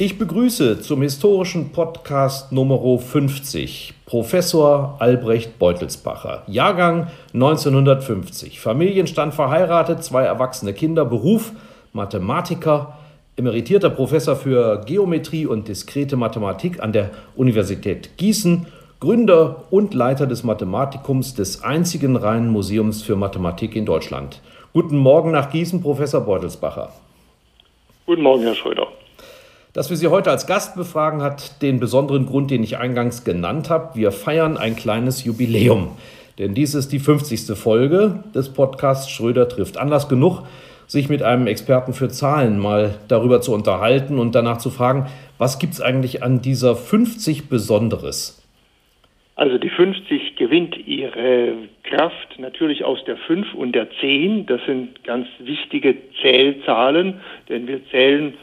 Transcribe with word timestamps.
Ich 0.00 0.16
begrüße 0.16 0.80
zum 0.80 1.02
historischen 1.02 1.72
Podcast 1.72 2.52
Nummer 2.52 2.78
50 3.00 3.94
Professor 4.06 4.94
Albrecht 5.00 5.58
Beutelsbacher, 5.58 6.44
Jahrgang 6.46 7.08
1950, 7.34 8.60
Familienstand 8.60 9.34
verheiratet, 9.34 10.04
zwei 10.04 10.22
erwachsene 10.22 10.72
Kinder, 10.72 11.04
Beruf 11.04 11.50
Mathematiker, 11.92 12.96
emeritierter 13.36 13.90
Professor 13.90 14.36
für 14.36 14.82
Geometrie 14.86 15.46
und 15.46 15.66
diskrete 15.66 16.14
Mathematik 16.16 16.80
an 16.80 16.92
der 16.92 17.10
Universität 17.34 18.16
Gießen, 18.18 18.68
Gründer 19.00 19.64
und 19.70 19.94
Leiter 19.94 20.28
des 20.28 20.44
Mathematikums 20.44 21.34
des 21.34 21.64
einzigen 21.64 22.14
reinen 22.14 22.50
Museums 22.50 23.02
für 23.02 23.16
Mathematik 23.16 23.74
in 23.74 23.84
Deutschland. 23.84 24.42
Guten 24.72 24.96
Morgen 24.96 25.32
nach 25.32 25.50
Gießen, 25.50 25.82
Professor 25.82 26.20
Beutelsbacher. 26.20 26.92
Guten 28.06 28.22
Morgen, 28.22 28.44
Herr 28.44 28.54
Schröder. 28.54 28.86
Dass 29.78 29.90
wir 29.90 29.96
Sie 29.96 30.08
heute 30.08 30.32
als 30.32 30.48
Gast 30.48 30.74
befragen, 30.74 31.22
hat 31.22 31.62
den 31.62 31.78
besonderen 31.78 32.26
Grund, 32.26 32.50
den 32.50 32.64
ich 32.64 32.78
eingangs 32.78 33.22
genannt 33.22 33.70
habe. 33.70 33.94
Wir 33.94 34.10
feiern 34.10 34.56
ein 34.56 34.74
kleines 34.74 35.24
Jubiläum. 35.24 35.96
Denn 36.36 36.52
dies 36.52 36.74
ist 36.74 36.90
die 36.90 36.98
50. 36.98 37.56
Folge 37.56 38.24
des 38.34 38.52
Podcasts 38.52 39.08
Schröder 39.08 39.48
trifft. 39.48 39.78
Anlass 39.78 40.08
genug, 40.08 40.42
sich 40.88 41.08
mit 41.08 41.22
einem 41.22 41.46
Experten 41.46 41.92
für 41.92 42.08
Zahlen 42.08 42.58
mal 42.58 42.96
darüber 43.06 43.40
zu 43.40 43.54
unterhalten 43.54 44.18
und 44.18 44.34
danach 44.34 44.58
zu 44.58 44.70
fragen, 44.70 45.06
was 45.38 45.60
gibt 45.60 45.74
es 45.74 45.80
eigentlich 45.80 46.24
an 46.24 46.42
dieser 46.42 46.74
50 46.74 47.48
Besonderes? 47.48 48.44
Also 49.36 49.58
die 49.58 49.70
50 49.70 50.34
gewinnt 50.34 50.76
ihre 50.88 51.52
Kraft 51.84 52.36
natürlich 52.38 52.82
aus 52.82 52.98
der 53.04 53.16
5 53.16 53.54
und 53.54 53.76
der 53.76 53.86
10. 54.00 54.46
Das 54.46 54.60
sind 54.66 55.04
ganz 55.04 55.28
wichtige 55.38 55.94
Zählzahlen, 56.20 57.20
denn 57.48 57.68
wir 57.68 57.88
zählen 57.92 58.34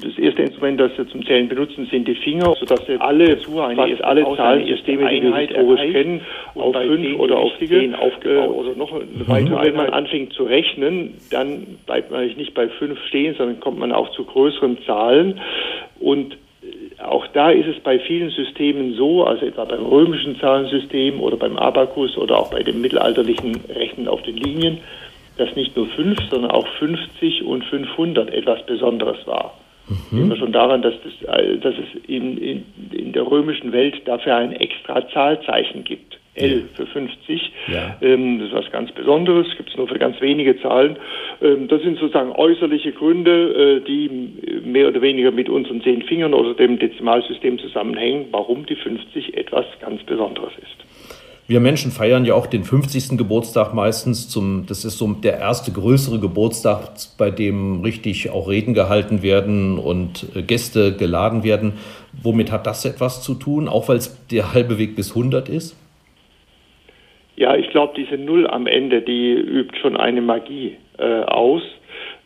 das 0.00 0.18
erste 0.18 0.42
Instrument, 0.42 0.80
das 0.80 0.96
wir 0.96 1.08
zum 1.08 1.24
Zählen 1.24 1.48
benutzen, 1.48 1.86
sind 1.90 2.08
die 2.08 2.14
Finger, 2.14 2.54
sodass 2.58 2.86
wir 2.88 3.00
alle, 3.00 3.36
fast 3.36 4.04
alle 4.04 4.24
Zahlensysteme, 4.36 5.08
die 5.08 5.22
wir 5.22 5.36
historisch 5.36 5.92
kennen, 5.92 6.20
auf 6.54 6.74
fünf 6.74 7.18
oder 7.18 7.38
auf 7.38 7.52
zehn 7.58 7.94
aufgebaut. 7.94 8.44
Äh, 8.44 8.48
oder 8.48 8.76
noch 8.76 8.92
weiter. 9.26 9.60
Wenn 9.62 9.76
man 9.76 9.90
anfängt 9.90 10.32
zu 10.32 10.44
rechnen, 10.44 11.14
dann 11.30 11.78
bleibt 11.86 12.10
man 12.10 12.26
nicht 12.26 12.54
bei 12.54 12.68
fünf 12.68 12.98
stehen, 13.06 13.34
sondern 13.36 13.60
kommt 13.60 13.78
man 13.78 13.92
auch 13.92 14.10
zu 14.12 14.24
größeren 14.24 14.78
Zahlen. 14.86 15.40
Und 16.00 16.34
äh, 16.34 17.02
auch 17.02 17.26
da 17.28 17.50
ist 17.50 17.66
es 17.66 17.80
bei 17.80 17.98
vielen 17.98 18.30
Systemen 18.30 18.94
so, 18.94 19.24
also 19.24 19.46
etwa 19.46 19.64
beim 19.64 19.84
römischen 19.84 20.38
Zahlensystem 20.40 21.20
oder 21.20 21.36
beim 21.36 21.56
Abakus 21.56 22.16
oder 22.16 22.38
auch 22.38 22.50
bei 22.50 22.62
dem 22.62 22.80
mittelalterlichen 22.80 23.60
Rechnen 23.68 24.08
auf 24.08 24.22
den 24.22 24.36
Linien, 24.36 24.78
dass 25.36 25.54
nicht 25.56 25.76
nur 25.76 25.86
fünf, 25.88 26.18
sondern 26.30 26.50
auch 26.50 26.66
50 26.78 27.44
und 27.44 27.64
500 27.64 28.32
etwas 28.32 28.64
Besonderes 28.66 29.26
war. 29.26 29.54
Mhm. 29.88 30.16
Sehen 30.16 30.28
wir 30.30 30.36
schon 30.36 30.52
daran, 30.52 30.82
dass, 30.82 30.94
das, 31.02 31.38
äh, 31.38 31.58
dass 31.58 31.74
es 31.74 32.08
in, 32.08 32.38
in, 32.38 32.64
in 32.92 33.12
der 33.12 33.26
römischen 33.30 33.72
Welt 33.72 34.02
dafür 34.06 34.36
ein 34.36 34.52
extra 34.52 35.08
Zahlzeichen 35.10 35.84
gibt. 35.84 36.18
L 36.36 36.68
für 36.74 36.86
50. 36.86 37.52
Ja. 37.68 37.96
Ähm, 38.00 38.40
das 38.40 38.48
ist 38.48 38.54
was 38.54 38.72
ganz 38.72 38.90
Besonderes, 38.92 39.46
gibt 39.56 39.70
es 39.70 39.76
nur 39.76 39.86
für 39.86 39.98
ganz 39.98 40.20
wenige 40.20 40.60
Zahlen. 40.60 40.96
Ähm, 41.40 41.68
das 41.68 41.82
sind 41.82 41.98
sozusagen 41.98 42.32
äußerliche 42.32 42.92
Gründe, 42.92 43.80
äh, 43.82 43.86
die 43.86 44.62
mehr 44.64 44.88
oder 44.88 45.00
weniger 45.00 45.30
mit 45.30 45.48
unseren 45.48 45.80
zehn 45.82 46.02
Fingern 46.02 46.34
oder 46.34 46.54
dem 46.54 46.78
Dezimalsystem 46.78 47.58
zusammenhängen, 47.58 48.26
warum 48.32 48.66
die 48.66 48.74
50 48.74 49.36
etwas 49.36 49.66
ganz 49.80 50.02
Besonderes 50.02 50.52
ist. 50.60 50.93
Wir 51.46 51.60
Menschen 51.60 51.90
feiern 51.90 52.24
ja 52.24 52.32
auch 52.32 52.46
den 52.46 52.64
50. 52.64 53.18
Geburtstag 53.18 53.74
meistens. 53.74 54.30
Zum, 54.30 54.64
das 54.66 54.86
ist 54.86 54.96
so 54.96 55.12
der 55.12 55.38
erste 55.38 55.72
größere 55.72 56.18
Geburtstag, 56.18 56.88
bei 57.18 57.30
dem 57.30 57.82
richtig 57.82 58.30
auch 58.30 58.48
Reden 58.48 58.72
gehalten 58.72 59.22
werden 59.22 59.78
und 59.78 60.26
äh, 60.34 60.42
Gäste 60.42 60.96
geladen 60.96 61.44
werden. 61.44 61.74
Womit 62.22 62.50
hat 62.50 62.66
das 62.66 62.86
etwas 62.86 63.22
zu 63.22 63.34
tun, 63.34 63.68
auch 63.68 63.88
weil 63.88 63.98
es 63.98 64.26
der 64.28 64.54
halbe 64.54 64.78
Weg 64.78 64.96
bis 64.96 65.10
100 65.10 65.50
ist? 65.50 65.76
Ja, 67.36 67.54
ich 67.56 67.68
glaube, 67.68 67.92
diese 67.94 68.16
Null 68.16 68.46
am 68.46 68.66
Ende, 68.66 69.02
die 69.02 69.32
übt 69.32 69.78
schon 69.82 69.98
eine 69.98 70.22
Magie 70.22 70.76
äh, 70.98 71.24
aus. 71.24 71.62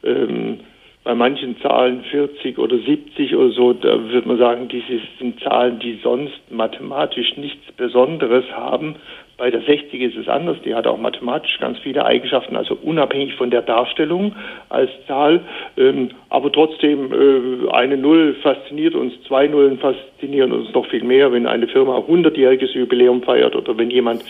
Ähm, 0.05 0.61
bei 1.09 1.15
manchen 1.15 1.59
Zahlen 1.63 2.05
40 2.11 2.59
oder 2.59 2.77
70 2.77 3.35
oder 3.35 3.49
so, 3.49 3.73
da 3.73 4.11
würde 4.11 4.29
man 4.29 4.37
sagen, 4.37 4.69
diese 4.69 5.01
sind 5.19 5.41
Zahlen, 5.41 5.79
die 5.79 5.99
sonst 6.03 6.39
mathematisch 6.51 7.35
nichts 7.39 7.65
Besonderes 7.79 8.45
haben. 8.53 8.97
Bei 9.39 9.51
der 9.51 9.63
60 9.63 10.03
ist 10.03 10.17
es 10.19 10.29
anders, 10.29 10.59
die 10.67 10.75
hat 10.75 10.87
auch 10.87 10.99
mathematisch 10.99 11.59
ganz 11.61 11.79
viele 11.79 12.05
Eigenschaften, 12.05 12.57
also 12.57 12.77
unabhängig 12.83 13.37
von 13.37 13.51
der 13.51 13.63
Darstellung 13.63 14.35
als 14.69 14.91
Zahl. 15.07 15.41
Ähm, 15.79 16.11
aber 16.29 16.53
trotzdem, 16.53 17.11
äh, 17.11 17.71
eine 17.71 17.97
Null 17.97 18.35
fasziniert 18.43 18.95
uns, 18.95 19.15
zwei 19.27 19.47
Nullen 19.47 19.79
faszinieren 19.79 20.53
uns 20.53 20.75
noch 20.75 20.85
viel 20.89 21.05
mehr, 21.05 21.33
wenn 21.33 21.47
eine 21.47 21.69
Firma 21.69 22.01
100-jähriges 22.01 22.77
Jubiläum 22.77 23.23
feiert 23.23 23.57
oder 23.57 23.79
wenn 23.79 23.91
jemand 23.91 24.25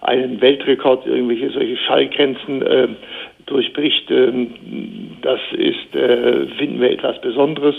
einen 0.00 0.40
Weltrekord, 0.40 1.06
irgendwelche 1.06 1.50
solche 1.50 1.76
Schallgrenzen 1.76 2.62
äh, 2.62 2.88
durchbricht. 3.46 4.10
Ähm, 4.10 5.18
das 5.22 5.40
ist, 5.52 5.94
äh, 5.94 6.46
finden 6.58 6.80
wir 6.80 6.90
etwas 6.90 7.20
Besonderes, 7.20 7.74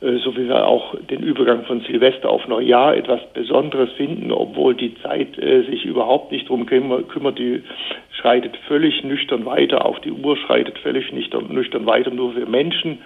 äh, 0.00 0.16
so 0.18 0.36
wie 0.36 0.48
wir 0.48 0.66
auch 0.66 0.94
den 1.10 1.22
Übergang 1.22 1.64
von 1.64 1.80
Silvester 1.82 2.30
auf 2.30 2.46
Neujahr 2.48 2.96
etwas 2.96 3.20
Besonderes 3.32 3.90
finden, 3.92 4.32
obwohl 4.32 4.74
die 4.74 4.94
Zeit 5.02 5.38
äh, 5.38 5.62
sich 5.62 5.84
überhaupt 5.84 6.32
nicht 6.32 6.46
darum 6.46 6.66
kümmert, 6.66 7.38
die 7.38 7.62
schreitet 8.20 8.56
völlig 8.68 9.02
nüchtern 9.04 9.44
weiter, 9.46 9.86
auch 9.86 9.98
die 10.00 10.12
Uhr 10.12 10.36
schreitet 10.36 10.78
völlig 10.78 11.12
nüchtern 11.12 11.86
weiter, 11.86 12.10
nur 12.10 12.36
wir 12.36 12.46
Menschen 12.46 12.98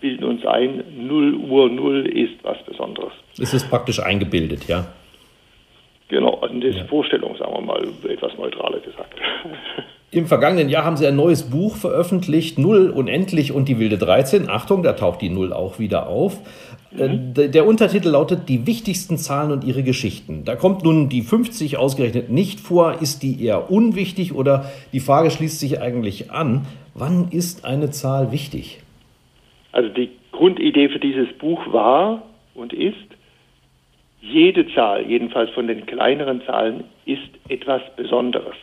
bilden 0.00 0.24
uns 0.24 0.44
ein, 0.44 0.84
0 0.98 1.34
Uhr 1.34 1.70
0 1.70 2.06
ist 2.06 2.34
was 2.42 2.62
Besonderes. 2.64 3.12
Es 3.38 3.54
ist 3.54 3.70
praktisch 3.70 4.00
eingebildet, 4.00 4.68
ja? 4.68 4.86
Genau, 6.08 6.34
also 6.40 6.54
das 6.60 6.76
ja. 6.76 6.84
Vorstellung, 6.84 7.36
sagen 7.36 7.54
wir 7.54 7.60
mal, 7.62 7.82
etwas 8.08 8.36
neutraler 8.36 8.80
gesagt. 8.80 9.18
Im 10.14 10.26
vergangenen 10.26 10.68
Jahr 10.68 10.84
haben 10.84 10.96
sie 10.96 11.08
ein 11.08 11.16
neues 11.16 11.50
Buch 11.50 11.74
veröffentlicht, 11.74 12.56
Null, 12.56 12.90
Unendlich 12.90 13.50
und 13.50 13.68
die 13.68 13.80
wilde 13.80 13.98
13. 13.98 14.48
Achtung, 14.48 14.84
da 14.84 14.92
taucht 14.92 15.20
die 15.22 15.28
Null 15.28 15.52
auch 15.52 15.80
wieder 15.80 16.06
auf. 16.08 16.40
Mhm. 16.92 17.32
Äh, 17.36 17.48
der 17.48 17.66
Untertitel 17.66 18.10
lautet 18.10 18.48
Die 18.48 18.64
wichtigsten 18.64 19.18
Zahlen 19.18 19.50
und 19.50 19.64
ihre 19.64 19.82
Geschichten. 19.82 20.44
Da 20.44 20.54
kommt 20.54 20.84
nun 20.84 21.08
die 21.08 21.22
50 21.22 21.78
ausgerechnet 21.78 22.30
nicht 22.30 22.60
vor. 22.60 23.02
Ist 23.02 23.24
die 23.24 23.44
eher 23.44 23.72
unwichtig 23.72 24.32
oder 24.32 24.70
die 24.92 25.00
Frage 25.00 25.32
schließt 25.32 25.58
sich 25.58 25.82
eigentlich 25.82 26.30
an, 26.30 26.64
wann 26.94 27.30
ist 27.32 27.64
eine 27.64 27.90
Zahl 27.90 28.30
wichtig? 28.30 28.78
Also 29.72 29.88
die 29.88 30.10
Grundidee 30.30 30.90
für 30.90 31.00
dieses 31.00 31.32
Buch 31.38 31.60
war 31.72 32.22
und 32.54 32.72
ist, 32.72 32.94
jede 34.20 34.72
Zahl, 34.74 35.04
jedenfalls 35.10 35.50
von 35.50 35.66
den 35.66 35.86
kleineren 35.86 36.40
Zahlen, 36.46 36.84
ist 37.04 37.18
etwas 37.48 37.82
Besonderes 37.96 38.54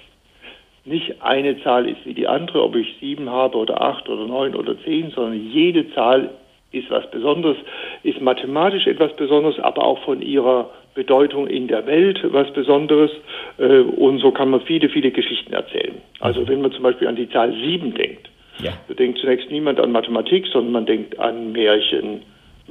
nicht 0.86 1.22
eine 1.22 1.62
Zahl 1.64 1.88
ist 1.88 2.06
wie 2.06 2.14
die 2.14 2.28
andere, 2.28 2.64
ob 2.64 2.76
ich 2.76 2.96
sieben 3.00 3.30
habe 3.30 3.58
oder 3.58 3.82
acht 3.82 4.10
oder 4.10 4.26
neun 4.26 4.56
oder 4.56 4.76
zehn, 4.84 5.12
sondern 5.12 5.52
jede 5.52 5.94
Zahl 5.94 6.32
ist 6.72 6.90
was 6.90 7.10
Besonderes, 7.12 7.58
ist 8.04 8.22
mathematisch 8.22 8.88
etwas 8.88 9.16
Besonderes, 9.16 9.60
aber 9.60 9.84
auch 9.84 10.00
von 10.04 10.22
ihrer 10.22 10.70
Bedeutung 10.94 11.48
in 11.48 11.68
der 11.68 11.86
Welt 11.86 12.20
was 12.32 12.52
Besonderes. 12.54 13.12
Äh, 13.58 13.82
und 13.82 14.20
so 14.20 14.32
kann 14.32 14.50
man 14.50 14.62
viele, 14.62 14.90
viele 14.90 15.12
Geschichten 15.12 15.54
erzählen. 15.54 15.96
Also 16.20 16.42
mhm. 16.42 16.48
wenn 16.48 16.62
man 16.62 16.72
zum 16.72 16.84
Beispiel 16.84 17.08
an 17.08 17.16
die 17.16 17.30
Zahl 17.30 17.54
sieben 17.54 17.94
denkt, 17.94 18.30
ja. 18.60 18.72
da 18.88 18.94
denkt 18.94 19.20
zunächst 19.20 19.52
niemand 19.52 19.80
an 19.80 19.92
Mathematik, 19.92 20.48
sondern 20.48 20.72
man 20.72 20.86
denkt 20.86 21.20
an 21.20 21.52
Märchen, 21.52 22.22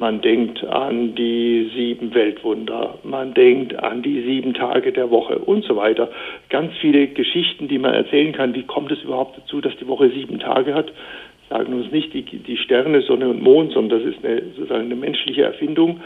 man 0.00 0.22
denkt 0.22 0.64
an 0.64 1.14
die 1.14 1.70
sieben 1.74 2.14
Weltwunder, 2.14 2.98
man 3.04 3.34
denkt 3.34 3.78
an 3.78 4.00
die 4.02 4.22
sieben 4.22 4.54
Tage 4.54 4.92
der 4.92 5.10
Woche 5.10 5.38
und 5.38 5.62
so 5.64 5.76
weiter. 5.76 6.08
Ganz 6.48 6.72
viele 6.80 7.08
Geschichten, 7.08 7.68
die 7.68 7.78
man 7.78 7.92
erzählen 7.92 8.32
kann. 8.32 8.54
Wie 8.54 8.62
kommt 8.62 8.90
es 8.90 9.02
überhaupt 9.02 9.36
dazu, 9.36 9.60
dass 9.60 9.76
die 9.76 9.86
Woche 9.86 10.08
sieben 10.08 10.38
Tage 10.38 10.72
hat? 10.72 10.90
Sagen 11.50 11.74
uns 11.74 11.92
nicht 11.92 12.14
die, 12.14 12.22
die 12.22 12.56
Sterne, 12.56 13.02
Sonne 13.02 13.28
und 13.28 13.42
Mond, 13.42 13.72
sondern 13.72 14.00
das 14.00 14.14
ist 14.14 14.24
eine, 14.24 14.40
sozusagen 14.56 14.86
eine 14.86 14.96
menschliche 14.96 15.42
Erfindung. 15.42 16.00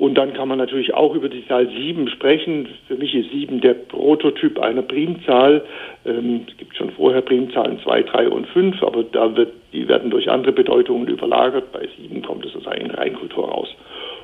Und 0.00 0.14
dann 0.14 0.32
kann 0.32 0.48
man 0.48 0.56
natürlich 0.56 0.94
auch 0.94 1.14
über 1.14 1.28
die 1.28 1.46
Zahl 1.46 1.68
7 1.68 2.08
sprechen. 2.08 2.68
Für 2.88 2.94
mich 2.94 3.14
ist 3.14 3.32
7 3.32 3.60
der 3.60 3.74
Prototyp 3.74 4.58
einer 4.58 4.80
Primzahl. 4.80 5.62
Ähm, 6.06 6.46
es 6.50 6.56
gibt 6.56 6.74
schon 6.74 6.90
vorher 6.92 7.20
Primzahlen 7.20 7.78
2, 7.80 8.04
3 8.04 8.30
und 8.30 8.46
5, 8.46 8.82
aber 8.82 9.02
da 9.02 9.36
wird, 9.36 9.52
die 9.74 9.86
werden 9.88 10.10
durch 10.10 10.30
andere 10.30 10.52
Bedeutungen 10.52 11.06
überlagert. 11.06 11.70
Bei 11.72 11.86
7 12.00 12.22
kommt 12.22 12.46
es 12.46 12.52
sozusagen 12.54 12.80
in 12.80 12.92
Reinkultur 12.92 13.46
raus. 13.46 13.68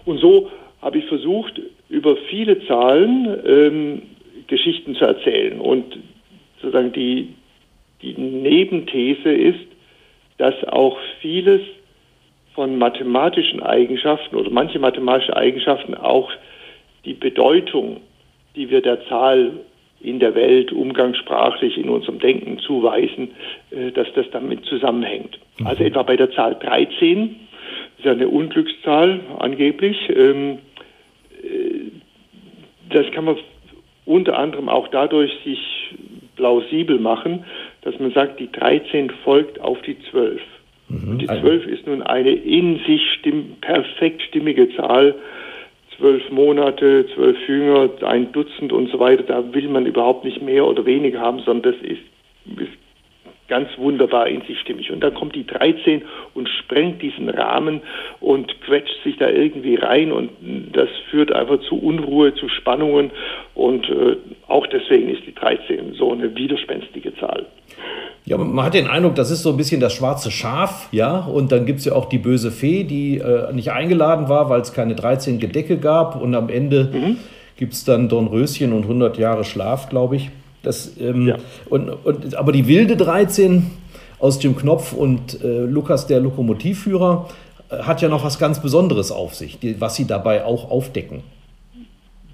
Und 0.06 0.19
so 0.19 0.50
habe 0.81 0.96
ich 0.96 1.05
versucht, 1.05 1.61
über 1.90 2.17
viele 2.31 2.67
Zahlen 2.67 3.38
ähm, 3.44 4.02
Geschichten 4.46 4.94
zu 4.94 5.05
erzählen. 5.05 5.61
Und 5.61 5.99
sozusagen 6.62 6.93
die, 6.93 7.34
die 8.00 8.14
Nebenthese 8.14 9.31
ist, 9.31 9.67
dass 10.38 10.55
auch 10.69 10.96
vieles 11.20 11.61
von 12.56 12.79
mathematischen 12.79 13.62
Eigenschaften 13.62 14.35
oder 14.35 14.50
manche 14.50 14.81
mathematische 14.81 15.37
Eigenschaften 15.37 15.94
auch 15.94 16.32
die 17.05 17.14
Bedeutung, 17.14 18.00
die 18.56 18.70
wir 18.70 18.81
der 18.81 19.06
Zahl 19.06 19.53
in 20.00 20.19
der 20.19 20.35
Welt 20.35 20.73
umgangssprachlich 20.73 21.76
in 21.76 21.88
unserem 21.88 22.19
Denken 22.19 22.58
zuweisen, 22.58 23.31
äh, 23.70 23.93
dass 23.93 24.08
das 24.14 24.26
damit 24.32 24.64
zusammenhängt. 24.64 25.38
Mhm. 25.58 25.67
Also 25.67 25.85
etwa 25.85 26.03
bei 26.03 26.17
der 26.17 26.31
Zahl 26.32 26.56
13, 26.56 27.37
das 27.69 27.99
ist 27.99 28.05
ja 28.05 28.12
eine 28.12 28.29
Unglückszahl 28.29 29.20
angeblich, 29.38 29.97
ähm, 30.14 30.58
äh, 31.43 31.91
das 32.91 33.11
kann 33.12 33.26
man 33.26 33.37
unter 34.06 34.38
anderem 34.38 34.69
auch 34.69 34.88
dadurch 34.88 35.32
sich 35.44 35.61
plausibel 36.37 36.99
machen, 36.99 37.44
dass 37.82 37.99
man 37.99 38.12
sagt, 38.12 38.41
die 38.41 38.50
13 38.50 39.11
folgt 39.25 39.61
auf 39.61 39.81
die 39.82 39.99
12. 40.11 40.41
Mhm. 40.88 41.18
Die 41.18 41.26
zwölf 41.26 41.66
ist 41.66 41.86
nun 41.86 42.02
eine 42.02 42.30
in 42.30 42.80
sich 42.86 43.02
stimm, 43.18 43.56
perfekt 43.60 44.22
stimmige 44.22 44.74
Zahl. 44.76 45.14
Zwölf 45.96 46.30
Monate, 46.30 47.06
zwölf 47.14 47.36
Jünger, 47.48 47.88
ein 48.02 48.30
Dutzend 48.32 48.72
und 48.72 48.90
so 48.90 48.98
weiter. 48.98 49.22
Da 49.22 49.54
will 49.54 49.68
man 49.68 49.86
überhaupt 49.86 50.24
nicht 50.24 50.42
mehr 50.42 50.66
oder 50.66 50.84
weniger 50.84 51.20
haben, 51.20 51.40
sondern 51.40 51.72
das 51.72 51.82
ist, 51.82 52.02
ist 52.60 52.85
ganz 53.48 53.69
wunderbar 53.76 54.26
in 54.26 54.43
sich 54.43 54.58
stimmig. 54.60 54.90
Und 54.90 55.00
dann 55.00 55.14
kommt 55.14 55.34
die 55.34 55.46
13 55.46 56.02
und 56.34 56.48
sprengt 56.48 57.02
diesen 57.02 57.28
Rahmen 57.28 57.81
und 58.20 58.60
quetscht 58.62 59.02
sich 59.04 59.16
da 59.19 59.28
irgendwie 59.28 59.76
rein 59.76 60.12
und 60.12 60.31
das 60.72 60.88
führt 61.10 61.32
einfach 61.32 61.60
zu 61.69 61.76
Unruhe, 61.76 62.34
zu 62.34 62.48
Spannungen 62.48 63.10
und 63.54 63.88
äh, 63.88 64.16
auch 64.48 64.66
deswegen 64.66 65.08
ist 65.08 65.26
die 65.26 65.34
13 65.34 65.94
so 65.94 66.12
eine 66.12 66.34
widerspenstige 66.37 67.14
Zahl. 67.16 67.46
Ja, 68.25 68.37
man 68.38 68.64
hat 68.64 68.75
den 68.75 68.88
Eindruck, 68.88 69.14
das 69.14 69.31
ist 69.31 69.43
so 69.43 69.50
ein 69.50 69.56
bisschen 69.56 69.81
das 69.81 69.94
schwarze 69.94 70.32
Schaf, 70.32 70.88
ja, 70.90 71.20
und 71.20 71.52
dann 71.52 71.64
gibt 71.64 71.78
es 71.78 71.84
ja 71.84 71.93
auch 71.93 72.06
die 72.06 72.19
böse 72.19 72.50
Fee, 72.50 72.82
die 72.82 73.19
äh, 73.19 73.52
nicht 73.52 73.70
eingeladen 73.70 74.28
war, 74.28 74.50
weil 74.50 74.60
es 74.60 74.72
keine 74.72 74.96
13 74.96 75.38
Gedecke 75.38 75.78
gab 75.78 76.20
und 76.20 76.34
am 76.34 76.48
Ende 76.48 76.90
mhm. 76.93 77.19
gibt 77.56 77.75
es 77.75 77.84
dann 77.84 78.08
Dornröschen 78.08 78.72
und 78.72 78.82
100 78.82 79.16
Jahre 79.19 79.44
Schlaf, 79.44 79.88
glaube 79.88 80.16
ich. 80.16 80.31
Das, 80.66 81.00
ähm, 81.00 81.28
ja. 81.28 81.36
und, 81.70 81.88
und, 81.88 82.34
aber 82.34 82.50
die 82.50 82.66
wilde 82.66 82.96
13 82.96 83.70
aus 84.18 84.40
dem 84.40 84.56
Knopf 84.56 84.92
und 84.92 85.40
äh, 85.44 85.60
Lukas, 85.60 86.08
der 86.08 86.18
Lokomotivführer, 86.18 87.28
äh, 87.70 87.82
hat 87.84 88.02
ja 88.02 88.08
noch 88.08 88.24
was 88.24 88.40
ganz 88.40 88.60
Besonderes 88.60 89.12
auf 89.12 89.34
sich, 89.34 89.60
die, 89.60 89.80
was 89.80 89.94
sie 89.94 90.08
dabei 90.08 90.44
auch 90.44 90.68
aufdecken. 90.68 91.22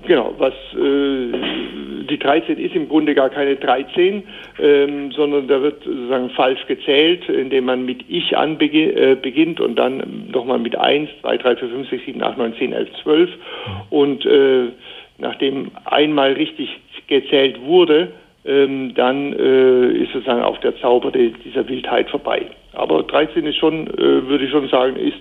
Genau, 0.07 0.33
was 0.39 0.55
äh, 0.75 2.07
die 2.09 2.19
13 2.19 2.57
ist 2.59 2.75
im 2.75 2.89
Grunde 2.89 3.15
gar 3.15 3.29
keine 3.29 3.57
13, 3.57 4.23
ähm, 4.61 5.13
sondern 5.13 5.47
da 5.47 5.61
wird 5.61 5.85
sozusagen 5.85 6.31
falsch 6.31 6.67
gezählt, 6.67 7.29
indem 7.29 7.67
man 7.67 7.85
mit 7.85 8.05
Ich 8.09 8.35
an 8.35 8.59
äh, 8.59 9.15
beginnt 9.15 9.61
und 9.61 9.77
dann 9.77 10.29
nochmal 10.33 10.59
mit 10.59 10.75
1, 10.75 11.11
2, 11.21 11.37
3, 11.37 11.57
4, 11.57 11.69
5, 11.69 11.91
6, 11.91 12.05
7, 12.07 12.23
8, 12.23 12.39
9, 12.39 12.55
10, 12.59 12.73
11, 12.73 12.89
12. 13.03 13.31
Und 13.91 14.25
äh, 14.25 14.69
nachdem 15.19 15.71
einmal 15.85 16.33
richtig 16.33 16.71
gezählt 17.07 17.61
wurde, 17.63 18.13
ähm, 18.45 18.95
dann 18.95 19.33
äh, 19.33 19.93
ist 19.93 20.13
sozusagen 20.13 20.43
auch 20.43 20.59
der 20.59 20.77
Zauber 20.81 21.11
de, 21.11 21.33
dieser 21.45 21.69
Wildheit 21.69 22.11
vorbei. 22.11 22.47
Aber 22.73 23.03
13 23.03 23.47
ist 23.47 23.57
schon, 23.57 23.87
äh, 23.87 24.27
würde 24.27 24.45
ich 24.45 24.51
schon 24.51 24.69
sagen, 24.69 24.97
ist 24.97 25.19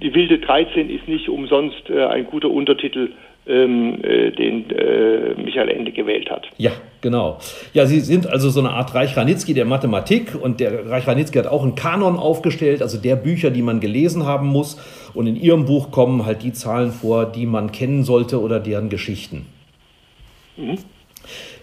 die 0.00 0.14
wilde 0.14 0.38
13 0.38 0.90
ist 0.90 1.06
nicht 1.08 1.28
umsonst 1.28 1.88
äh, 1.88 2.04
ein 2.04 2.26
guter 2.26 2.50
Untertitel 2.50 3.10
ähm, 3.46 4.02
äh, 4.04 4.30
den 4.30 4.70
äh, 4.70 5.34
Michael 5.34 5.68
Ende 5.68 5.92
gewählt 5.92 6.30
hat. 6.30 6.46
Ja, 6.58 6.70
genau. 7.00 7.38
Ja, 7.72 7.86
Sie 7.86 8.00
sind 8.00 8.28
also 8.28 8.50
so 8.50 8.60
eine 8.60 8.70
Art 8.70 8.94
Reich 8.94 9.16
Ranitzky 9.16 9.54
der 9.54 9.64
Mathematik 9.64 10.34
und 10.40 10.60
der 10.60 10.88
Reich 10.88 11.06
Ranitzky 11.06 11.38
hat 11.38 11.46
auch 11.46 11.62
einen 11.62 11.74
Kanon 11.74 12.16
aufgestellt, 12.16 12.82
also 12.82 12.98
der 12.98 13.16
Bücher, 13.16 13.50
die 13.50 13.62
man 13.62 13.80
gelesen 13.80 14.26
haben 14.26 14.46
muss. 14.48 14.76
Und 15.14 15.26
in 15.26 15.36
Ihrem 15.36 15.66
Buch 15.66 15.90
kommen 15.90 16.24
halt 16.24 16.42
die 16.42 16.52
Zahlen 16.52 16.92
vor, 16.92 17.26
die 17.26 17.46
man 17.46 17.72
kennen 17.72 18.04
sollte 18.04 18.40
oder 18.40 18.60
deren 18.60 18.88
Geschichten. 18.88 19.46
Mhm. 20.56 20.78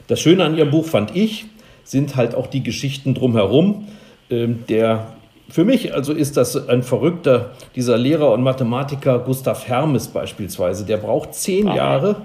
Das 0.10 0.20
Schöne 0.20 0.44
an 0.44 0.58
Ihrem 0.58 0.72
Buch 0.72 0.88
fand 0.88 1.16
ich, 1.16 1.46
sind 1.84 2.16
halt 2.16 2.34
auch 2.34 2.48
die 2.48 2.64
Geschichten 2.64 3.14
drumherum. 3.14 3.88
Ähm, 4.32 4.66
der 4.68 5.14
für 5.50 5.64
mich 5.64 5.94
also 5.94 6.14
ist 6.14 6.36
das 6.36 6.68
ein 6.68 6.82
verrückter, 6.82 7.52
dieser 7.76 7.96
Lehrer 7.96 8.32
und 8.34 8.42
Mathematiker 8.42 9.20
Gustav 9.20 9.68
Hermes 9.68 10.08
beispielsweise, 10.08 10.84
der 10.84 10.98
braucht 10.98 11.36
zehn 11.36 11.68
Aha. 11.68 11.76
Jahre, 11.76 12.16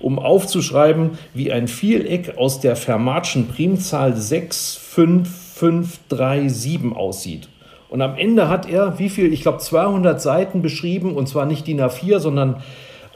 um 0.00 0.18
aufzuschreiben, 0.18 1.12
wie 1.32 1.52
ein 1.52 1.68
Vieleck 1.68 2.36
aus 2.38 2.58
der 2.58 2.74
Fermatschen 2.74 3.46
Primzahl 3.46 4.16
6, 4.16 4.74
5, 4.74 5.28
5, 5.54 5.98
3, 6.08 6.48
7 6.48 6.96
aussieht. 6.96 7.48
Und 7.88 8.02
am 8.02 8.16
Ende 8.16 8.48
hat 8.48 8.68
er, 8.68 8.98
wie 8.98 9.08
viel, 9.08 9.32
ich 9.32 9.42
glaube 9.42 9.58
200 9.58 10.20
Seiten 10.20 10.60
beschrieben, 10.60 11.14
und 11.14 11.28
zwar 11.28 11.46
nicht 11.46 11.68
DIN 11.68 11.80
A4, 11.80 12.18
sondern 12.18 12.62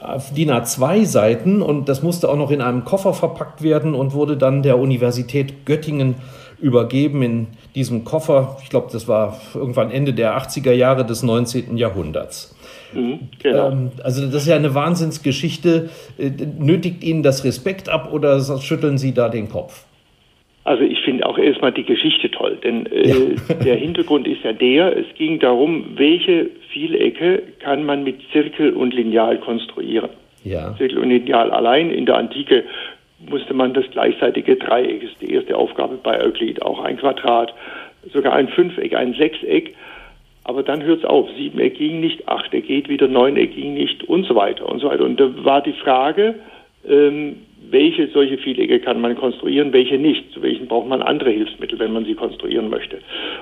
äh, 0.03 0.19
DIN 0.35 0.51
A2 0.51 1.05
Seiten. 1.05 1.61
Und 1.61 1.89
das 1.89 2.03
musste 2.03 2.29
auch 2.29 2.37
noch 2.37 2.51
in 2.51 2.61
einem 2.61 2.83
Koffer 2.85 3.13
verpackt 3.13 3.61
werden 3.61 3.95
und 3.95 4.13
wurde 4.13 4.37
dann 4.37 4.63
der 4.63 4.77
Universität 4.79 5.65
Göttingen 5.65 6.15
übergeben 6.59 7.21
in 7.21 7.47
diesem 7.75 8.05
Koffer. 8.05 8.57
Ich 8.63 8.69
glaube, 8.69 8.87
das 8.91 9.07
war 9.07 9.39
irgendwann 9.53 9.91
Ende 9.91 10.13
der 10.13 10.37
80er 10.37 10.71
Jahre 10.71 11.05
des 11.05 11.21
19. 11.21 11.77
Jahrhunderts. 11.77 12.55
Mhm, 12.93 13.29
genau. 13.41 13.71
ähm, 13.71 13.91
also 14.03 14.25
das 14.25 14.43
ist 14.43 14.47
ja 14.47 14.55
eine 14.55 14.73
Wahnsinnsgeschichte. 14.73 15.89
Äh, 16.17 16.31
nötigt 16.57 17.03
Ihnen 17.03 17.23
das 17.23 17.43
Respekt 17.43 17.89
ab 17.89 18.11
oder 18.13 18.39
schütteln 18.59 18.97
Sie 18.97 19.13
da 19.13 19.29
den 19.29 19.49
Kopf? 19.49 19.85
Also 20.65 20.83
ich 20.83 21.01
finde 21.01 21.25
auch 21.25 21.37
erstmal 21.37 21.73
die 21.73 21.83
Geschichte 21.83 22.31
toll, 22.31 22.57
denn 22.63 22.85
äh, 22.85 23.07
ja. 23.09 23.55
der 23.65 23.75
Hintergrund 23.75 24.27
ist 24.27 24.43
ja 24.43 24.53
der, 24.53 24.97
es 24.97 25.05
ging 25.15 25.39
darum, 25.39 25.85
welche 25.95 26.49
Vielecke 26.69 27.43
kann 27.59 27.85
man 27.85 28.03
mit 28.03 28.21
Zirkel 28.31 28.73
und 28.73 28.93
Lineal 28.93 29.39
konstruieren. 29.39 30.09
Ja. 30.43 30.73
Zirkel 30.77 30.99
und 30.99 31.09
Lineal 31.09 31.51
allein 31.51 31.91
in 31.91 32.05
der 32.05 32.17
Antike 32.17 32.63
musste 33.29 33.53
man 33.53 33.73
das 33.73 33.85
gleichzeitige 33.91 34.55
Dreieck, 34.55 35.03
ist 35.03 35.21
die 35.21 35.33
erste 35.33 35.57
Aufgabe 35.57 35.97
bei 36.01 36.21
Euklid, 36.21 36.61
auch 36.61 36.83
ein 36.83 36.97
Quadrat, 36.97 37.53
sogar 38.11 38.33
ein 38.33 38.47
Fünfeck, 38.49 38.95
ein 38.95 39.13
Sechseck. 39.13 39.75
Aber 40.45 40.61
dann 40.61 40.83
hört 40.83 40.99
es 40.99 41.05
auf. 41.05 41.29
Siebeneck 41.37 41.75
ging 41.75 42.01
nicht, 42.01 42.27
Achteck 42.27 42.67
geht 42.67 42.89
wieder, 42.89 43.07
Neuneck 43.07 43.55
ging 43.55 43.75
nicht 43.75 44.03
und 44.03 44.25
so 44.25 44.35
weiter 44.35 44.67
und 44.67 44.79
so 44.79 44.89
weiter. 44.89 45.05
Und 45.05 45.17
da 45.17 45.29
war 45.45 45.61
die 45.61 45.73
Frage, 45.73 46.35
ähm, 46.87 47.37
welche 47.73 48.07
solche 48.07 48.37
Vielecke 48.37 48.79
kann 48.79 49.01
man 49.01 49.15
konstruieren, 49.15 49.73
welche 49.73 49.97
nicht. 49.97 50.31
Zu 50.31 50.41
welchen 50.41 50.67
braucht 50.67 50.87
man 50.87 51.01
andere 51.01 51.31
Hilfsmittel, 51.31 51.77
wenn 51.79 51.91
man 51.91 52.05
sie 52.05 52.13
konstruieren 52.13 52.69
möchte. 52.69 52.99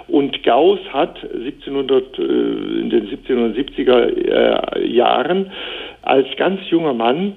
Und 0.08 0.42
Gauss 0.44 0.80
hat 0.92 1.20
1700, 1.24 2.18
äh, 2.18 2.22
in 2.22 2.90
den 2.90 3.08
1770er 3.10 4.78
äh, 4.78 4.88
Jahren 4.88 5.52
als 6.02 6.28
ganz 6.38 6.62
junger 6.70 6.94
Mann 6.94 7.34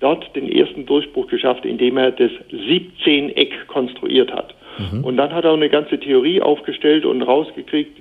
dort 0.00 0.34
den 0.36 0.50
ersten 0.50 0.86
Durchbruch 0.86 1.26
geschafft, 1.26 1.66
indem 1.66 1.96
er 1.96 2.12
das 2.12 2.30
17-Eck 2.52 3.66
konstruiert 3.66 4.32
hat. 4.32 4.54
Mhm. 4.78 5.04
Und 5.04 5.16
dann 5.16 5.32
hat 5.32 5.44
er 5.44 5.52
eine 5.52 5.68
ganze 5.68 5.98
Theorie 5.98 6.40
aufgestellt 6.40 7.04
und 7.04 7.22
rausgekriegt, 7.22 7.98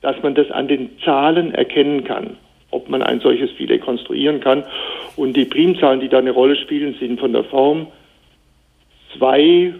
dass 0.00 0.22
man 0.22 0.34
das 0.34 0.50
an 0.50 0.68
den 0.68 0.90
Zahlen 1.04 1.52
erkennen 1.54 2.04
kann, 2.04 2.36
ob 2.70 2.88
man 2.88 3.02
ein 3.02 3.20
solches 3.20 3.50
Viereck 3.52 3.82
konstruieren 3.82 4.40
kann. 4.40 4.64
Und 5.16 5.36
die 5.36 5.44
Primzahlen, 5.44 6.00
die 6.00 6.08
da 6.08 6.18
eine 6.18 6.32
Rolle 6.32 6.56
spielen, 6.56 6.94
sind 6.98 7.20
von 7.20 7.32
der 7.32 7.44
Form 7.44 7.88
2 9.16 9.74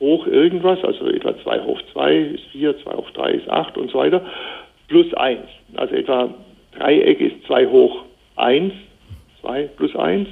hoch 0.00 0.26
irgendwas, 0.26 0.82
also 0.84 1.06
etwa 1.06 1.36
2 1.42 1.60
hoch 1.60 1.80
2 1.92 2.16
ist 2.16 2.44
4, 2.52 2.78
2 2.82 2.92
hoch 2.92 3.10
3 3.10 3.30
ist 3.32 3.48
8 3.48 3.78
und 3.78 3.90
so 3.90 3.98
weiter, 3.98 4.24
plus 4.88 5.12
1. 5.14 5.40
Also 5.76 5.94
etwa 5.94 6.34
Dreieck 6.78 7.20
ist 7.20 7.46
2 7.46 7.66
hoch 7.66 8.04
1, 8.36 8.72
2 9.40 9.62
plus 9.76 9.94
1. 9.96 10.28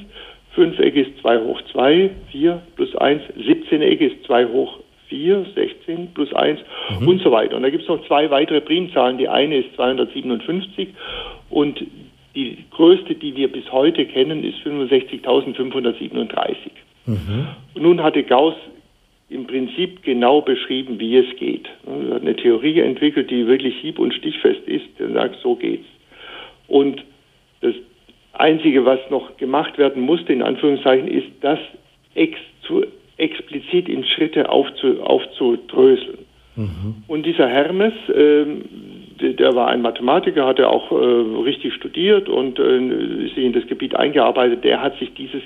Fünfeck 0.55 0.97
ist 0.97 1.19
2 1.21 1.39
hoch 1.41 1.61
2, 1.73 2.11
4 2.33 2.63
plus 2.77 2.95
1. 2.97 3.23
17 3.37 3.83
Eck 3.83 4.01
ist 4.01 4.25
2 4.27 4.47
hoch 4.47 4.79
4, 5.09 5.47
16 5.55 6.13
plus 6.15 6.33
1 6.33 6.61
mhm. 7.01 7.09
und 7.09 7.23
so 7.23 7.31
weiter. 7.31 7.57
Und 7.57 7.63
da 7.63 7.71
gibt 7.71 7.83
es 7.83 7.89
noch 7.89 8.05
zwei 8.07 8.31
weitere 8.31 8.61
Primzahlen. 8.61 9.19
Die 9.19 9.29
eine 9.29 9.59
ist 9.59 9.75
257 9.77 10.89
und 11.51 11.81
die 12.35 12.59
größte, 12.71 13.15
die 13.15 13.37
wir 13.37 13.51
bis 13.51 13.71
heute 13.73 14.07
kennen, 14.07 14.45
ist 14.45 14.59
65.537. 14.61 16.71
Mhm. 17.07 17.49
Und 17.75 17.83
nun 17.83 18.03
hatte 18.03 18.23
Gauss 18.23 18.55
im 19.29 19.47
Prinzip 19.47 20.03
genau 20.03 20.41
beschrieben, 20.41 20.99
wie 20.99 21.17
es 21.17 21.37
geht. 21.37 21.69
Er 21.87 22.15
hat 22.15 22.23
eine 22.23 22.37
Theorie 22.37 22.81
entwickelt, 22.81 23.31
die 23.31 23.47
wirklich 23.47 23.77
hieb- 23.77 23.99
und 23.99 24.13
stichfest 24.13 24.67
ist. 24.67 24.87
Er 24.99 25.13
sagt, 25.13 25.37
so 25.43 25.55
geht's. 25.55 25.87
Und 26.67 27.05
das 27.61 27.75
Einzige, 28.33 28.85
was 28.85 28.99
noch 29.11 29.37
gemacht 29.37 29.79
werden 29.79 30.03
musste, 30.03 30.33
in 30.33 30.43
Anführungszeichen, 30.43 31.09
ist, 31.09 31.29
das 31.41 31.59
ex 32.15 32.39
zu, 32.63 32.85
explizit 33.19 33.89
in 33.89 34.05
Schritte 34.05 34.49
aufzu, 34.49 35.01
aufzudröseln. 35.03 36.19
Mhm. 36.57 37.05
Und 37.07 37.25
dieser 37.25 37.49
Hermes, 37.49 37.93
ähm, 38.15 38.63
der 39.21 39.55
war 39.55 39.69
ein 39.69 39.83
Mathematiker, 39.83 40.47
hat 40.47 40.59
er 40.59 40.71
auch 40.71 40.91
äh, 40.91 40.95
richtig 41.45 41.75
studiert 41.75 42.29
und 42.29 42.59
äh, 42.59 43.25
sich 43.29 43.39
in 43.39 43.53
das 43.53 43.67
Gebiet 43.67 43.95
eingearbeitet. 43.95 44.65
Der 44.65 44.83
hat 44.83 44.99
sich 44.99 45.13
dieses 45.15 45.43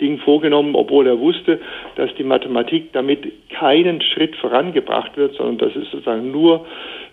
Ding 0.00 0.18
vorgenommen, 0.18 0.74
obwohl 0.74 1.06
er 1.06 1.18
wusste, 1.18 1.60
dass 1.96 2.10
die 2.16 2.24
Mathematik 2.24 2.92
damit 2.92 3.32
keinen 3.50 4.00
Schritt 4.02 4.36
vorangebracht 4.36 5.16
wird, 5.16 5.34
sondern 5.34 5.58
dass 5.58 5.76
es 5.76 5.90
sozusagen 5.90 6.30
nur 6.30 6.66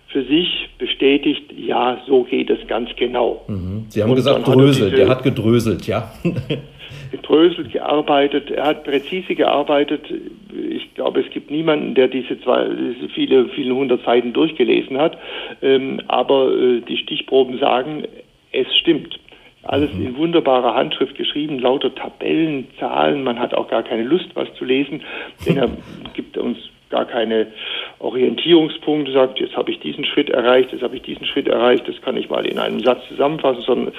für 0.08 0.24
sich 0.24 0.68
bestätigt, 0.78 1.52
ja, 1.56 2.00
so 2.06 2.22
geht 2.22 2.48
es 2.48 2.64
ganz 2.68 2.90
genau. 2.96 3.42
Mhm. 3.48 3.86
Sie 3.88 4.00
haben 4.02 4.10
und 4.10 4.16
gesagt, 4.16 4.46
dröselt, 4.46 4.96
der 4.96 5.08
hat 5.08 5.24
gedröselt, 5.24 5.86
ja. 5.86 6.12
gedröselt, 7.16 7.72
gearbeitet, 7.72 8.50
er 8.50 8.66
hat 8.66 8.84
präzise 8.84 9.34
gearbeitet. 9.34 10.02
Ich 10.52 10.94
glaube, 10.94 11.20
es 11.20 11.30
gibt 11.30 11.50
niemanden, 11.50 11.94
der 11.94 12.08
diese, 12.08 12.40
zwei, 12.40 12.68
diese 12.68 13.08
viele, 13.10 13.48
viele 13.50 13.74
hundert 13.74 14.04
Seiten 14.04 14.32
durchgelesen 14.32 14.98
hat. 14.98 15.16
Ähm, 15.62 16.00
aber 16.08 16.52
äh, 16.52 16.80
die 16.80 16.96
Stichproben 16.96 17.58
sagen, 17.58 18.04
es 18.52 18.66
stimmt. 18.76 19.18
Alles 19.62 19.92
mhm. 19.94 20.06
in 20.06 20.16
wunderbarer 20.16 20.74
Handschrift 20.74 21.16
geschrieben, 21.16 21.58
lauter 21.58 21.94
Tabellen, 21.94 22.66
Zahlen. 22.78 23.22
Man 23.22 23.38
hat 23.38 23.54
auch 23.54 23.68
gar 23.68 23.82
keine 23.82 24.02
Lust, 24.02 24.30
was 24.34 24.52
zu 24.54 24.64
lesen, 24.64 25.02
denn 25.46 25.56
er 25.56 25.70
gibt 26.14 26.36
uns 26.36 26.58
gar 26.90 27.06
keine 27.06 27.48
Orientierungspunkte, 27.98 29.12
sagt, 29.12 29.40
jetzt 29.40 29.56
habe 29.56 29.70
ich 29.72 29.80
diesen 29.80 30.04
Schritt 30.04 30.30
erreicht, 30.30 30.70
jetzt 30.72 30.82
habe 30.82 30.94
ich 30.94 31.02
diesen 31.02 31.26
Schritt 31.26 31.48
erreicht, 31.48 31.88
das 31.88 32.00
kann 32.02 32.16
ich 32.16 32.28
mal 32.28 32.46
in 32.46 32.58
einem 32.58 32.80
Satz 32.80 33.00
zusammenfassen, 33.08 33.62
sondern 33.62 33.94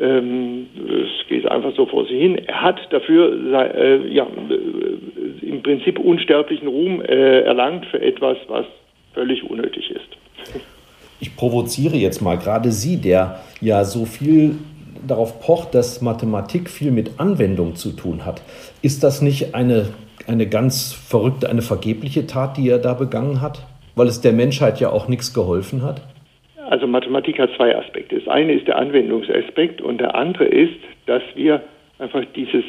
ähm, 0.00 0.66
es 0.76 1.28
geht 1.28 1.48
einfach 1.50 1.74
so 1.76 1.86
vor 1.86 2.06
sich 2.06 2.18
hin. 2.18 2.38
Er 2.38 2.62
hat 2.62 2.80
dafür 2.90 3.32
äh, 3.74 4.08
ja, 4.12 4.26
äh, 4.26 5.46
im 5.46 5.62
Prinzip 5.62 5.98
unsterblichen 5.98 6.68
Ruhm 6.68 7.02
äh, 7.02 7.42
erlangt 7.42 7.86
für 7.86 8.00
etwas, 8.00 8.38
was 8.48 8.64
völlig 9.12 9.48
unnötig 9.48 9.90
ist. 9.90 10.60
Ich 11.20 11.36
provoziere 11.36 11.96
jetzt 11.96 12.22
mal 12.22 12.38
gerade 12.38 12.72
Sie, 12.72 12.96
der 12.96 13.40
ja 13.60 13.84
so 13.84 14.06
viel 14.06 14.56
darauf 15.06 15.40
pocht, 15.40 15.74
dass 15.74 16.00
Mathematik 16.00 16.70
viel 16.70 16.90
mit 16.90 17.20
Anwendung 17.20 17.74
zu 17.76 17.90
tun 17.92 18.24
hat. 18.24 18.42
Ist 18.80 19.02
das 19.02 19.20
nicht 19.20 19.54
eine, 19.54 19.88
eine 20.26 20.46
ganz 20.46 20.92
verrückte, 20.92 21.50
eine 21.50 21.62
vergebliche 21.62 22.26
Tat, 22.26 22.56
die 22.56 22.68
er 22.68 22.78
da 22.78 22.94
begangen 22.94 23.40
hat? 23.40 23.66
Weil 23.96 24.06
es 24.06 24.20
der 24.20 24.32
Menschheit 24.32 24.80
ja 24.80 24.90
auch 24.90 25.08
nichts 25.08 25.34
geholfen 25.34 25.82
hat? 25.82 26.00
Also 26.70 26.86
Mathematik 26.86 27.40
hat 27.40 27.50
zwei 27.56 27.76
Aspekte. 27.76 28.20
Das 28.20 28.28
eine 28.28 28.52
ist 28.52 28.68
der 28.68 28.78
Anwendungsaspekt 28.78 29.82
und 29.82 30.00
der 30.00 30.14
andere 30.14 30.44
ist, 30.44 30.78
dass 31.06 31.22
wir 31.34 31.62
einfach 31.98 32.24
dieses 32.36 32.62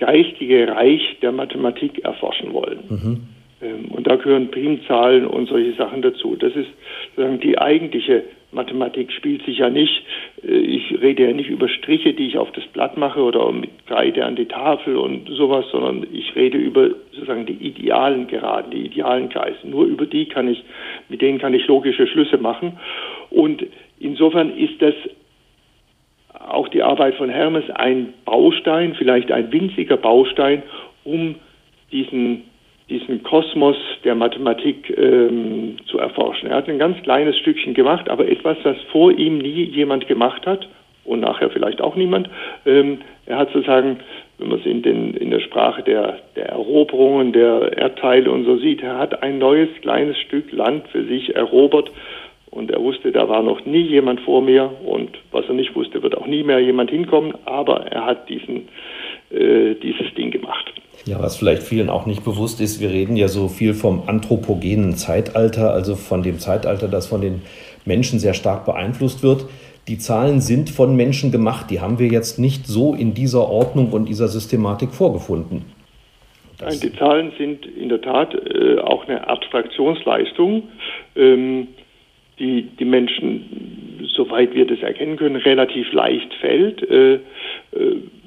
geistige 0.00 0.66
Reich 0.66 1.18
der 1.22 1.30
Mathematik 1.30 2.04
erforschen 2.04 2.52
wollen. 2.52 2.80
Mhm. 2.88 3.20
Ähm, 3.62 3.84
und 3.92 4.08
da 4.08 4.16
gehören 4.16 4.50
Primzahlen 4.50 5.24
und 5.24 5.48
solche 5.48 5.72
Sachen 5.74 6.02
dazu. 6.02 6.34
Das 6.34 6.52
ist 6.56 6.68
sozusagen 7.14 7.38
die 7.38 7.56
eigentliche 7.56 8.24
Mathematik 8.54 9.12
spielt 9.12 9.44
sich 9.44 9.58
ja 9.58 9.68
nicht, 9.68 10.02
äh, 10.42 10.56
ich 10.56 11.00
rede 11.00 11.24
ja 11.24 11.32
nicht 11.32 11.50
über 11.50 11.68
Striche, 11.68 12.14
die 12.14 12.28
ich 12.28 12.38
auf 12.38 12.50
das 12.52 12.64
Blatt 12.68 12.96
mache 12.96 13.20
oder 13.20 13.50
mit 13.52 13.70
Kreide 13.86 14.24
an 14.24 14.36
die 14.36 14.46
Tafel 14.46 14.96
und 14.96 15.28
sowas, 15.28 15.66
sondern 15.70 16.06
ich 16.12 16.34
rede 16.34 16.56
über 16.56 16.90
sozusagen 17.12 17.46
die 17.46 17.52
idealen 17.52 18.26
Geraden, 18.26 18.70
die 18.70 18.86
idealen 18.86 19.28
Kreise. 19.28 19.58
Nur 19.64 19.84
über 19.84 20.06
die 20.06 20.26
kann 20.26 20.48
ich, 20.48 20.62
mit 21.08 21.20
denen 21.20 21.38
kann 21.38 21.54
ich 21.54 21.66
logische 21.66 22.06
Schlüsse 22.06 22.38
machen. 22.38 22.78
Und 23.34 23.66
insofern 23.98 24.56
ist 24.56 24.80
das 24.80 24.94
auch 26.32 26.68
die 26.68 26.82
Arbeit 26.82 27.14
von 27.16 27.28
Hermes 27.28 27.64
ein 27.70 28.14
Baustein, 28.24 28.94
vielleicht 28.94 29.32
ein 29.32 29.52
winziger 29.52 29.96
Baustein, 29.96 30.62
um 31.04 31.36
diesen 31.90 32.44
diesen 32.90 33.22
Kosmos 33.22 33.76
der 34.04 34.14
Mathematik 34.14 34.92
ähm, 34.96 35.76
zu 35.86 35.98
erforschen. 35.98 36.50
Er 36.50 36.56
hat 36.56 36.68
ein 36.68 36.78
ganz 36.78 37.00
kleines 37.02 37.38
Stückchen 37.38 37.72
gemacht, 37.72 38.10
aber 38.10 38.28
etwas, 38.28 38.58
das 38.62 38.76
vor 38.92 39.10
ihm 39.10 39.38
nie 39.38 39.64
jemand 39.64 40.06
gemacht 40.06 40.46
hat 40.46 40.68
und 41.04 41.20
nachher 41.20 41.48
vielleicht 41.48 41.80
auch 41.80 41.96
niemand. 41.96 42.28
Ähm, 42.66 42.98
er 43.24 43.38
hat 43.38 43.52
sozusagen, 43.52 44.00
wenn 44.38 44.48
man 44.48 44.58
es 44.58 44.66
in, 44.66 44.82
den, 44.82 45.14
in 45.14 45.30
der 45.30 45.40
Sprache 45.40 45.82
der, 45.82 46.18
der 46.36 46.50
Eroberungen, 46.50 47.32
der 47.32 47.76
Erdteile 47.78 48.30
und 48.30 48.44
so 48.44 48.58
sieht, 48.58 48.82
er 48.82 48.98
hat 48.98 49.22
ein 49.22 49.38
neues 49.38 49.70
kleines 49.80 50.18
Stück 50.18 50.52
Land 50.52 50.86
für 50.88 51.04
sich 51.04 51.34
erobert 51.34 51.90
und 52.54 52.70
er 52.70 52.80
wusste, 52.80 53.10
da 53.10 53.28
war 53.28 53.42
noch 53.42 53.66
nie 53.66 53.82
jemand 53.82 54.20
vor 54.20 54.40
mir 54.40 54.70
und 54.84 55.10
was 55.32 55.44
er 55.46 55.54
nicht 55.54 55.74
wusste, 55.74 56.02
wird 56.02 56.16
auch 56.16 56.26
nie 56.26 56.44
mehr 56.44 56.60
jemand 56.60 56.90
hinkommen, 56.90 57.34
aber 57.44 57.86
er 57.86 58.06
hat 58.06 58.28
diesen, 58.28 58.68
äh, 59.30 59.74
dieses 59.74 60.14
Ding 60.14 60.30
gemacht. 60.30 60.72
Ja, 61.04 61.20
was 61.20 61.36
vielleicht 61.36 61.64
vielen 61.64 61.90
auch 61.90 62.06
nicht 62.06 62.24
bewusst 62.24 62.60
ist, 62.60 62.80
wir 62.80 62.90
reden 62.90 63.16
ja 63.16 63.26
so 63.26 63.48
viel 63.48 63.74
vom 63.74 64.04
anthropogenen 64.06 64.94
Zeitalter, 64.94 65.72
also 65.72 65.96
von 65.96 66.22
dem 66.22 66.38
Zeitalter, 66.38 66.86
das 66.86 67.08
von 67.08 67.20
den 67.20 67.42
Menschen 67.84 68.20
sehr 68.20 68.34
stark 68.34 68.64
beeinflusst 68.64 69.24
wird. 69.24 69.46
Die 69.88 69.98
Zahlen 69.98 70.40
sind 70.40 70.70
von 70.70 70.96
Menschen 70.96 71.32
gemacht, 71.32 71.70
die 71.70 71.80
haben 71.80 71.98
wir 71.98 72.06
jetzt 72.06 72.38
nicht 72.38 72.66
so 72.66 72.94
in 72.94 73.14
dieser 73.14 73.48
Ordnung 73.48 73.90
und 73.90 74.08
dieser 74.08 74.28
Systematik 74.28 74.92
vorgefunden. 74.92 75.64
Nein, 76.60 76.78
die 76.80 76.92
Zahlen 76.92 77.32
sind 77.36 77.66
in 77.66 77.88
der 77.88 78.00
Tat 78.00 78.32
äh, 78.32 78.78
auch 78.78 79.06
eine 79.08 79.28
Abstraktionsleistung, 79.28 80.62
ähm, 81.16 81.68
die 82.38 82.62
die 82.62 82.84
Menschen, 82.84 84.06
soweit 84.14 84.54
wir 84.54 84.66
das 84.66 84.80
erkennen 84.80 85.16
können, 85.16 85.36
relativ 85.36 85.92
leicht 85.92 86.32
fällt. 86.34 86.82
Äh, 86.88 87.14
äh, 87.14 87.20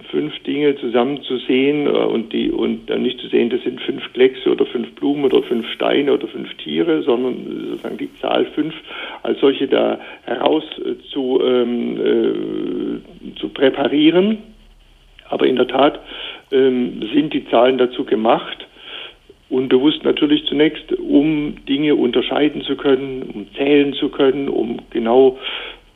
fünf 0.10 0.38
Dinge 0.44 0.76
zusammenzusehen 0.78 1.88
äh, 1.88 1.90
und 1.90 2.34
die 2.34 2.52
und 2.52 2.90
dann 2.90 3.02
nicht 3.02 3.20
zu 3.20 3.28
sehen, 3.28 3.50
das 3.50 3.62
sind 3.64 3.82
fünf 3.82 4.02
Kleckse 4.14 4.52
oder 4.52 4.66
fünf 4.66 4.94
Blumen 4.96 5.26
oder 5.26 5.44
fünf 5.44 5.70
Steine 5.72 6.14
oder 6.14 6.28
fünf 6.28 6.54
Tiere, 6.56 7.04
sondern 7.04 7.68
sozusagen 7.70 7.98
die 7.98 8.14
Zahl 8.16 8.46
fünf 8.46 8.74
als 9.24 9.40
solche 9.40 9.68
da 9.68 10.00
heraus 10.24 10.64
äh, 10.80 10.96
zu, 11.12 11.42
ähm, 11.44 11.98
äh, 11.98 13.36
zu 13.40 13.50
präparieren. 13.50 14.40
Aber 15.30 15.46
in 15.46 15.58
der 15.58 15.68
Tat 15.68 16.00
ähm, 16.52 17.02
sind 17.14 17.34
die 17.34 17.46
Zahlen 17.50 17.78
dazu 17.78 18.06
gemacht, 18.06 18.67
unbewusst 19.50 20.04
natürlich 20.04 20.46
zunächst, 20.46 20.92
um 20.94 21.56
Dinge 21.68 21.96
unterscheiden 21.96 22.62
zu 22.62 22.76
können, 22.76 23.24
um 23.34 23.48
zählen 23.56 23.94
zu 23.94 24.10
können, 24.10 24.50
um 24.50 24.80
genau 24.90 25.38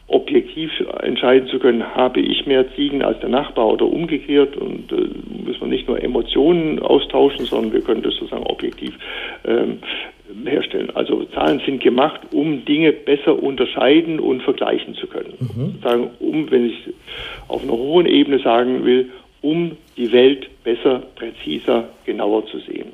objektiv 0.08 0.72
entscheiden 1.02 1.48
zu 1.48 1.58
können, 1.60 1.96
habe 1.96 2.20
ich 2.20 2.46
mehr 2.46 2.66
Ziegen 2.76 3.02
als 3.02 3.20
der 3.22 3.30
Nachbar 3.30 3.68
oder 3.68 3.86
umgekehrt. 3.86 4.58
Und 4.58 4.92
äh, 4.92 5.08
müssen 5.46 5.62
wir 5.62 5.68
nicht 5.68 5.88
nur 5.88 6.04
Emotionen 6.04 6.80
austauschen, 6.80 7.46
sondern 7.46 7.72
wir 7.72 7.82
können 7.82 8.02
das 8.02 8.16
sozusagen 8.16 8.44
objektiv 8.44 8.94
ähm, 9.46 9.80
herstellen. 10.46 10.90
Also 10.96 11.24
Zahlen 11.26 11.62
sind 11.66 11.82
gemacht, 11.82 12.20
um 12.34 12.66
Dinge 12.66 12.92
besser 12.92 13.42
unterscheiden 13.42 14.20
und 14.20 14.44
vergleichen 14.44 14.96
zu 14.96 15.08
können. 15.08 15.34
Mhm. 15.40 15.76
Sagen, 15.82 16.10
um, 16.20 16.52
wenn 16.52 16.66
ich 16.66 16.90
auf 17.48 17.64
einer 17.64 17.74
hohen 17.74 18.06
Ebene 18.06 18.40
sagen 18.40 18.84
will, 18.84 19.10
um 19.42 19.78
die 19.98 20.12
Welt 20.12 20.50
besser, 20.64 21.04
präziser, 21.16 21.90
genauer 22.06 22.46
zu 22.48 22.60
sehen. 22.60 22.92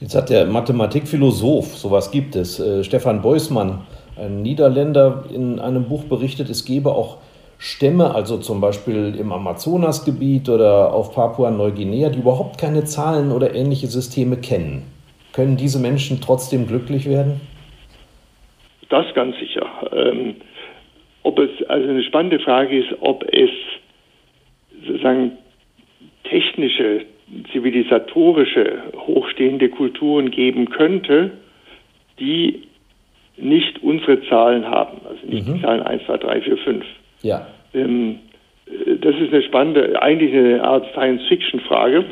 Jetzt 0.00 0.14
hat 0.14 0.28
der 0.28 0.44
Mathematikphilosoph, 0.44 1.76
sowas 1.76 2.10
gibt 2.10 2.36
es, 2.36 2.60
äh, 2.60 2.84
Stefan 2.84 3.22
Beusmann, 3.22 3.86
ein 4.16 4.42
Niederländer 4.42 5.24
in 5.32 5.58
einem 5.58 5.84
Buch 5.84 6.04
berichtet, 6.04 6.50
es 6.50 6.64
gebe 6.64 6.90
auch 6.90 7.18
Stämme, 7.58 8.14
also 8.14 8.36
zum 8.36 8.60
Beispiel 8.60 9.14
im 9.18 9.32
Amazonasgebiet 9.32 10.48
oder 10.50 10.92
auf 10.92 11.14
Papua-Neuguinea, 11.14 12.10
die 12.10 12.18
überhaupt 12.18 12.58
keine 12.58 12.84
Zahlen 12.84 13.32
oder 13.32 13.54
ähnliche 13.54 13.86
Systeme 13.86 14.36
kennen. 14.36 14.82
Können 15.32 15.56
diese 15.56 15.78
Menschen 15.78 16.20
trotzdem 16.20 16.66
glücklich 16.66 17.08
werden? 17.08 17.40
Das 18.90 19.06
ganz 19.14 19.36
sicher. 19.38 19.66
Ähm, 19.92 20.36
ob 21.22 21.38
es, 21.38 21.50
also 21.68 21.88
eine 21.88 22.04
spannende 22.04 22.38
Frage 22.40 22.78
ist, 22.78 22.94
ob 23.00 23.24
es 23.32 23.50
sozusagen 24.86 25.32
technische, 26.24 27.06
zivilisatorische, 27.52 28.82
hochstehende 28.96 29.68
Kulturen 29.68 30.30
geben 30.30 30.70
könnte, 30.70 31.32
die 32.20 32.62
nicht 33.36 33.82
unsere 33.82 34.22
Zahlen 34.28 34.66
haben, 34.66 34.98
also 35.04 35.26
nicht 35.26 35.46
mhm. 35.46 35.54
die 35.54 35.62
Zahlen 35.62 35.82
1, 35.82 36.04
2, 36.06 36.16
3, 36.18 36.40
4, 36.42 36.56
5. 36.56 36.84
Ja. 37.22 37.46
Ähm, 37.74 38.18
äh, 38.66 38.96
das 38.96 39.14
ist 39.16 39.32
eine 39.32 39.42
spannende, 39.42 40.00
eigentlich 40.00 40.32
eine 40.32 40.62
Art 40.62 40.86
Science-Fiction-Frage. 40.92 42.04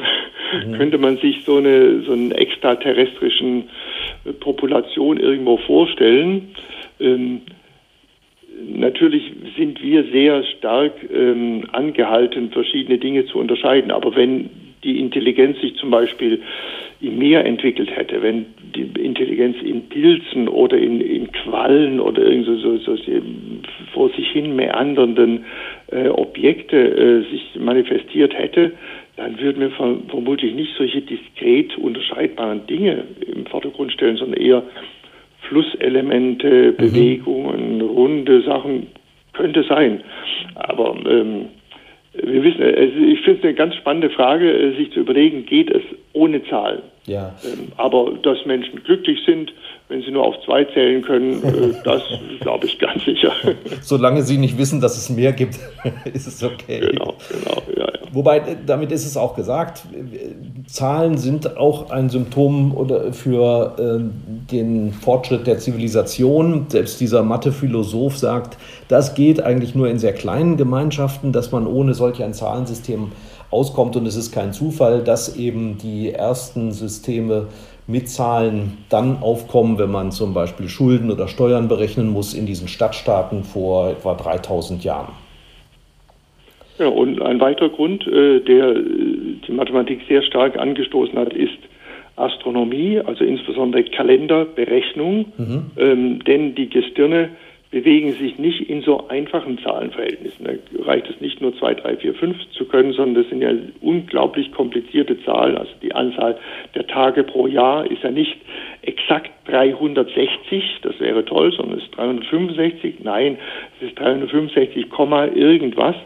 mhm. 0.66 0.72
könnte 0.76 0.98
man 0.98 1.16
sich 1.18 1.44
so 1.44 1.56
eine 1.56 2.02
so 2.02 2.12
einen 2.12 2.32
extraterrestrischen 2.32 3.68
äh, 4.24 4.32
Population 4.32 5.18
irgendwo 5.18 5.56
vorstellen. 5.58 6.54
Ähm, 7.00 7.42
natürlich 8.68 9.32
sind 9.56 9.82
wir 9.82 10.04
sehr 10.12 10.44
stark 10.44 10.92
ähm, 11.12 11.64
angehalten, 11.72 12.50
verschiedene 12.50 12.98
Dinge 12.98 13.26
zu 13.26 13.38
unterscheiden. 13.38 13.90
Aber 13.90 14.14
wenn 14.14 14.50
die 14.84 15.00
Intelligenz 15.00 15.60
sich 15.60 15.76
zum 15.76 15.90
Beispiel 15.90 16.42
im 17.00 17.18
Meer 17.18 17.44
entwickelt 17.44 17.90
hätte, 17.94 18.22
wenn 18.22 18.46
die 18.74 18.82
Intelligenz 19.02 19.56
in 19.62 19.88
Pilzen 19.88 20.48
oder 20.48 20.78
in, 20.78 21.00
in 21.00 21.30
Quallen 21.32 22.00
oder 22.00 22.22
irgend 22.22 22.46
so, 22.46 22.56
so, 22.78 22.96
so 22.96 23.02
vor 23.92 24.10
sich 24.10 24.28
hin 24.30 24.56
meandernden 24.56 25.44
äh, 25.90 26.08
Objekte 26.08 26.76
äh, 26.76 27.30
sich 27.30 27.56
manifestiert 27.58 28.34
hätte, 28.34 28.72
dann 29.16 29.38
würden 29.38 29.60
wir 29.60 29.70
vermutlich 29.70 30.54
nicht 30.54 30.74
solche 30.76 31.00
diskret 31.00 31.76
unterscheidbaren 31.78 32.66
Dinge 32.66 33.04
im 33.34 33.46
Vordergrund 33.46 33.92
stellen, 33.92 34.16
sondern 34.16 34.40
eher 34.40 34.62
Flusselemente, 35.48 36.72
mhm. 36.72 36.76
Bewegungen, 36.76 37.80
runde 37.80 38.42
Sachen, 38.42 38.88
könnte 39.34 39.62
sein. 39.64 40.02
Aber 40.54 40.96
ähm, 41.06 41.46
wir 42.22 42.42
wissen, 42.42 42.62
also 42.62 42.96
ich 42.98 43.20
finde 43.22 43.38
es 43.38 43.44
eine 43.44 43.54
ganz 43.54 43.74
spannende 43.74 44.10
Frage, 44.10 44.50
äh, 44.50 44.76
sich 44.76 44.92
zu 44.92 45.00
überlegen, 45.00 45.46
geht 45.46 45.70
es 45.70 45.82
ohne 46.12 46.44
Zahlen? 46.44 46.82
Ja. 47.06 47.34
Ähm, 47.44 47.72
aber 47.76 48.12
dass 48.22 48.44
Menschen 48.46 48.82
glücklich 48.84 49.18
sind, 49.26 49.52
wenn 49.88 50.02
sie 50.02 50.10
nur 50.10 50.24
auf 50.24 50.36
zwei 50.44 50.64
zählen 50.64 51.02
können, 51.02 51.42
äh, 51.42 51.74
das 51.84 52.02
glaube 52.40 52.66
ich 52.66 52.78
ganz 52.78 53.04
sicher. 53.04 53.32
Solange 53.80 54.22
sie 54.22 54.38
nicht 54.38 54.56
wissen, 54.56 54.80
dass 54.80 54.96
es 54.96 55.10
mehr 55.10 55.32
gibt, 55.32 55.58
ist 56.12 56.26
es 56.26 56.42
okay. 56.42 56.80
Genau, 56.80 57.16
genau, 57.28 57.62
ja. 57.76 57.93
Wobei, 58.14 58.40
damit 58.64 58.92
ist 58.92 59.04
es 59.04 59.16
auch 59.16 59.34
gesagt, 59.34 59.86
Zahlen 60.68 61.18
sind 61.18 61.56
auch 61.56 61.90
ein 61.90 62.08
Symptom 62.10 63.12
für 63.12 63.74
äh, 63.76 64.52
den 64.52 64.92
Fortschritt 64.92 65.48
der 65.48 65.58
Zivilisation. 65.58 66.66
Selbst 66.68 67.00
dieser 67.00 67.24
Mathe-Philosoph 67.24 68.16
sagt, 68.16 68.56
das 68.86 69.14
geht 69.14 69.42
eigentlich 69.42 69.74
nur 69.74 69.88
in 69.88 69.98
sehr 69.98 70.12
kleinen 70.12 70.56
Gemeinschaften, 70.56 71.32
dass 71.32 71.50
man 71.50 71.66
ohne 71.66 71.94
solch 71.94 72.22
ein 72.22 72.34
Zahlensystem 72.34 73.10
auskommt. 73.50 73.96
Und 73.96 74.06
es 74.06 74.14
ist 74.14 74.30
kein 74.30 74.52
Zufall, 74.52 75.02
dass 75.02 75.34
eben 75.34 75.76
die 75.78 76.12
ersten 76.12 76.70
Systeme 76.70 77.48
mit 77.88 78.08
Zahlen 78.08 78.78
dann 78.90 79.22
aufkommen, 79.22 79.76
wenn 79.78 79.90
man 79.90 80.12
zum 80.12 80.34
Beispiel 80.34 80.68
Schulden 80.68 81.10
oder 81.10 81.26
Steuern 81.26 81.66
berechnen 81.66 82.10
muss 82.10 82.32
in 82.32 82.46
diesen 82.46 82.68
Stadtstaaten 82.68 83.42
vor 83.42 83.90
etwa 83.90 84.14
3000 84.14 84.84
Jahren. 84.84 85.23
Ja, 86.78 86.88
und 86.88 87.22
ein 87.22 87.40
weiterer 87.40 87.68
Grund, 87.68 88.06
äh, 88.06 88.40
der 88.40 88.70
äh, 88.70 88.84
die 89.46 89.52
Mathematik 89.52 90.00
sehr 90.08 90.22
stark 90.22 90.58
angestoßen 90.58 91.16
hat, 91.18 91.32
ist 91.32 91.58
Astronomie, 92.16 93.00
also 93.04 93.24
insbesondere 93.24 93.84
Kalenderberechnung, 93.84 95.32
mhm. 95.36 95.62
ähm, 95.76 96.24
denn 96.24 96.54
die 96.54 96.68
Gestirne 96.68 97.30
bewegen 97.74 98.12
sich 98.12 98.38
nicht 98.38 98.70
in 98.70 98.82
so 98.82 99.08
einfachen 99.08 99.58
Zahlenverhältnissen. 99.58 100.44
Da 100.46 100.84
reicht 100.84 101.10
es 101.10 101.20
nicht 101.20 101.40
nur 101.40 101.56
2, 101.56 101.74
3, 101.74 101.96
4, 101.96 102.14
5 102.14 102.36
zu 102.52 102.66
können, 102.66 102.92
sondern 102.92 103.24
das 103.24 103.30
sind 103.30 103.42
ja 103.42 103.50
unglaublich 103.80 104.52
komplizierte 104.52 105.20
Zahlen. 105.24 105.58
Also 105.58 105.72
die 105.82 105.92
Anzahl 105.92 106.38
der 106.76 106.86
Tage 106.86 107.24
pro 107.24 107.48
Jahr 107.48 107.90
ist 107.90 108.04
ja 108.04 108.12
nicht 108.12 108.36
exakt 108.82 109.32
360, 109.46 110.62
das 110.82 111.00
wäre 111.00 111.24
toll, 111.24 111.52
sondern 111.52 111.78
es 111.78 111.84
ist 111.86 111.96
365. 111.96 113.00
Nein, 113.02 113.38
es 113.80 113.88
ist 113.88 113.98
365, 113.98 114.86
irgendwas. 115.34 115.96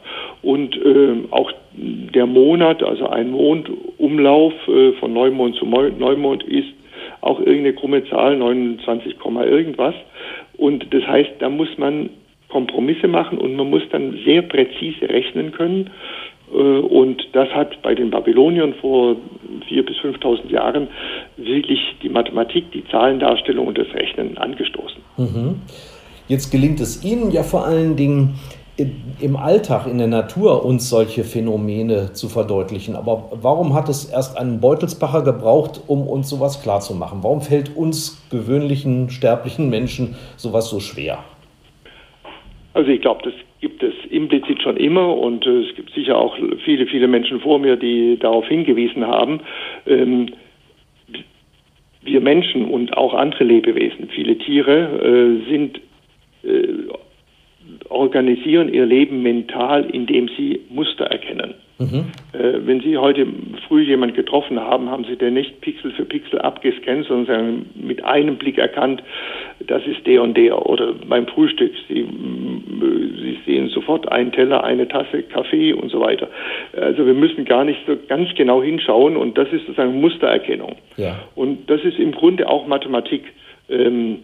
Und 0.42 0.76
äh, 0.76 1.24
auch 1.30 1.50
der 1.72 2.26
Monat, 2.26 2.82
also 2.82 3.08
ein 3.08 3.30
Mondumlauf 3.30 4.52
äh, 4.68 4.92
von 4.92 5.12
Neumond 5.12 5.56
zu 5.56 5.66
Neumond 5.66 6.42
ist 6.44 6.68
auch 7.20 7.40
irgendeine 7.40 7.74
krumme 7.74 8.04
Zahl, 8.08 8.36
29, 8.36 9.16
irgendwas. 9.24 9.94
Und 10.56 10.92
das 10.92 11.06
heißt, 11.06 11.30
da 11.40 11.48
muss 11.48 11.68
man 11.76 12.10
Kompromisse 12.48 13.08
machen 13.08 13.38
und 13.38 13.54
man 13.56 13.68
muss 13.70 13.82
dann 13.90 14.18
sehr 14.24 14.42
präzise 14.42 15.08
rechnen 15.08 15.52
können. 15.52 15.90
Äh, 16.52 16.56
und 16.56 17.22
das 17.32 17.48
hat 17.50 17.80
bei 17.82 17.94
den 17.94 18.10
Babyloniern 18.10 18.74
vor 18.74 19.16
4.000 19.68 19.82
bis 19.82 19.96
5.000 19.98 20.50
Jahren 20.50 20.88
wirklich 21.36 21.80
die 22.02 22.08
Mathematik, 22.08 22.70
die 22.72 22.84
Zahlendarstellung 22.90 23.66
und 23.66 23.78
das 23.78 23.92
Rechnen 23.94 24.38
angestoßen. 24.38 25.00
Mhm. 25.16 25.56
Jetzt 26.28 26.50
gelingt 26.50 26.80
es 26.80 27.04
Ihnen 27.04 27.30
ja 27.30 27.42
vor 27.42 27.66
allen 27.66 27.96
Dingen, 27.96 28.34
im 28.78 29.36
Alltag, 29.36 29.86
in 29.86 29.98
der 29.98 30.06
Natur 30.06 30.64
uns 30.64 30.88
solche 30.88 31.24
Phänomene 31.24 32.12
zu 32.12 32.28
verdeutlichen. 32.28 32.94
Aber 32.94 33.30
warum 33.32 33.74
hat 33.74 33.88
es 33.88 34.04
erst 34.04 34.38
einen 34.38 34.60
Beutelsbacher 34.60 35.22
gebraucht, 35.22 35.80
um 35.88 36.06
uns 36.06 36.30
sowas 36.30 36.62
klarzumachen? 36.62 37.24
Warum 37.24 37.40
fällt 37.40 37.76
uns 37.76 38.24
gewöhnlichen, 38.30 39.10
sterblichen 39.10 39.68
Menschen 39.68 40.14
sowas 40.36 40.70
so 40.70 40.78
schwer? 40.78 41.24
Also 42.74 42.90
ich 42.90 43.00
glaube, 43.00 43.22
das 43.24 43.34
gibt 43.60 43.82
es 43.82 43.94
implizit 44.10 44.62
schon 44.62 44.76
immer 44.76 45.16
und 45.16 45.44
äh, 45.44 45.62
es 45.62 45.74
gibt 45.74 45.92
sicher 45.94 46.16
auch 46.16 46.36
viele, 46.64 46.86
viele 46.86 47.08
Menschen 47.08 47.40
vor 47.40 47.58
mir, 47.58 47.76
die 47.76 48.16
darauf 48.16 48.46
hingewiesen 48.46 49.04
haben. 49.04 49.40
Ähm, 49.86 50.30
wir 52.02 52.20
Menschen 52.20 52.66
und 52.66 52.96
auch 52.96 53.12
andere 53.14 53.42
Lebewesen, 53.42 54.08
viele 54.14 54.38
Tiere, 54.38 55.40
äh, 55.44 55.50
sind 55.50 55.80
äh, 56.44 56.88
organisieren 57.88 58.72
ihr 58.72 58.86
Leben 58.86 59.22
mental, 59.22 59.84
indem 59.90 60.28
sie 60.36 60.60
Muster 60.70 61.06
erkennen. 61.06 61.54
Mhm. 61.78 62.06
Äh, 62.32 62.66
wenn 62.66 62.80
Sie 62.80 62.98
heute 62.98 63.24
früh 63.68 63.82
jemand 63.82 64.14
getroffen 64.16 64.58
haben, 64.58 64.90
haben 64.90 65.04
Sie 65.04 65.14
den 65.16 65.34
nicht 65.34 65.60
Pixel 65.60 65.92
für 65.92 66.04
Pixel 66.04 66.40
abgescannt, 66.40 67.06
sondern 67.06 67.26
Sie 67.26 67.32
haben 67.32 67.86
mit 67.86 68.04
einem 68.04 68.36
Blick 68.36 68.58
erkannt, 68.58 69.02
das 69.64 69.86
ist 69.86 70.04
der 70.04 70.22
und 70.22 70.36
der. 70.36 70.66
Oder 70.66 70.94
beim 71.08 71.28
Frühstück, 71.28 71.72
Sie, 71.88 72.04
Sie 72.04 73.38
sehen 73.46 73.68
sofort 73.68 74.10
einen 74.10 74.32
Teller, 74.32 74.64
eine 74.64 74.88
Tasse 74.88 75.22
Kaffee 75.22 75.72
und 75.72 75.90
so 75.90 76.00
weiter. 76.00 76.28
Also 76.72 77.06
wir 77.06 77.14
müssen 77.14 77.44
gar 77.44 77.64
nicht 77.64 77.78
so 77.86 77.96
ganz 78.08 78.34
genau 78.34 78.60
hinschauen 78.60 79.16
und 79.16 79.38
das 79.38 79.48
ist 79.52 79.66
sozusagen 79.66 80.00
Mustererkennung. 80.00 80.76
Ja. 80.96 81.20
Und 81.36 81.70
das 81.70 81.82
ist 81.84 81.98
im 81.98 82.10
Grunde 82.10 82.48
auch 82.48 82.66
Mathematik. 82.66 83.22
Ähm, 83.70 84.18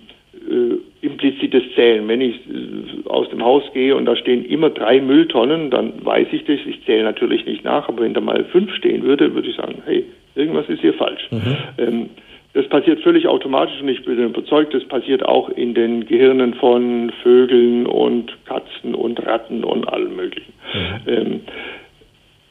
äh, 0.51 1.07
implizites 1.07 1.63
Zählen. 1.75 2.07
Wenn 2.09 2.21
ich 2.21 2.37
äh, 2.37 3.09
aus 3.09 3.29
dem 3.31 3.43
Haus 3.45 3.63
gehe 3.73 3.97
und 3.97 4.05
da 4.05 4.17
stehen 4.17 4.45
immer 4.45 4.71
drei 4.71 5.01
Mülltonnen, 5.01 5.71
dann 5.71 6.05
weiß 6.05 6.29
ich 6.33 6.45
das. 6.45 6.59
Ich 6.67 6.85
zähle 6.85 7.05
natürlich 7.05 7.47
nicht 7.47 7.65
nach, 7.65 7.89
aber 7.89 8.03
wenn 8.03 8.15
da 8.15 8.21
mal 8.21 8.45
fünf 8.45 8.73
stehen 8.75 9.03
würde, 9.03 9.35
würde 9.35 9.49
ich 9.49 9.57
sagen, 9.57 9.83
hey, 9.85 10.05
irgendwas 10.35 10.69
ist 10.69 10.81
hier 10.81 10.95
falsch. 10.95 11.29
Mhm. 11.31 11.57
Ähm, 11.79 12.11
das 12.55 12.69
passiert 12.69 13.01
völlig 13.01 13.27
automatisch 13.27 13.81
und 13.81 13.89
ich 13.89 14.05
bin 14.05 14.17
überzeugt, 14.17 14.75
das 14.75 14.85
passiert 14.85 15.25
auch 15.25 15.49
in 15.49 15.75
den 15.75 16.07
Gehirnen 16.07 16.55
von 16.55 17.13
Vögeln 17.23 17.85
und 17.87 18.33
Katzen 18.47 18.95
und 18.95 19.27
Ratten 19.27 19.65
und 19.65 19.89
allem 19.89 20.15
Möglichen. 20.15 20.53
Mhm. 20.73 21.13
Ähm, 21.13 21.41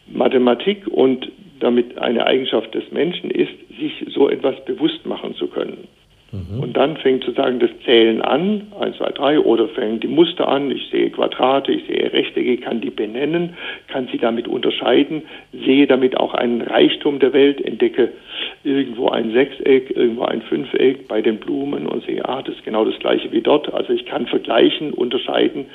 Mathematik 0.08 0.88
und 0.88 1.32
damit 1.62 1.97
eine 1.97 2.25
Eigenschaft 2.27 2.75
des 2.75 2.91
Menschen 2.91 3.32
ist, 3.32 3.53
sich 3.79 4.06
so 4.13 4.29
etwas 4.29 4.63
bewusst 4.65 5.06
machen 5.06 5.36
zu 5.36 5.47
können. 5.47 5.88
Mhm. 6.33 6.61
Und 6.61 6.75
dann 6.75 6.97
fängt 6.97 7.23
sozusagen 7.23 7.59
das 7.59 7.69
Zählen 7.85 8.19
an, 8.23 8.63
1, 8.79 8.97
2, 8.97 9.11
3, 9.11 9.39
oder 9.39 9.67
fängt 9.69 10.03
die 10.03 10.07
Muster 10.07 10.47
an, 10.47 10.71
ich 10.71 10.89
sehe 10.89 11.11
Quadrate, 11.11 11.71
ich 11.71 11.85
sehe 11.85 12.11
Rechtecke, 12.11 12.57
kann 12.57 12.81
die 12.81 12.89
benennen, 12.89 13.55
kann 13.87 14.09
sie 14.11 14.17
damit 14.17 14.47
unterscheiden, 14.47 15.21
sehe 15.51 15.85
damit 15.85 16.17
auch 16.17 16.33
einen 16.33 16.61
Reichtum 16.61 17.19
der 17.19 17.33
Welt, 17.33 17.63
entdecke 17.63 18.13
irgendwo 18.63 19.09
ein 19.09 19.31
Sechseck, 19.31 19.95
irgendwo 19.95 20.23
ein 20.23 20.41
Fünfeck 20.41 21.07
bei 21.07 21.21
den 21.21 21.37
Blumen 21.37 21.85
und 21.85 22.03
sehe, 22.05 22.27
ah, 22.27 22.41
das 22.41 22.55
ist 22.55 22.65
genau 22.65 22.83
das 22.83 22.97
gleiche 22.97 23.31
wie 23.31 23.41
dort. 23.41 23.71
Also 23.71 23.93
ich 23.93 24.05
kann 24.07 24.25
vergleichen, 24.25 24.91
unterscheiden. 24.91 25.67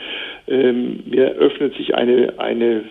Ähm, 0.48 1.04
mir 1.06 1.34
öffnet 1.34 1.76
sich 1.76 1.94
eine, 1.94 2.34
eine, 2.38 2.82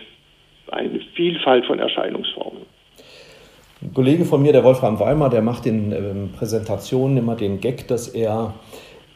eine 0.71 1.01
Vielfalt 1.15 1.65
von 1.65 1.79
Erscheinungsformen. 1.79 2.76
Ein 3.79 3.93
Kollege 3.93 4.25
von 4.25 4.41
mir, 4.41 4.53
der 4.53 4.63
Wolfram 4.63 4.99
Weimar, 4.99 5.29
der 5.29 5.43
macht 5.43 5.67
in 5.67 5.91
ähm, 5.91 6.29
Präsentationen 6.35 7.17
immer 7.17 7.35
den 7.35 7.59
Gag, 7.61 7.87
dass 7.87 8.07
er 8.07 8.55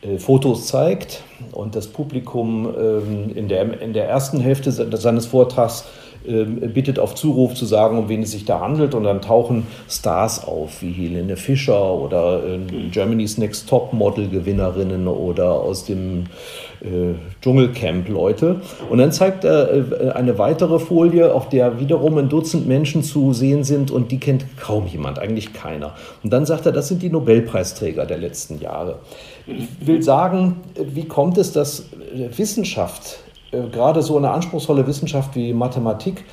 äh, 0.03 0.19
Fotos 0.19 0.67
zeigt 0.67 1.23
und 1.51 1.75
das 1.75 1.87
Publikum 1.87 2.71
ähm, 2.77 3.31
in, 3.35 3.47
der, 3.47 3.81
in 3.81 3.93
der 3.93 4.07
ersten 4.07 4.39
Hälfte 4.39 4.71
seines 4.71 5.25
Vortrags 5.25 5.85
bittet 6.23 6.99
auf 6.99 7.15
Zuruf 7.15 7.55
zu 7.55 7.65
sagen, 7.65 7.97
um 7.97 8.09
wen 8.09 8.23
es 8.23 8.31
sich 8.31 8.45
da 8.45 8.59
handelt. 8.59 8.93
Und 8.93 9.03
dann 9.03 9.21
tauchen 9.21 9.67
Stars 9.89 10.45
auf, 10.45 10.81
wie 10.81 10.91
Helene 10.91 11.35
Fischer 11.35 11.93
oder 11.93 12.41
äh, 12.45 12.89
Germany's 12.91 13.37
Next 13.37 13.69
Top 13.69 13.93
Model 13.93 14.29
Gewinnerinnen 14.29 15.07
oder 15.07 15.51
aus 15.51 15.85
dem 15.85 16.25
äh, 16.81 17.15
Dschungelcamp 17.41 18.09
Leute. 18.09 18.61
Und 18.89 18.97
dann 18.97 19.11
zeigt 19.11 19.43
er 19.43 19.71
äh, 19.73 20.09
eine 20.11 20.37
weitere 20.37 20.79
Folie, 20.79 21.33
auf 21.33 21.49
der 21.49 21.79
wiederum 21.79 22.17
ein 22.17 22.29
Dutzend 22.29 22.67
Menschen 22.67 23.03
zu 23.03 23.33
sehen 23.33 23.63
sind 23.63 23.91
und 23.91 24.11
die 24.11 24.19
kennt 24.19 24.45
kaum 24.57 24.87
jemand, 24.87 25.19
eigentlich 25.19 25.53
keiner. 25.53 25.93
Und 26.23 26.31
dann 26.31 26.45
sagt 26.45 26.65
er, 26.65 26.71
das 26.71 26.87
sind 26.87 27.01
die 27.01 27.09
Nobelpreisträger 27.09 28.05
der 28.05 28.17
letzten 28.17 28.59
Jahre. 28.59 28.99
Ich 29.47 29.87
will 29.87 30.01
sagen, 30.01 30.57
wie 30.75 31.05
kommt 31.05 31.37
es, 31.37 31.51
dass 31.51 31.85
Wissenschaft 32.35 33.19
äh, 33.51 33.69
gerade 33.71 34.01
so 34.01 34.17
eine 34.17 34.31
anspruchsvolle 34.31 34.85
Wissenschaft 34.87 35.35
wie 35.35 35.53
Mathematik 35.53 36.23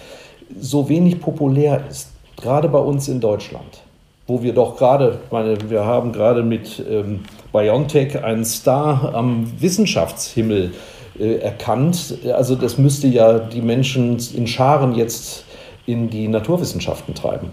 so 0.58 0.88
wenig 0.88 1.20
populär 1.20 1.84
ist. 1.88 2.14
gerade 2.40 2.68
bei 2.68 2.78
uns 2.78 3.08
in 3.08 3.20
Deutschland, 3.20 3.82
wo 4.26 4.42
wir 4.42 4.54
doch 4.54 4.76
gerade, 4.76 5.18
meine, 5.30 5.58
wir 5.68 5.84
haben 5.84 6.12
gerade 6.12 6.42
mit 6.42 6.82
ähm, 6.88 7.24
BioNTech 7.52 8.22
einen 8.22 8.44
Star 8.44 9.14
am 9.14 9.60
Wissenschaftshimmel 9.60 10.72
äh, 11.18 11.34
erkannt. 11.38 12.18
Also 12.32 12.54
das 12.54 12.78
müsste 12.78 13.08
ja 13.08 13.38
die 13.38 13.62
Menschen 13.62 14.18
in 14.34 14.46
Scharen 14.46 14.94
jetzt 14.94 15.44
in 15.86 16.10
die 16.10 16.28
Naturwissenschaften 16.28 17.14
treiben. 17.14 17.50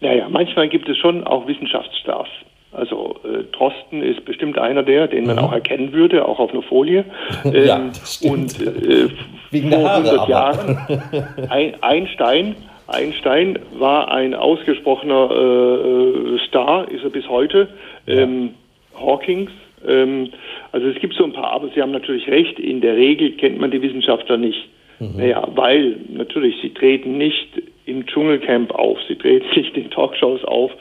Naja, 0.00 0.28
manchmal 0.28 0.68
gibt 0.68 0.88
es 0.88 0.98
schon 0.98 1.26
auch 1.26 1.46
Wissenschaftsstars. 1.46 2.28
Also 2.72 3.16
äh, 3.24 3.44
Drosten 3.52 4.02
ist 4.02 4.24
bestimmt 4.24 4.56
einer 4.58 4.82
der, 4.82 5.08
den 5.08 5.26
man 5.26 5.36
mhm. 5.36 5.42
auch 5.42 5.52
erkennen 5.52 5.92
würde, 5.92 6.26
auch 6.26 6.38
auf 6.38 6.52
einer 6.52 6.62
Folie. 6.62 7.04
Ähm, 7.44 7.66
ja. 7.66 7.90
Und 8.30 8.60
äh, 8.60 9.08
Wegen 9.50 9.70
vor 9.70 9.90
100 9.90 10.28
Jahren 10.28 10.78
ein, 11.48 11.74
Einstein, 11.82 12.54
Einstein 12.86 13.58
war 13.78 14.12
ein 14.12 14.34
ausgesprochener 14.34 15.30
äh, 15.30 16.38
Star, 16.48 16.90
ist 16.90 17.02
er 17.02 17.10
bis 17.10 17.28
heute. 17.28 17.68
Ähm, 18.06 18.50
Hawkings. 18.94 19.50
Ähm, 19.86 20.30
also 20.72 20.86
es 20.88 20.98
gibt 21.00 21.14
so 21.14 21.24
ein 21.24 21.32
paar, 21.32 21.52
aber 21.52 21.68
Sie 21.74 21.80
haben 21.80 21.92
natürlich 21.92 22.28
recht, 22.28 22.58
in 22.58 22.80
der 22.80 22.96
Regel 22.96 23.32
kennt 23.32 23.58
man 23.58 23.70
die 23.70 23.80
Wissenschaftler 23.80 24.36
nicht. 24.36 24.68
Mhm. 24.98 25.16
Naja, 25.16 25.48
weil 25.54 25.96
natürlich, 26.08 26.56
sie 26.62 26.74
treten 26.74 27.16
nicht 27.16 27.48
im 27.86 28.06
Dschungelcamp 28.06 28.72
auf, 28.72 28.98
sie 29.08 29.16
treten 29.16 29.46
nicht 29.56 29.76
in 29.76 29.90
Talkshows 29.90 30.44
auf, 30.44 30.72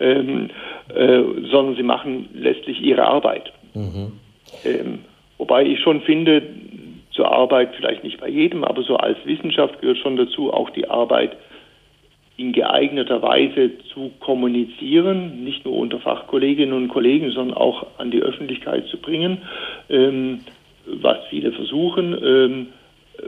ähm, 0.00 0.48
äh, 0.94 1.22
sondern 1.50 1.76
sie 1.76 1.82
machen 1.82 2.28
letztlich 2.34 2.80
ihre 2.80 3.06
Arbeit. 3.06 3.52
Mhm. 3.74 4.12
Ähm, 4.64 4.98
wobei 5.38 5.64
ich 5.64 5.80
schon 5.80 6.00
finde, 6.02 6.42
zur 7.12 7.32
Arbeit 7.32 7.74
vielleicht 7.76 8.04
nicht 8.04 8.20
bei 8.20 8.28
jedem, 8.28 8.62
aber 8.62 8.82
so 8.82 8.96
als 8.96 9.16
Wissenschaft 9.24 9.80
gehört 9.80 9.98
schon 9.98 10.16
dazu 10.16 10.52
auch 10.52 10.70
die 10.70 10.88
Arbeit 10.88 11.36
in 12.36 12.52
geeigneter 12.52 13.22
Weise 13.22 13.78
zu 13.94 14.10
kommunizieren, 14.20 15.42
nicht 15.42 15.64
nur 15.64 15.74
unter 15.74 15.98
Fachkolleginnen 15.98 16.74
und 16.74 16.88
Kollegen, 16.88 17.30
sondern 17.30 17.56
auch 17.56 17.86
an 17.96 18.10
die 18.10 18.20
Öffentlichkeit 18.20 18.86
zu 18.88 18.98
bringen, 18.98 19.38
ähm, 19.88 20.40
was 20.84 21.18
viele 21.30 21.52
versuchen. 21.52 22.68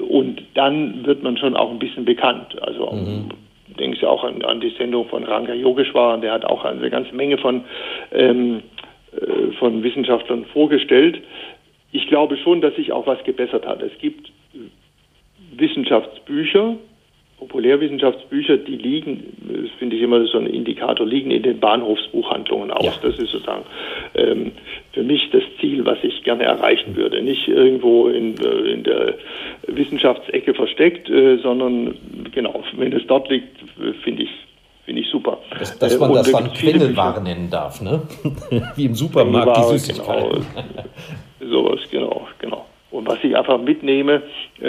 Und 0.09 0.43
dann 0.55 1.07
wird 1.07 1.23
man 1.23 1.37
schon 1.37 1.57
auch 1.57 1.71
ein 1.71 1.79
bisschen 1.79 2.05
bekannt. 2.05 2.61
Also 2.63 2.91
mhm. 2.93 3.31
denke 3.79 3.97
ich 3.97 4.05
auch 4.05 4.25
an, 4.25 4.43
an, 4.45 4.61
die 4.61 4.75
Sendung 4.79 5.09
von 5.09 5.25
Ranga 5.25 5.55
Yogeshwar, 5.55 6.19
der 6.19 6.33
hat 6.33 6.45
auch 6.45 6.65
eine 6.65 6.91
ganze 6.91 7.15
Menge 7.15 7.39
von, 7.39 7.65
ähm, 8.13 8.63
äh, 9.13 9.53
von 9.59 9.83
Wissenschaftlern 9.83 10.45
vorgestellt. 10.47 11.23
Ich 11.93 12.07
glaube 12.09 12.37
schon, 12.39 12.61
dass 12.61 12.75
sich 12.75 12.93
auch 12.93 13.07
was 13.07 13.23
gebessert 13.25 13.67
hat. 13.67 13.83
Es 13.83 13.97
gibt 13.99 14.31
Wissenschaftsbücher, 15.57 16.77
Populärwissenschaftsbücher, 17.39 18.57
die 18.59 18.77
liegen, 18.77 19.37
das 19.47 19.71
finde 19.79 19.97
ich 19.97 20.03
immer 20.03 20.25
so 20.27 20.39
ein 20.39 20.47
Indikator, 20.47 21.07
liegen 21.07 21.31
in 21.31 21.43
den 21.43 21.61
Bahnhofsbuchhandlungen 21.61 22.71
aus. 22.73 22.85
Ja. 22.85 22.93
Das 23.01 23.19
ist 23.19 23.31
sozusagen 23.31 23.65
ähm, 24.15 24.53
für 24.93 25.05
mich 25.05 25.31
das 25.31 25.43
Ziel, 25.61 25.85
was 25.85 25.99
ich 26.03 26.23
gerne 26.25 26.45
erreichen 26.45 26.97
würde. 26.97 27.23
Nicht 27.23 27.47
irgendwo 27.47 28.09
in, 28.09 28.37
äh, 28.39 28.73
in 28.73 28.83
der 28.83 29.15
Wissenschaftsecke 29.69 30.53
versteckt, 30.55 31.09
äh, 31.09 31.39
sondern 31.39 31.97
genau, 32.33 32.65
wenn 32.77 32.93
es 32.93 33.07
dort 33.07 33.31
liegt, 33.31 33.57
finde 34.03 34.25
ich 34.25 34.31
Finde 34.89 35.03
ich 35.03 35.11
super. 35.11 35.37
Dass, 35.59 35.79
dass 35.79 35.99
man 35.99 36.13
äh, 36.13 36.15
das 36.15 36.33
dann 36.33 36.51
Quengelware 36.51 37.21
nennen 37.21 37.51
darf, 37.51 37.83
ne? 37.83 38.01
Wie 38.75 38.87
im 38.87 38.95
Supermarkt 38.95 39.59
die 39.59 39.77
Süßigkeiten. 39.77 40.47
Genau, 41.41 41.53
sowas, 41.53 41.81
genau, 41.91 42.27
genau. 42.39 42.65
Und 42.91 43.07
was 43.07 43.19
ich 43.23 43.37
einfach 43.37 43.61
mitnehme 43.61 44.23
äh, 44.61 44.63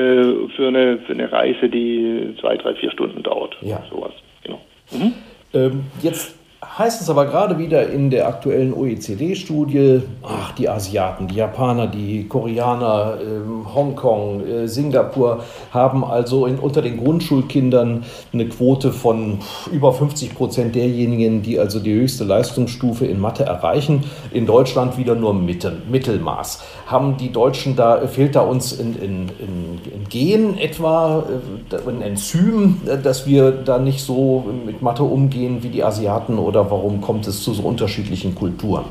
für, 0.56 0.68
eine, 0.68 1.00
für 1.00 1.14
eine 1.14 1.32
Reise, 1.32 1.70
die 1.70 2.36
zwei, 2.40 2.58
drei, 2.58 2.76
vier 2.76 2.92
Stunden 2.92 3.24
dauert. 3.24 3.58
Ja. 3.62 3.82
Sowas, 3.90 4.12
genau. 4.44 4.62
Mhm. 4.92 5.14
Ähm, 5.54 5.84
jetzt 6.02 6.39
heißt 6.80 7.02
es 7.02 7.10
aber 7.10 7.26
gerade 7.26 7.58
wieder 7.58 7.90
in 7.90 8.10
der 8.10 8.26
aktuellen 8.30 8.74
OECD-Studie, 8.74 10.02
ach, 10.24 10.54
die 10.54 10.70
Asiaten, 10.70 11.28
die 11.28 11.36
Japaner, 11.36 11.88
die 11.88 12.26
Koreaner, 12.26 13.18
äh, 13.20 13.76
Hongkong, 13.76 14.48
äh, 14.48 14.66
Singapur 14.66 15.44
haben 15.74 16.06
also 16.06 16.46
in, 16.46 16.58
unter 16.58 16.82
den 16.82 17.04
Grundschulkindern 17.04 18.06
eine 18.32 18.48
Quote 18.48 18.94
von 18.94 19.40
über 19.74 19.92
50 19.92 20.36
Prozent 20.36 20.74
derjenigen, 20.74 21.42
die 21.42 21.60
also 21.60 21.82
die 21.82 21.94
höchste 21.94 22.24
Leistungsstufe 22.24 23.06
in 23.06 23.20
Mathe 23.20 23.44
erreichen. 23.44 24.06
In 24.32 24.46
Deutschland 24.46 24.98
wieder 24.98 25.16
nur 25.16 25.34
Mittel, 25.34 25.82
Mittelmaß. 25.92 26.62
Haben 26.88 27.18
die 27.18 27.34
Deutschen 27.34 27.76
da, 27.76 28.08
fehlt 28.08 28.36
da 28.36 28.42
uns 28.42 28.72
in, 28.72 28.96
in, 28.96 29.30
in, 29.40 29.80
Gen 30.10 30.58
etwa, 30.58 31.24
äh, 31.70 31.90
ein 31.90 32.02
Enzym, 32.02 32.82
äh, 32.88 32.98
dass 32.98 33.28
wir 33.28 33.52
da 33.52 33.80
nicht 33.80 34.02
so 34.02 34.46
mit 34.66 34.82
Mathe 34.82 35.04
umgehen 35.04 35.62
wie 35.62 35.70
die 35.70 35.84
Asiaten 35.84 36.40
oder 36.40 36.69
warum 36.70 37.02
kommt 37.02 37.28
es 37.28 37.44
zu 37.44 37.52
so 37.54 37.68
unterschiedlichen 37.68 38.34
Kulturen? 38.36 38.86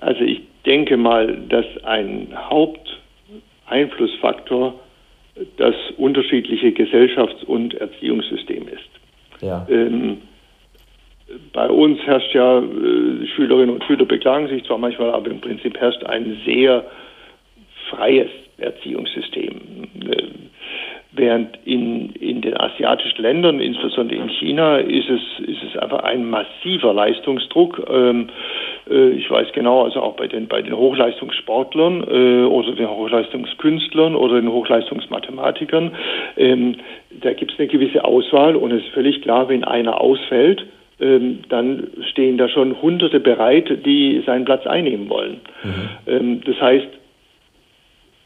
Also 0.00 0.22
ich 0.22 0.40
denke 0.64 0.96
mal, 0.96 1.36
dass 1.48 1.66
ein 1.84 2.28
Haupteinflussfaktor 2.34 4.74
das 5.56 5.74
unterschiedliche 5.96 6.72
Gesellschafts- 6.72 7.44
und 7.44 7.74
Erziehungssystem 7.74 8.68
ist. 8.68 8.88
Ja. 9.42 9.66
Ähm, 9.68 10.18
bei 11.52 11.68
uns 11.68 11.98
herrscht 12.00 12.34
ja, 12.34 12.60
äh, 12.60 13.26
Schülerinnen 13.34 13.70
und 13.70 13.82
Schüler 13.84 14.04
beklagen 14.04 14.48
sich 14.48 14.64
zwar 14.64 14.78
manchmal, 14.78 15.12
aber 15.12 15.30
im 15.30 15.40
Prinzip 15.40 15.78
herrscht 15.78 16.04
ein 16.04 16.40
sehr 16.46 16.84
freies 17.90 18.30
Erziehungssystem. 18.58 19.88
Äh, 20.08 20.22
Während 21.16 21.58
in, 21.64 22.10
in 22.12 22.42
den 22.42 22.56
asiatischen 22.60 23.22
Ländern, 23.22 23.60
insbesondere 23.60 24.20
in 24.20 24.28
China, 24.28 24.76
ist 24.76 25.08
es, 25.08 25.48
ist 25.48 25.62
es 25.62 25.76
einfach 25.78 26.00
ein 26.00 26.28
massiver 26.28 26.92
Leistungsdruck. 26.92 27.82
Ähm, 27.90 28.28
äh, 28.90 29.10
ich 29.10 29.30
weiß 29.30 29.48
genau, 29.52 29.84
also 29.84 30.00
auch 30.00 30.14
bei 30.16 30.26
den, 30.26 30.46
bei 30.46 30.60
den 30.60 30.76
Hochleistungssportlern 30.76 32.02
äh, 32.02 32.44
oder 32.44 32.72
den 32.72 32.88
Hochleistungskünstlern 32.88 34.14
oder 34.14 34.40
den 34.40 34.52
Hochleistungsmathematikern, 34.52 35.92
ähm, 36.36 36.76
da 37.22 37.32
gibt 37.32 37.52
es 37.52 37.58
eine 37.58 37.68
gewisse 37.68 38.04
Auswahl 38.04 38.56
und 38.56 38.72
es 38.72 38.82
ist 38.82 38.92
völlig 38.92 39.22
klar, 39.22 39.48
wenn 39.48 39.64
einer 39.64 40.00
ausfällt, 40.00 40.66
ähm, 41.00 41.40
dann 41.48 41.88
stehen 42.10 42.38
da 42.38 42.48
schon 42.48 42.80
Hunderte 42.80 43.20
bereit, 43.20 43.84
die 43.84 44.22
seinen 44.26 44.44
Platz 44.44 44.66
einnehmen 44.66 45.08
wollen. 45.08 45.40
Mhm. 45.62 45.88
Ähm, 46.06 46.40
das 46.44 46.60
heißt, 46.60 46.88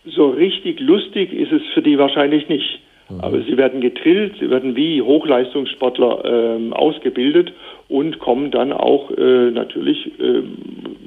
so 0.05 0.31
richtig 0.31 0.81
lustig 0.81 1.33
ist 1.33 1.53
es 1.53 1.63
für 1.75 1.83
die 1.83 1.99
wahrscheinlich 1.99 2.49
nicht. 2.49 2.81
Mhm. 3.11 3.21
Aber 3.21 3.41
sie 3.43 3.57
werden 3.57 3.81
getrillt, 3.81 4.35
sie 4.41 4.51
werden 4.51 4.77
wie 4.77 5.03
Hochleistungssportler 5.03 6.25
ähm, 6.25 6.73
ausgebildet 6.73 7.53
und 7.89 8.19
kommen 8.19 8.51
dann 8.51 8.73
auch 8.73 9.11
äh, 9.11 9.51
natürlich, 9.51 10.11
ähm, 10.21 10.57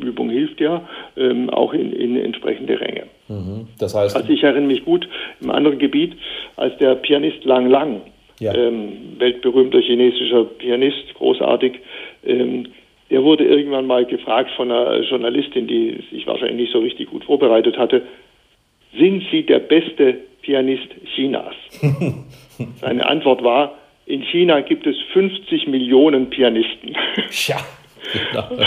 Übung 0.01 0.29
hilft 0.29 0.59
ja, 0.59 0.87
ähm, 1.15 1.49
auch 1.49 1.73
in, 1.73 1.93
in, 1.93 2.17
entsprechende 2.17 2.79
Ränge. 2.79 3.03
Mhm. 3.29 3.67
Das 3.79 3.95
heißt, 3.95 4.15
also 4.15 4.31
ich 4.31 4.43
erinnere 4.43 4.67
mich 4.67 4.83
gut 4.83 5.07
im 5.41 5.49
anderen 5.49 5.79
Gebiet, 5.79 6.13
als 6.57 6.77
der 6.77 6.95
Pianist 6.95 7.45
Lang 7.45 7.69
Lang, 7.69 8.01
ja. 8.39 8.53
ähm, 8.53 9.15
weltberühmter 9.17 9.79
chinesischer 9.79 10.43
Pianist, 10.43 11.13
großartig, 11.15 11.79
ähm, 12.25 12.67
der 13.09 13.23
wurde 13.23 13.45
irgendwann 13.45 13.85
mal 13.85 14.05
gefragt 14.05 14.49
von 14.55 14.71
einer 14.71 15.01
Journalistin, 15.01 15.67
die 15.67 16.03
sich 16.11 16.25
wahrscheinlich 16.25 16.57
nicht 16.57 16.73
so 16.73 16.79
richtig 16.79 17.09
gut 17.09 17.23
vorbereitet 17.23 17.77
hatte, 17.77 18.01
sind 18.97 19.23
Sie 19.31 19.45
der 19.45 19.59
beste 19.59 20.15
Pianist 20.41 20.89
Chinas? 21.15 21.55
Seine 22.81 23.05
Antwort 23.05 23.43
war, 23.43 23.75
in 24.05 24.21
China 24.23 24.61
gibt 24.61 24.85
es 24.85 24.95
50 25.13 25.67
Millionen 25.67 26.29
Pianisten. 26.29 26.95
Tja. 27.29 27.57
Genau. 28.11 28.61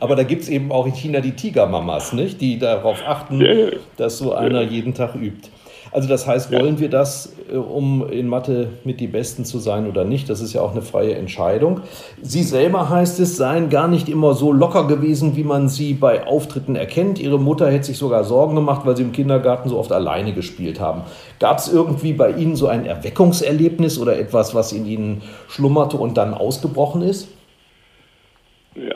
Aber 0.00 0.16
da 0.16 0.22
gibt 0.22 0.42
es 0.42 0.50
eben 0.50 0.70
auch 0.70 0.86
in 0.86 0.92
China 0.92 1.20
die 1.20 1.32
Tigermamas, 1.32 2.12
nicht? 2.12 2.40
die 2.42 2.58
darauf 2.58 3.02
achten, 3.06 3.72
dass 3.96 4.18
so 4.18 4.34
einer 4.34 4.62
jeden 4.62 4.92
Tag 4.92 5.14
übt. 5.14 5.48
Also 5.92 6.08
das 6.08 6.26
heißt, 6.26 6.52
wollen 6.52 6.74
ja. 6.74 6.80
wir 6.80 6.90
das, 6.90 7.36
äh, 7.50 7.56
um 7.56 8.08
in 8.08 8.28
Mathe 8.28 8.68
mit 8.84 9.00
die 9.00 9.06
Besten 9.06 9.44
zu 9.44 9.58
sein 9.58 9.88
oder 9.88 10.04
nicht? 10.04 10.28
Das 10.28 10.40
ist 10.40 10.52
ja 10.52 10.60
auch 10.60 10.72
eine 10.72 10.82
freie 10.82 11.14
Entscheidung. 11.14 11.80
Sie 12.20 12.42
selber 12.42 12.90
heißt 12.90 13.20
es, 13.20 13.36
seien 13.36 13.70
gar 13.70 13.88
nicht 13.88 14.08
immer 14.08 14.34
so 14.34 14.52
locker 14.52 14.86
gewesen, 14.86 15.36
wie 15.36 15.44
man 15.44 15.68
sie 15.68 15.94
bei 15.94 16.26
Auftritten 16.26 16.76
erkennt. 16.76 17.20
Ihre 17.20 17.38
Mutter 17.38 17.70
hätte 17.70 17.84
sich 17.84 17.98
sogar 17.98 18.24
Sorgen 18.24 18.54
gemacht, 18.54 18.82
weil 18.84 18.96
sie 18.96 19.02
im 19.02 19.12
Kindergarten 19.12 19.68
so 19.68 19.78
oft 19.78 19.92
alleine 19.92 20.32
gespielt 20.32 20.80
haben. 20.80 21.02
Gab 21.38 21.58
es 21.58 21.72
irgendwie 21.72 22.12
bei 22.12 22.32
Ihnen 22.32 22.56
so 22.56 22.66
ein 22.66 22.86
Erweckungserlebnis 22.86 23.98
oder 23.98 24.18
etwas, 24.18 24.54
was 24.54 24.72
in 24.72 24.86
Ihnen 24.86 25.22
schlummerte 25.48 25.96
und 25.96 26.16
dann 26.16 26.34
ausgebrochen 26.34 27.02
ist? 27.02 27.28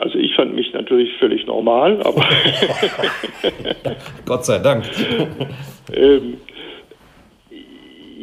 Also 0.00 0.18
ich 0.18 0.35
fand 0.35 0.55
mich 0.55 0.72
natürlich 0.74 1.16
völlig 1.18 1.46
normal, 1.46 2.03
aber 2.03 2.22
Gott 4.26 4.44
sei 4.44 4.59
Dank. 4.59 4.85
ähm, 5.92 6.37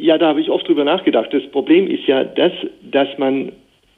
ja, 0.00 0.18
da 0.18 0.28
habe 0.28 0.40
ich 0.40 0.50
oft 0.50 0.66
drüber 0.68 0.84
nachgedacht. 0.84 1.32
Das 1.32 1.46
Problem 1.50 1.86
ist 1.88 2.06
ja, 2.06 2.24
dass, 2.24 2.52
dass 2.82 3.08
man 3.18 3.52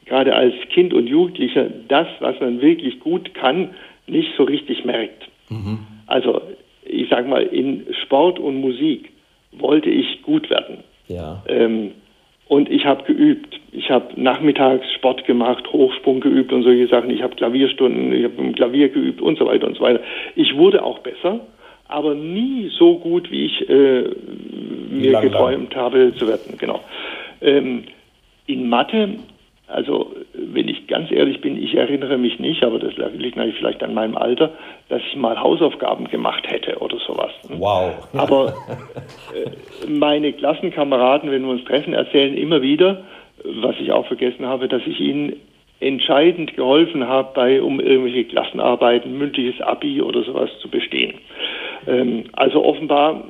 gerade 0.06 0.34
als 0.34 0.54
Kind 0.72 0.92
und 0.92 1.06
Jugendlicher 1.06 1.66
das, 1.88 2.08
was 2.20 2.38
man 2.40 2.60
wirklich 2.60 3.00
gut 3.00 3.34
kann, 3.34 3.70
nicht 4.06 4.30
so 4.36 4.44
richtig 4.44 4.84
merkt. 4.84 5.28
Mhm. 5.48 5.78
Also 6.06 6.40
ich 6.84 7.08
sage 7.08 7.28
mal, 7.28 7.42
in 7.42 7.86
Sport 8.02 8.38
und 8.38 8.60
Musik 8.60 9.10
wollte 9.52 9.90
ich 9.90 10.22
gut 10.22 10.50
werden. 10.50 10.78
Ja. 11.08 11.42
Ähm, 11.48 11.92
Und 12.48 12.68
ich 12.68 12.84
habe 12.84 13.04
geübt. 13.04 13.60
Ich 13.70 13.90
habe 13.90 14.20
nachmittags 14.20 14.84
Sport 14.94 15.24
gemacht, 15.24 15.72
Hochsprung 15.72 16.18
geübt 16.20 16.52
und 16.52 16.64
solche 16.64 16.88
Sachen. 16.88 17.10
Ich 17.10 17.22
habe 17.22 17.36
Klavierstunden, 17.36 18.12
ich 18.12 18.24
habe 18.24 18.52
Klavier 18.52 18.88
geübt 18.88 19.20
und 19.22 19.38
so 19.38 19.46
weiter 19.46 19.68
und 19.68 19.76
so 19.76 19.82
weiter. 19.84 20.00
Ich 20.34 20.56
wurde 20.56 20.82
auch 20.82 20.98
besser, 20.98 21.46
aber 21.90 22.14
nie 22.14 22.70
so 22.78 22.98
gut, 22.98 23.30
wie 23.30 23.46
ich 23.46 23.68
äh, 23.68 24.04
mir 24.90 25.12
lang, 25.12 25.22
geträumt 25.22 25.74
lang. 25.74 25.82
habe 25.82 26.14
zu 26.16 26.28
werden. 26.28 26.56
Genau. 26.58 26.80
Ähm, 27.40 27.84
in 28.46 28.68
Mathe, 28.68 29.16
also 29.66 30.12
wenn 30.34 30.68
ich 30.68 30.86
ganz 30.88 31.10
ehrlich 31.10 31.40
bin, 31.40 31.62
ich 31.62 31.74
erinnere 31.74 32.18
mich 32.18 32.38
nicht, 32.38 32.64
aber 32.64 32.78
das 32.78 32.94
liegt 33.14 33.36
natürlich 33.36 33.56
vielleicht 33.56 33.82
an 33.82 33.94
meinem 33.94 34.16
Alter, 34.16 34.52
dass 34.88 35.00
ich 35.08 35.16
mal 35.16 35.40
Hausaufgaben 35.40 36.08
gemacht 36.08 36.50
hätte 36.50 36.78
oder 36.78 36.98
sowas. 37.06 37.30
Wow. 37.48 38.08
Aber 38.14 38.48
äh, 39.34 39.88
meine 39.88 40.32
Klassenkameraden, 40.32 41.30
wenn 41.30 41.42
wir 41.42 41.50
uns 41.50 41.64
treffen, 41.64 41.94
erzählen 41.94 42.36
immer 42.36 42.62
wieder, 42.62 43.04
was 43.44 43.76
ich 43.80 43.92
auch 43.92 44.06
vergessen 44.06 44.46
habe, 44.46 44.68
dass 44.68 44.82
ich 44.86 45.00
ihnen 45.00 45.36
entscheidend 45.80 46.56
geholfen 46.56 47.06
habe, 47.06 47.30
bei, 47.34 47.62
um 47.62 47.80
irgendwelche 47.80 48.24
Klassenarbeiten, 48.24 49.16
mündliches 49.16 49.60
Abi 49.62 50.02
oder 50.02 50.22
sowas 50.22 50.50
zu 50.60 50.68
bestehen. 50.68 51.14
Ähm, 51.86 52.24
also 52.34 52.64
offenbar 52.64 53.24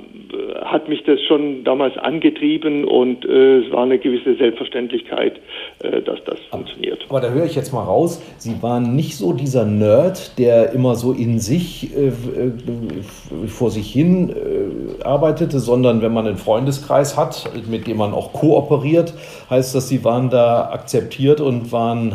hat 0.64 0.88
mich 0.88 1.02
das 1.04 1.20
schon 1.22 1.64
damals 1.64 1.96
angetrieben 1.98 2.84
und 2.84 3.24
äh, 3.24 3.58
es 3.58 3.72
war 3.72 3.82
eine 3.82 3.98
gewisse 3.98 4.36
Selbstverständlichkeit, 4.36 5.40
äh, 5.80 6.02
dass 6.02 6.22
das 6.24 6.38
aber, 6.50 6.58
funktioniert. 6.58 7.04
Aber 7.08 7.20
da 7.20 7.30
höre 7.30 7.44
ich 7.44 7.54
jetzt 7.54 7.72
mal 7.72 7.82
raus, 7.82 8.22
Sie 8.38 8.62
waren 8.62 8.94
nicht 8.94 9.16
so 9.16 9.32
dieser 9.32 9.64
Nerd, 9.64 10.38
der 10.38 10.72
immer 10.72 10.94
so 10.94 11.12
in 11.12 11.38
sich 11.38 11.96
äh, 11.96 12.08
äh 12.08 12.12
vor 13.46 13.70
sich 13.70 13.92
hin 13.92 14.30
äh, 14.30 15.02
arbeitete, 15.04 15.58
sondern 15.58 16.02
wenn 16.02 16.12
man 16.12 16.26
einen 16.26 16.36
Freundeskreis 16.36 17.16
hat, 17.16 17.50
mit 17.68 17.86
dem 17.86 17.96
man 17.96 18.12
auch 18.12 18.32
kooperiert, 18.32 19.14
heißt 19.48 19.74
das, 19.74 19.88
Sie 19.88 20.04
waren 20.04 20.30
da 20.30 20.70
akzeptiert 20.70 21.40
und 21.40 21.72
waren, 21.72 22.12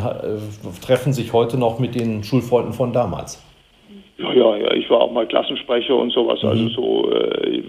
treffen 0.84 1.12
sich 1.12 1.32
heute 1.32 1.58
noch 1.58 1.78
mit 1.78 1.94
den 1.94 2.22
Schulfreunden 2.22 2.72
von 2.72 2.92
damals. 2.92 3.42
Ja, 4.18 4.32
ja, 4.32 4.56
ja, 4.56 4.72
ich 4.72 4.88
war 4.88 5.00
auch 5.02 5.12
mal 5.12 5.26
Klassensprecher 5.26 5.94
und 5.94 6.10
sowas. 6.10 6.42
Also 6.42 6.54
mhm. 6.54 6.66
Also 6.68 6.80
so, 6.80 7.12
äh, 7.12 7.62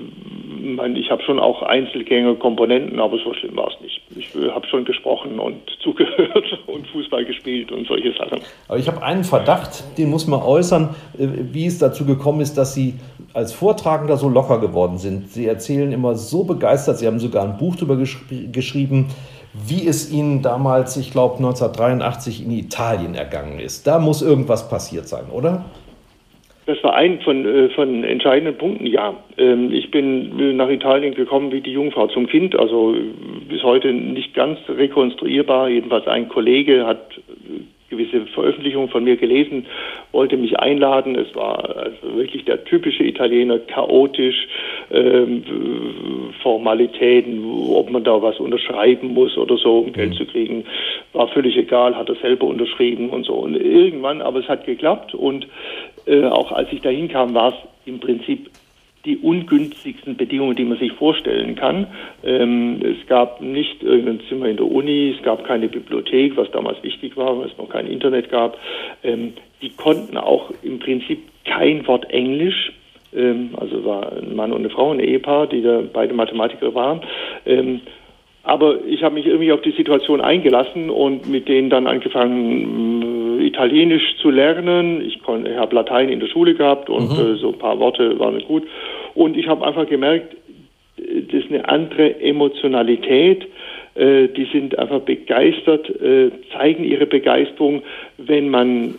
ich 0.96 1.12
habe 1.12 1.22
schon 1.24 1.40
auch 1.40 1.62
Einzelgänge, 1.64 2.36
Komponenten, 2.36 3.00
aber 3.00 3.18
so 3.18 3.34
schlimm 3.34 3.56
war 3.56 3.70
es 3.70 3.82
nicht. 3.82 4.02
Ich 4.16 4.34
habe 4.52 4.68
schon 4.68 4.86
gesprochen 4.86 5.40
und 5.40 5.58
zugehört 5.84 6.60
und 6.68 6.88
Fußball 6.88 7.26
gespielt 7.26 7.72
und 7.72 7.88
solche 7.88 8.14
Sachen. 8.14 8.40
Aber 8.68 8.78
ich 8.78 8.88
habe 8.88 9.02
einen 9.04 9.24
Verdacht, 9.24 9.84
den 9.98 10.10
muss 10.10 10.28
man 10.28 10.42
äußern, 10.42 10.96
äh, 11.18 11.28
wie 11.52 11.66
es 11.66 11.80
dazu 11.80 12.06
gekommen 12.06 12.42
ist, 12.42 12.58
dass 12.58 12.74
Sie 12.74 12.96
als 13.34 13.54
Vortragender 13.54 14.18
so 14.18 14.30
locker 14.30 14.60
geworden 14.60 14.98
sind. 14.98 15.30
Sie 15.30 15.46
erzählen 15.46 15.92
immer 15.92 16.16
so 16.16 16.44
begeistert, 16.44 16.98
Sie 16.98 17.08
haben 17.08 17.20
sogar 17.20 17.44
ein 17.44 17.58
Buch 17.58 17.76
darüber 17.76 17.96
gesch 17.96 18.18
geschrieben, 18.52 19.08
wie 19.54 19.88
es 19.88 20.12
Ihnen 20.12 20.42
damals, 20.42 20.98
ich 20.98 21.12
glaube 21.12 21.38
1983 21.38 22.46
in 22.46 22.52
Italien 22.52 23.16
ergangen 23.16 23.60
ist. 23.60 23.88
Da 23.88 24.00
muss 24.00 24.22
irgendwas 24.22 24.70
passiert 24.70 25.08
sein, 25.08 25.26
oder? 25.32 25.66
Das 26.68 26.84
war 26.84 26.96
ein 26.96 27.22
von, 27.22 27.46
äh, 27.46 27.70
von 27.70 28.04
entscheidenden 28.04 28.58
Punkten, 28.58 28.86
ja. 28.86 29.16
Ähm, 29.38 29.72
ich 29.72 29.90
bin 29.90 30.58
nach 30.58 30.70
Italien 30.70 31.16
gekommen 31.16 31.54
wie 31.54 31.62
die 31.62 31.72
Jungfrau 31.72 32.08
zum 32.08 32.28
Kind, 32.28 32.60
also 32.60 32.94
bis 33.48 33.64
heute 33.64 33.94
nicht 33.94 34.34
ganz 34.34 34.60
rekonstruierbar. 34.68 35.70
Jedenfalls 35.70 36.08
ein 36.08 36.28
Kollege 36.28 36.86
hat 36.86 37.18
äh, 37.18 37.27
gewisse 37.90 38.26
Veröffentlichungen 38.28 38.90
von 38.90 39.04
mir 39.04 39.18
gelesen, 39.18 39.66
wollte 40.12 40.38
mich 40.38 40.60
einladen. 40.60 41.16
Es 41.16 41.34
war 41.36 41.78
also 41.78 42.16
wirklich 42.16 42.46
der 42.46 42.64
typische 42.66 43.04
Italiener, 43.04 43.60
chaotisch, 43.60 44.48
ähm, 44.92 45.44
Formalitäten, 46.42 47.44
ob 47.70 47.90
man 47.90 48.04
da 48.04 48.22
was 48.22 48.40
unterschreiben 48.40 49.14
muss 49.14 49.38
oder 49.38 49.58
so, 49.58 49.80
um 49.80 49.94
Geld 49.94 50.12
mhm. 50.12 50.16
zu 50.16 50.26
kriegen, 50.26 50.66
war 51.14 51.28
völlig 51.30 51.58
egal, 51.58 51.96
hat 51.96 52.10
er 52.10 52.16
selber 52.16 52.48
unterschrieben 52.48 53.10
und 53.10 53.26
so. 53.26 53.34
Und 53.34 53.56
irgendwann, 53.56 54.22
aber 54.22 54.40
es 54.40 54.48
hat 54.48 54.66
geklappt 54.66 55.14
und 55.14 55.48
äh, 56.06 56.24
auch 56.26 56.52
als 56.52 56.72
ich 56.72 56.82
dahin 56.82 57.08
kam, 57.08 57.34
war 57.34 57.50
es 57.50 57.56
im 57.86 58.00
Prinzip 58.00 58.50
die 59.06 59.18
ungünstigsten 59.18 60.18
Bedingungen, 60.18 60.56
die 60.56 60.66
man 60.66 60.78
sich 60.78 60.92
vorstellen 60.94 61.56
kann. 61.56 61.88
Ähm, 62.24 62.82
es 62.82 63.08
gab 63.08 63.42
nicht 63.42 63.84
irgendein 63.84 64.22
Zimmer 64.28 64.48
in 64.48 64.58
der 64.58 64.66
Uni, 64.66 65.16
es 65.18 65.24
gab 65.24 65.46
keine 65.46 65.68
Bibliothek, 65.68 66.36
was 66.36 66.52
damals 66.52 66.82
wichtig 66.84 67.16
war, 67.16 67.38
weil 67.38 67.48
es 67.48 67.58
noch 67.58 67.70
kein 67.70 67.88
Internet 67.88 68.30
gab. 68.30 68.58
Ähm, 69.04 69.34
die 69.62 69.70
konnten 69.70 70.18
auch 70.18 70.52
im 70.62 70.80
Prinzip 70.80 71.20
kein 71.46 71.88
Wort 71.88 72.10
Englisch. 72.10 72.74
Ähm, 73.16 73.52
also 73.58 73.86
war 73.86 74.12
ein 74.12 74.36
Mann 74.36 74.52
und 74.52 74.60
eine 74.60 74.70
Frau, 74.70 74.92
ein 74.92 75.00
Ehepaar, 75.00 75.48
die 75.48 75.62
da 75.62 75.82
beide 75.92 76.14
Mathematiker 76.14 76.74
waren. 76.76 77.02
Ähm, 77.46 77.82
aber 78.48 78.86
ich 78.86 79.04
habe 79.04 79.16
mich 79.16 79.26
irgendwie 79.26 79.52
auf 79.52 79.62
die 79.62 79.72
Situation 79.72 80.22
eingelassen 80.22 80.90
und 80.90 81.28
mit 81.28 81.50
denen 81.50 81.70
dann 81.70 81.86
angefangen, 81.86 83.42
äh, 83.42 83.46
Italienisch 83.46 84.16
zu 84.22 84.30
lernen. 84.30 85.02
Ich, 85.02 85.18
ich 85.18 85.58
habe 85.58 85.76
Latein 85.76 86.08
in 86.08 86.22
der 86.22 86.28
Schule 86.28 86.56
gehabt 86.56 86.90
und 86.90 87.10
mhm. 87.10 87.34
äh, 87.34 87.36
so 87.36 87.50
ein 87.50 87.60
paar 87.60 87.78
Worte 87.80 88.18
waren 88.20 88.42
gut. 88.48 88.64
Und 89.16 89.36
ich 89.36 89.50
habe 89.50 89.68
einfach 89.68 89.86
gemerkt, 89.88 90.34
äh, 90.98 91.24
das 91.30 91.44
ist 91.44 91.52
eine 91.52 91.68
andere 91.68 92.22
Emotionalität. 92.22 93.46
Äh, 93.96 94.30
die 94.30 94.48
sind 94.54 94.80
einfach 94.80 95.02
begeistert, 95.02 95.90
äh, 96.02 96.32
zeigen 96.54 96.86
ihre 96.86 97.06
Begeisterung, 97.06 97.82
wenn 98.18 98.48
man 98.50 98.96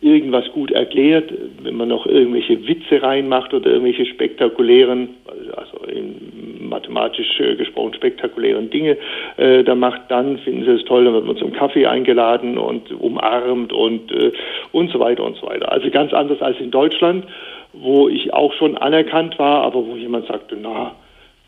irgendwas 0.00 0.50
gut 0.52 0.70
erklärt, 0.70 1.32
wenn 1.62 1.76
man 1.76 1.88
noch 1.88 2.06
irgendwelche 2.06 2.66
Witze 2.66 3.02
reinmacht 3.02 3.52
oder 3.52 3.70
irgendwelche 3.70 4.06
spektakulären, 4.06 5.10
also 5.54 5.84
in 5.86 6.68
mathematisch 6.68 7.38
äh, 7.40 7.56
gesprochen 7.56 7.94
spektakulären 7.94 8.70
Dinge 8.70 8.96
äh, 9.36 9.64
da 9.64 9.74
macht, 9.74 10.02
dann 10.08 10.38
finden 10.38 10.64
sie 10.64 10.72
es 10.72 10.84
toll, 10.84 11.04
dann 11.04 11.14
wird 11.14 11.26
man 11.26 11.36
zum 11.36 11.52
Kaffee 11.52 11.86
eingeladen 11.86 12.56
und 12.58 12.90
umarmt 12.92 13.72
und, 13.72 14.10
äh, 14.12 14.32
und 14.72 14.90
so 14.90 15.00
weiter 15.00 15.24
und 15.24 15.36
so 15.36 15.46
weiter. 15.46 15.70
Also 15.70 15.90
ganz 15.90 16.12
anders 16.12 16.40
als 16.40 16.58
in 16.60 16.70
Deutschland, 16.70 17.24
wo 17.72 18.08
ich 18.08 18.32
auch 18.32 18.52
schon 18.54 18.76
anerkannt 18.76 19.38
war, 19.38 19.64
aber 19.64 19.86
wo 19.86 19.96
jemand 19.96 20.26
sagte, 20.26 20.56
na, 20.60 20.94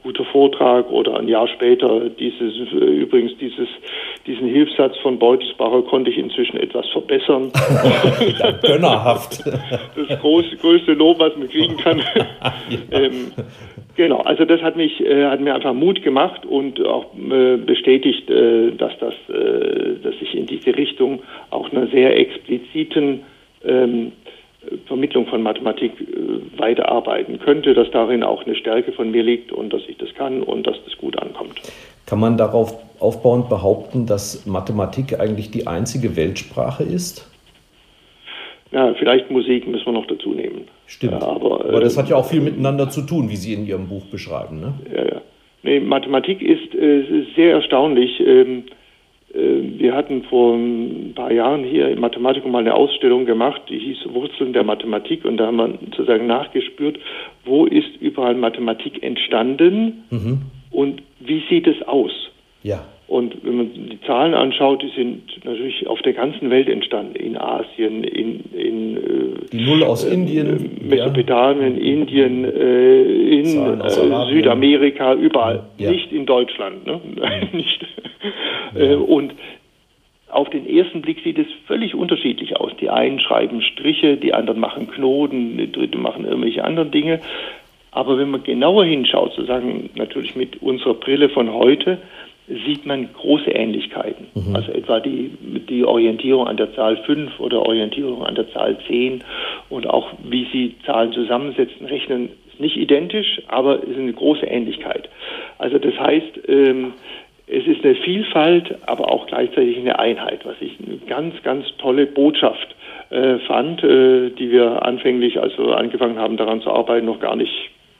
guter 0.02 0.24
Vortrag 0.24 0.90
oder 0.90 1.18
ein 1.18 1.28
Jahr 1.28 1.48
später 1.48 2.08
dieses 2.10 2.56
übrigens 2.72 3.36
dieses 3.38 3.68
diesen 4.26 4.48
Hilfssatz 4.48 4.96
von 4.98 5.18
Beutelsbacher 5.18 5.82
konnte 5.82 6.10
ich 6.10 6.18
inzwischen 6.18 6.56
etwas 6.58 6.88
verbessern. 6.88 7.50
ja, 8.38 8.50
gönnerhaft. 8.52 9.44
Das 9.96 10.20
große, 10.20 10.56
größte 10.56 10.92
Lob, 10.92 11.18
was 11.18 11.36
man 11.36 11.48
kriegen 11.48 11.76
kann. 11.76 11.98
ja. 12.14 12.24
ähm, 12.90 13.32
genau, 13.96 14.18
also 14.18 14.44
das 14.44 14.60
hat 14.62 14.76
mich 14.76 15.00
äh, 15.00 15.26
hat 15.26 15.40
mir 15.40 15.54
einfach 15.54 15.74
Mut 15.74 16.02
gemacht 16.02 16.44
und 16.46 16.84
auch 16.84 17.06
äh, 17.14 17.56
bestätigt, 17.56 18.30
äh, 18.30 18.72
dass 18.72 18.92
das 18.98 19.14
äh, 19.28 19.96
dass 20.02 20.14
ich 20.20 20.34
in 20.34 20.46
diese 20.46 20.76
Richtung 20.76 21.22
auch 21.50 21.70
einer 21.72 21.86
sehr 21.88 22.16
expliziten 22.16 23.22
ähm, 23.64 24.12
Vermittlung 24.86 25.26
von 25.26 25.42
Mathematik 25.42 25.92
äh, 26.00 26.58
weiterarbeiten 26.58 27.38
könnte, 27.38 27.74
dass 27.74 27.90
darin 27.90 28.22
auch 28.22 28.44
eine 28.44 28.54
Stärke 28.54 28.92
von 28.92 29.10
mir 29.10 29.22
liegt 29.22 29.52
und 29.52 29.72
dass 29.72 29.82
ich 29.88 29.96
das 29.96 30.12
kann 30.14 30.42
und 30.42 30.66
dass 30.66 30.76
das 30.84 30.96
gut 30.98 31.18
ankommt. 31.18 31.60
Kann 32.06 32.20
man 32.20 32.36
darauf 32.36 32.74
aufbauend 32.98 33.48
behaupten, 33.48 34.06
dass 34.06 34.46
Mathematik 34.46 35.18
eigentlich 35.18 35.50
die 35.50 35.66
einzige 35.66 36.16
Weltsprache 36.16 36.82
ist? 36.82 37.26
Ja, 38.72 38.94
vielleicht 38.94 39.30
Musik 39.30 39.66
müssen 39.66 39.86
wir 39.86 39.92
noch 39.92 40.06
dazu 40.06 40.30
nehmen. 40.32 40.68
Stimmt. 40.86 41.22
Aber, 41.22 41.64
aber, 41.64 41.80
das 41.80 41.96
äh, 41.96 42.00
hat 42.00 42.08
ja 42.08 42.16
auch 42.16 42.26
viel 42.26 42.40
miteinander 42.40 42.88
zu 42.88 43.02
tun, 43.02 43.28
wie 43.30 43.36
Sie 43.36 43.54
in 43.54 43.66
Ihrem 43.66 43.88
Buch 43.88 44.06
beschreiben. 44.06 44.60
Ne? 44.60 44.74
Ja, 44.94 45.04
ja. 45.04 45.20
Nee, 45.62 45.80
Mathematik 45.80 46.40
ist 46.40 46.74
äh, 46.74 47.24
sehr 47.34 47.52
erstaunlich. 47.52 48.20
Ähm, 48.20 48.64
äh, 48.68 48.79
wir 49.32 49.94
hatten 49.94 50.24
vor 50.24 50.56
ein 50.56 51.12
paar 51.14 51.32
Jahren 51.32 51.62
hier 51.62 51.88
im 51.88 52.00
Mathematikum 52.00 52.50
mal 52.50 52.60
eine 52.60 52.74
Ausstellung 52.74 53.26
gemacht, 53.26 53.62
die 53.68 53.78
hieß 53.78 54.12
Wurzeln 54.12 54.52
der 54.52 54.64
Mathematik 54.64 55.24
und 55.24 55.36
da 55.36 55.46
haben 55.46 55.56
wir 55.56 55.78
sozusagen 55.84 56.26
nachgespürt, 56.26 56.98
wo 57.44 57.66
ist 57.66 57.96
überall 58.00 58.34
Mathematik 58.34 59.02
entstanden 59.02 60.04
mhm. 60.10 60.42
und 60.70 61.02
wie 61.20 61.42
sieht 61.48 61.66
es 61.66 61.80
aus? 61.86 62.12
Ja. 62.62 62.84
Und 63.10 63.44
wenn 63.44 63.56
man 63.56 63.74
die 63.74 64.00
Zahlen 64.06 64.34
anschaut, 64.34 64.84
die 64.84 64.90
sind 64.94 65.44
natürlich 65.44 65.84
auf 65.88 66.00
der 66.02 66.12
ganzen 66.12 66.48
Welt 66.48 66.68
entstanden, 66.68 67.16
in 67.16 67.36
Asien, 67.36 68.04
in, 68.04 68.44
in 68.52 68.96
äh, 68.96 69.46
die 69.52 69.64
Null 69.64 69.82
aus 69.82 70.04
äh, 70.04 70.14
Indien, 70.14 70.78
Mesopotamien, 70.88 71.76
ja. 71.76 71.92
Indien, 71.92 72.44
äh, 72.44 73.02
in 73.02 73.80
äh, 73.80 73.90
Südamerika, 74.30 75.14
überall, 75.14 75.64
ja. 75.76 75.90
nicht 75.90 76.12
in 76.12 76.24
Deutschland, 76.24 76.86
ne? 76.86 77.00
nicht. 77.52 77.84
Ja. 78.76 78.92
Äh, 78.92 78.94
und 78.94 79.32
auf 80.28 80.48
den 80.50 80.64
ersten 80.68 81.02
Blick 81.02 81.18
sieht 81.24 81.40
es 81.40 81.48
völlig 81.66 81.96
unterschiedlich 81.96 82.58
aus. 82.58 82.70
Die 82.80 82.90
einen 82.90 83.18
schreiben 83.18 83.60
Striche, 83.60 84.18
die 84.18 84.34
anderen 84.34 84.60
machen 84.60 84.88
Knoten, 84.88 85.58
die 85.58 85.72
dritten 85.72 86.00
machen 86.00 86.26
irgendwelche 86.26 86.62
anderen 86.62 86.92
Dinge. 86.92 87.18
Aber 87.90 88.18
wenn 88.18 88.30
man 88.30 88.44
genauer 88.44 88.84
hinschaut, 88.84 89.32
sozusagen 89.32 89.90
natürlich 89.96 90.36
mit 90.36 90.62
unserer 90.62 90.94
Brille 90.94 91.28
von 91.28 91.52
heute, 91.52 91.98
sieht 92.66 92.86
man 92.86 93.08
große 93.12 93.50
Ähnlichkeiten. 93.50 94.26
Mhm. 94.34 94.56
Also 94.56 94.72
etwa 94.72 95.00
die, 95.00 95.30
die 95.68 95.84
Orientierung 95.84 96.46
an 96.46 96.56
der 96.56 96.74
Zahl 96.74 96.96
5 96.98 97.38
oder 97.40 97.62
Orientierung 97.62 98.24
an 98.24 98.34
der 98.34 98.50
Zahl 98.52 98.78
10 98.86 99.22
und 99.68 99.86
auch 99.86 100.12
wie 100.24 100.46
sie 100.52 100.74
Zahlen 100.84 101.12
zusammensetzen, 101.12 101.86
rechnen, 101.86 102.30
ist 102.50 102.60
nicht 102.60 102.76
identisch, 102.76 103.42
aber 103.48 103.82
es 103.82 103.88
ist 103.90 103.98
eine 103.98 104.12
große 104.12 104.46
Ähnlichkeit. 104.46 105.08
Also 105.58 105.78
das 105.78 105.98
heißt, 105.98 106.48
ähm, 106.48 106.94
es 107.46 107.66
ist 107.66 107.84
eine 107.84 107.96
Vielfalt, 107.96 108.76
aber 108.86 109.10
auch 109.10 109.26
gleichzeitig 109.26 109.76
eine 109.78 109.98
Einheit, 109.98 110.44
was 110.44 110.54
ich 110.60 110.76
eine 110.84 110.98
ganz, 110.98 111.34
ganz 111.42 111.66
tolle 111.78 112.06
Botschaft 112.06 112.76
äh, 113.10 113.38
fand, 113.40 113.82
äh, 113.82 114.30
die 114.30 114.50
wir 114.50 114.84
anfänglich, 114.84 115.40
als 115.40 115.58
wir 115.58 115.76
angefangen 115.76 116.18
haben, 116.18 116.36
daran 116.36 116.60
zu 116.62 116.70
arbeiten, 116.70 117.06
noch 117.06 117.18
gar 117.18 117.34
nicht 117.34 117.52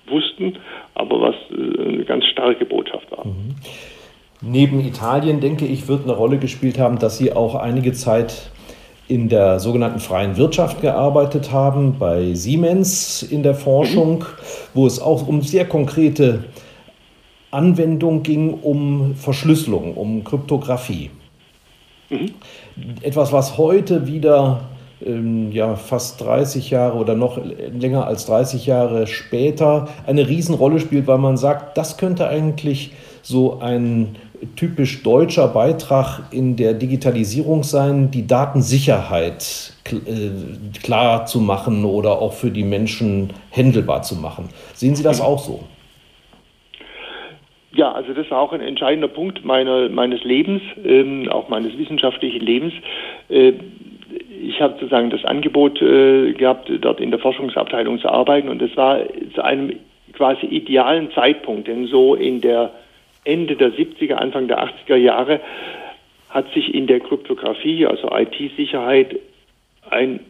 wussten, 0.06 0.56
aber 0.94 1.20
was 1.20 1.34
äh, 1.50 1.88
eine 1.88 2.04
ganz 2.04 2.26
starke 2.26 2.64
Botschaft 2.64 3.10
war. 3.10 3.26
Mhm. 3.26 3.56
Neben 4.42 4.80
Italien, 4.80 5.40
denke 5.40 5.66
ich, 5.66 5.86
wird 5.86 6.04
eine 6.04 6.12
Rolle 6.12 6.38
gespielt 6.38 6.78
haben, 6.78 6.98
dass 6.98 7.18
Sie 7.18 7.32
auch 7.32 7.54
einige 7.54 7.92
Zeit 7.92 8.50
in 9.06 9.28
der 9.28 9.60
sogenannten 9.60 10.00
freien 10.00 10.36
Wirtschaft 10.36 10.80
gearbeitet 10.80 11.52
haben, 11.52 11.98
bei 11.98 12.32
Siemens 12.34 13.22
in 13.22 13.42
der 13.42 13.54
Forschung, 13.54 14.24
wo 14.72 14.86
es 14.86 15.00
auch 15.00 15.26
um 15.26 15.42
sehr 15.42 15.66
konkrete 15.66 16.44
Anwendung 17.50 18.22
ging, 18.22 18.54
um 18.54 19.14
Verschlüsselung, 19.16 19.94
um 19.94 20.24
Kryptographie. 20.24 21.10
Mhm. 22.08 22.30
Etwas, 23.02 23.32
was 23.32 23.58
heute 23.58 24.06
wieder 24.06 24.60
ähm, 25.04 25.50
ja, 25.52 25.74
fast 25.74 26.20
30 26.20 26.70
Jahre 26.70 26.98
oder 26.98 27.14
noch 27.14 27.38
länger 27.72 28.06
als 28.06 28.26
30 28.26 28.66
Jahre 28.66 29.06
später 29.06 29.88
eine 30.06 30.28
Riesenrolle 30.28 30.80
spielt, 30.80 31.06
weil 31.06 31.18
man 31.18 31.36
sagt, 31.36 31.76
das 31.76 31.96
könnte 31.96 32.28
eigentlich 32.28 32.92
so 33.22 33.60
ein 33.60 34.16
typisch 34.56 35.02
deutscher 35.02 35.48
Beitrag 35.48 36.32
in 36.32 36.56
der 36.56 36.74
Digitalisierung 36.74 37.62
sein, 37.62 38.10
die 38.10 38.26
Datensicherheit 38.26 39.72
äh, 39.86 40.30
klar 40.82 41.26
zu 41.26 41.40
machen 41.40 41.84
oder 41.84 42.20
auch 42.20 42.32
für 42.32 42.50
die 42.50 42.64
Menschen 42.64 43.32
händelbar 43.50 44.02
zu 44.02 44.16
machen. 44.16 44.48
Sehen 44.74 44.94
Sie 44.94 45.02
das 45.02 45.20
auch 45.20 45.38
so? 45.38 45.64
Ja, 47.72 47.92
also 47.92 48.12
das 48.12 48.30
war 48.30 48.40
auch 48.40 48.52
ein 48.52 48.60
entscheidender 48.60 49.08
Punkt 49.08 49.44
meiner, 49.44 49.88
meines 49.88 50.24
Lebens, 50.24 50.62
ähm, 50.84 51.28
auch 51.30 51.48
meines 51.48 51.76
wissenschaftlichen 51.78 52.40
Lebens. 52.40 52.72
Äh, 53.28 53.52
ich 54.42 54.60
habe 54.60 54.74
sozusagen 54.74 55.10
das 55.10 55.24
Angebot 55.24 55.80
äh, 55.80 56.32
gehabt, 56.32 56.70
dort 56.80 57.00
in 57.00 57.10
der 57.10 57.20
Forschungsabteilung 57.20 58.00
zu 58.00 58.08
arbeiten 58.08 58.48
und 58.48 58.60
das 58.60 58.76
war 58.76 58.98
zu 59.34 59.44
einem 59.44 59.76
quasi 60.14 60.46
idealen 60.46 61.12
Zeitpunkt, 61.12 61.68
denn 61.68 61.86
so 61.86 62.14
in 62.14 62.40
der 62.40 62.72
Ende 63.24 63.56
der 63.56 63.72
70er, 63.72 64.14
Anfang 64.14 64.48
der 64.48 64.62
80er 64.64 64.96
Jahre 64.96 65.40
hat 66.28 66.52
sich 66.52 66.74
in 66.74 66.86
der 66.86 67.00
Kryptographie, 67.00 67.86
also 67.86 68.08
IT-Sicherheit, 68.10 69.16
ein 69.90 70.20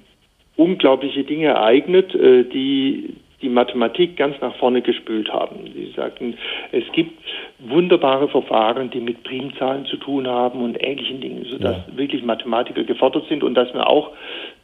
unglaubliche 0.56 1.24
Dinge 1.24 1.48
ereignet, 1.48 2.14
äh, 2.14 2.44
die 2.44 3.14
die 3.42 3.48
Mathematik 3.48 4.16
ganz 4.16 4.36
nach 4.40 4.54
vorne 4.56 4.82
gespült 4.82 5.32
haben. 5.32 5.70
Sie 5.74 5.92
sagten, 5.96 6.34
es 6.72 6.84
gibt 6.92 7.18
wunderbare 7.58 8.28
Verfahren, 8.28 8.90
die 8.90 9.00
mit 9.00 9.22
Primzahlen 9.22 9.86
zu 9.86 9.96
tun 9.96 10.26
haben 10.26 10.62
und 10.62 10.82
ähnlichen 10.82 11.20
Dingen, 11.20 11.44
sodass 11.44 11.76
ja. 11.88 11.96
wirklich 11.96 12.22
Mathematiker 12.22 12.84
gefordert 12.84 13.26
sind 13.28 13.42
und 13.42 13.54
dass 13.54 13.72
man 13.72 13.82
auch 13.82 14.10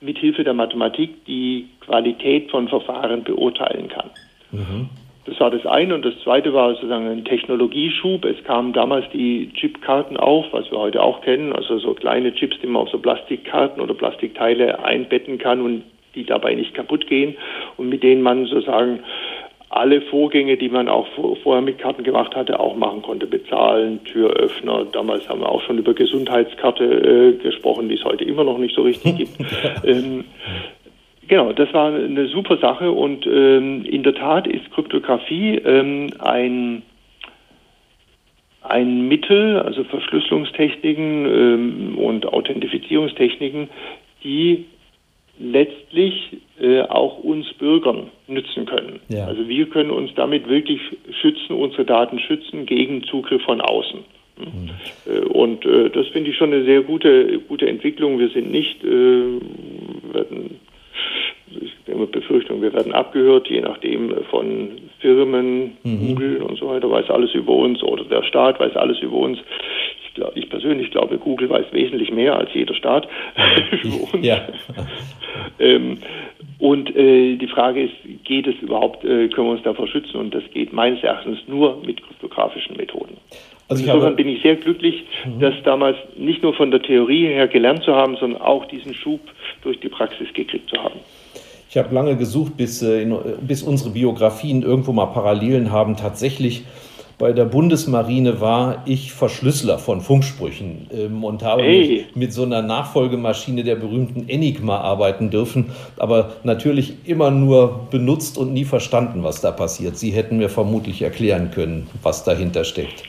mit 0.01 0.19
Hilfe 0.19 0.45
der 0.45 0.55
Mathematik 0.55 1.25
die 1.25 1.69
Qualität 1.81 2.51
von 2.51 2.69
Verfahren 2.69 3.25
beurteilen 3.25 3.89
kann. 3.89 4.11
Mhm. 4.53 4.89
Das 5.27 5.41
war 5.41 5.51
das 5.51 5.67
eine. 5.67 5.95
Und 5.95 6.05
das 6.05 6.15
zweite 6.23 6.53
war 6.55 6.75
sozusagen 6.75 7.09
ein 7.09 7.25
Technologieschub. 7.25 8.25
Es 8.25 8.43
kamen 8.45 8.73
damals 8.73 9.07
die 9.13 9.51
Chipkarten 9.55 10.17
auf, 10.17 10.47
was 10.53 10.71
wir 10.71 10.79
heute 10.79 11.03
auch 11.03 11.21
kennen. 11.21 11.53
Also 11.53 11.79
so 11.79 11.95
kleine 11.95 12.33
Chips, 12.35 12.57
die 12.63 12.67
man 12.67 12.83
auf 12.83 12.91
so 12.91 12.99
Plastikkarten 12.99 13.83
oder 13.83 13.95
Plastikteile 13.95 14.85
einbetten 14.85 15.39
kann 15.39 15.61
und 15.61 15.83
die 16.15 16.25
dabei 16.25 16.55
nicht 16.55 16.75
kaputt 16.75 17.07
gehen 17.07 17.37
und 17.77 17.89
mit 17.89 18.03
denen 18.03 18.23
man 18.23 18.47
sozusagen 18.47 19.01
alle 19.69 20.01
Vorgänge, 20.01 20.57
die 20.57 20.69
man 20.69 20.89
auch 20.89 21.07
vorher 21.43 21.61
mit 21.61 21.79
Karten 21.79 22.05
gemacht 22.05 22.35
hatte, 22.37 22.61
auch 22.61 22.77
machen 22.77 23.03
konnte. 23.03 23.27
Bezahlen, 23.27 24.03
Türöffner. 24.05 24.87
Damals 24.93 25.29
haben 25.29 25.41
wir 25.41 25.49
auch 25.49 25.61
schon 25.63 25.79
über 25.79 25.93
Gesundheitskarte 25.93 26.85
äh, 26.85 27.43
gesprochen, 27.43 27.89
die 27.89 27.97
es 27.97 28.05
heute 28.05 28.25
immer 28.25 28.45
noch 28.45 28.59
nicht 28.59 28.75
so 28.75 28.83
richtig 28.83 29.17
gibt. 29.17 29.33
ähm, 29.85 30.25
genau, 31.29 31.53
das 31.53 31.73
war 31.73 31.95
eine 31.95 32.27
super 32.29 32.59
Sache 32.59 32.91
und 32.91 33.27
ähm, 33.27 33.85
in 33.85 34.03
der 34.03 34.15
Tat 34.15 34.47
ist 34.47 34.71
Kryptographie 34.73 35.57
ähm, 35.57 36.13
ein 36.19 36.83
ein 38.63 39.07
Mittel, 39.07 39.61
also 39.61 39.85
Verschlüsselungstechniken 39.85 41.27
ähm, 41.27 41.99
und 41.99 42.27
Authentifizierungstechniken, 42.27 43.69
die 44.25 44.65
letztlich 45.39 46.39
äh, 46.59 46.81
auch 46.83 47.19
uns 47.19 47.53
Bürgern 47.55 48.11
nützen 48.27 48.67
können. 48.67 49.01
Ja. 49.09 49.27
Also 49.27 49.49
wir 49.49 49.67
können 49.67 49.91
uns 49.91 50.11
damit 50.15 50.49
wirklich 50.49 50.81
schützen, 51.21 51.55
unsere 51.55 51.85
Daten 51.85 52.19
schützen 52.19 52.67
gegen 52.67 53.05
Zugriff 53.05 53.43
von 53.43 53.61
außen. 53.61 54.01
Mhm. 54.39 55.27
Und 55.29 55.65
äh, 55.65 55.91
das 55.91 56.09
finde 56.09 56.31
ich 56.31 56.37
schon 56.37 56.53
eine 56.53 56.65
sehr 56.65 56.83
gute, 56.83 57.39
gute 57.41 57.69
Entwicklung. 57.69 58.19
Wir 58.19 58.29
sind 58.31 58.51
nicht, 58.51 58.83
äh, 58.85 58.89
werden, 60.13 60.61
ich 61.49 61.73
habe 61.89 62.07
Befürchtung, 62.07 62.61
wir 62.63 62.73
werden 62.73 62.93
abgehört, 62.93 63.49
je 63.49 63.61
nachdem 63.61 64.15
von 64.31 64.73
Firmen, 65.01 65.77
mhm. 65.83 66.09
Google 66.09 66.43
und 66.43 66.59
so 66.59 66.69
weiter, 66.69 66.91
weiß 66.91 67.11
alles 67.11 67.33
über 67.35 67.55
uns 67.55 67.83
oder 67.83 68.05
der 68.05 68.23
Staat 68.25 68.59
weiß 68.61 68.77
alles 68.77 68.99
über 69.01 69.17
uns 69.17 69.39
ich 70.35 70.49
persönlich 70.49 70.91
glaube, 70.91 71.19
Google 71.19 71.51
weiß 71.51 71.67
wesentlich 71.73 72.11
mehr 72.11 72.37
als 72.37 72.51
jeder 72.55 72.75
Staat 72.75 73.09
über 73.83 74.15
uns. 74.15 74.27
Ähm, 75.59 75.99
und 76.59 76.97
äh, 76.97 77.37
die 77.37 77.47
Frage 77.47 77.85
ist, 77.85 78.25
geht 78.25 78.47
es 78.47 78.55
überhaupt, 78.63 79.05
äh, 79.05 79.29
können 79.29 79.49
wir 79.49 79.53
uns 79.53 79.63
davor 79.63 79.87
schützen? 79.87 80.17
Und 80.17 80.35
das 80.35 80.43
geht 80.53 80.73
meines 80.73 81.03
Erachtens 81.03 81.39
nur 81.47 81.83
mit 81.85 82.03
kryptografischen 82.03 82.77
Methoden. 82.77 83.19
Also 83.69 83.83
insofern 83.83 84.15
bin 84.15 84.29
ich 84.29 84.43
sehr 84.43 84.57
glücklich, 84.57 85.05
mhm. 85.25 85.41
das 85.41 85.55
damals 85.65 85.97
nicht 86.17 86.43
nur 86.43 86.55
von 86.55 86.71
der 86.71 86.83
Theorie 86.83 87.27
her 87.27 87.49
gelernt 87.49 87.83
zu 87.83 87.95
haben, 87.95 88.17
sondern 88.17 88.41
auch 88.41 88.67
diesen 88.67 88.95
Schub 88.95 89.21
durch 89.63 89.81
die 89.81 89.89
Praxis 89.89 90.29
gekriegt 90.35 90.71
zu 90.71 90.77
haben. 90.83 91.01
Ich 91.69 91.77
habe 91.77 91.93
lange 91.95 92.17
gesucht, 92.17 92.57
bis, 92.57 92.81
äh, 92.83 93.03
in, 93.03 93.17
bis 93.41 93.63
unsere 93.63 93.91
Biografien 93.91 94.63
irgendwo 94.63 94.93
mal 94.93 95.07
Parallelen 95.07 95.73
haben. 95.73 95.97
Tatsächlich 95.97 96.63
bei 97.19 97.33
der 97.33 97.47
Bundesmarine 97.47 98.43
war 98.43 98.83
ich 98.85 99.13
Verschlüsseler 99.13 99.79
von 99.79 100.03
Funksprüchen 100.03 100.87
ähm, 100.93 101.25
und 101.25 101.43
habe 101.43 101.63
hey. 101.63 102.05
mit 102.15 102.33
so 102.33 102.43
einer 102.43 102.61
Nachfolgemaschine 102.61 103.65
der 103.65 103.77
berühmten 103.77 104.29
Enigma 104.29 104.79
arbeiten 104.79 105.31
dürfen, 105.31 105.71
aber 105.97 106.37
natürlich 106.45 106.95
immer 107.05 107.31
nur 107.31 107.89
benutzt 107.91 108.37
und 108.37 108.53
nie 108.53 108.67
verstanden, 108.67 109.23
was 109.23 109.41
da 109.41 109.51
passiert. 109.51 109.97
Sie 109.97 110.11
hätten 110.11 110.37
mir 110.37 110.51
vermutlich 110.51 111.01
erklären 111.03 111.51
können, 111.51 111.89
was 112.03 112.23
dahinter 112.23 112.65
steckt. 112.65 113.05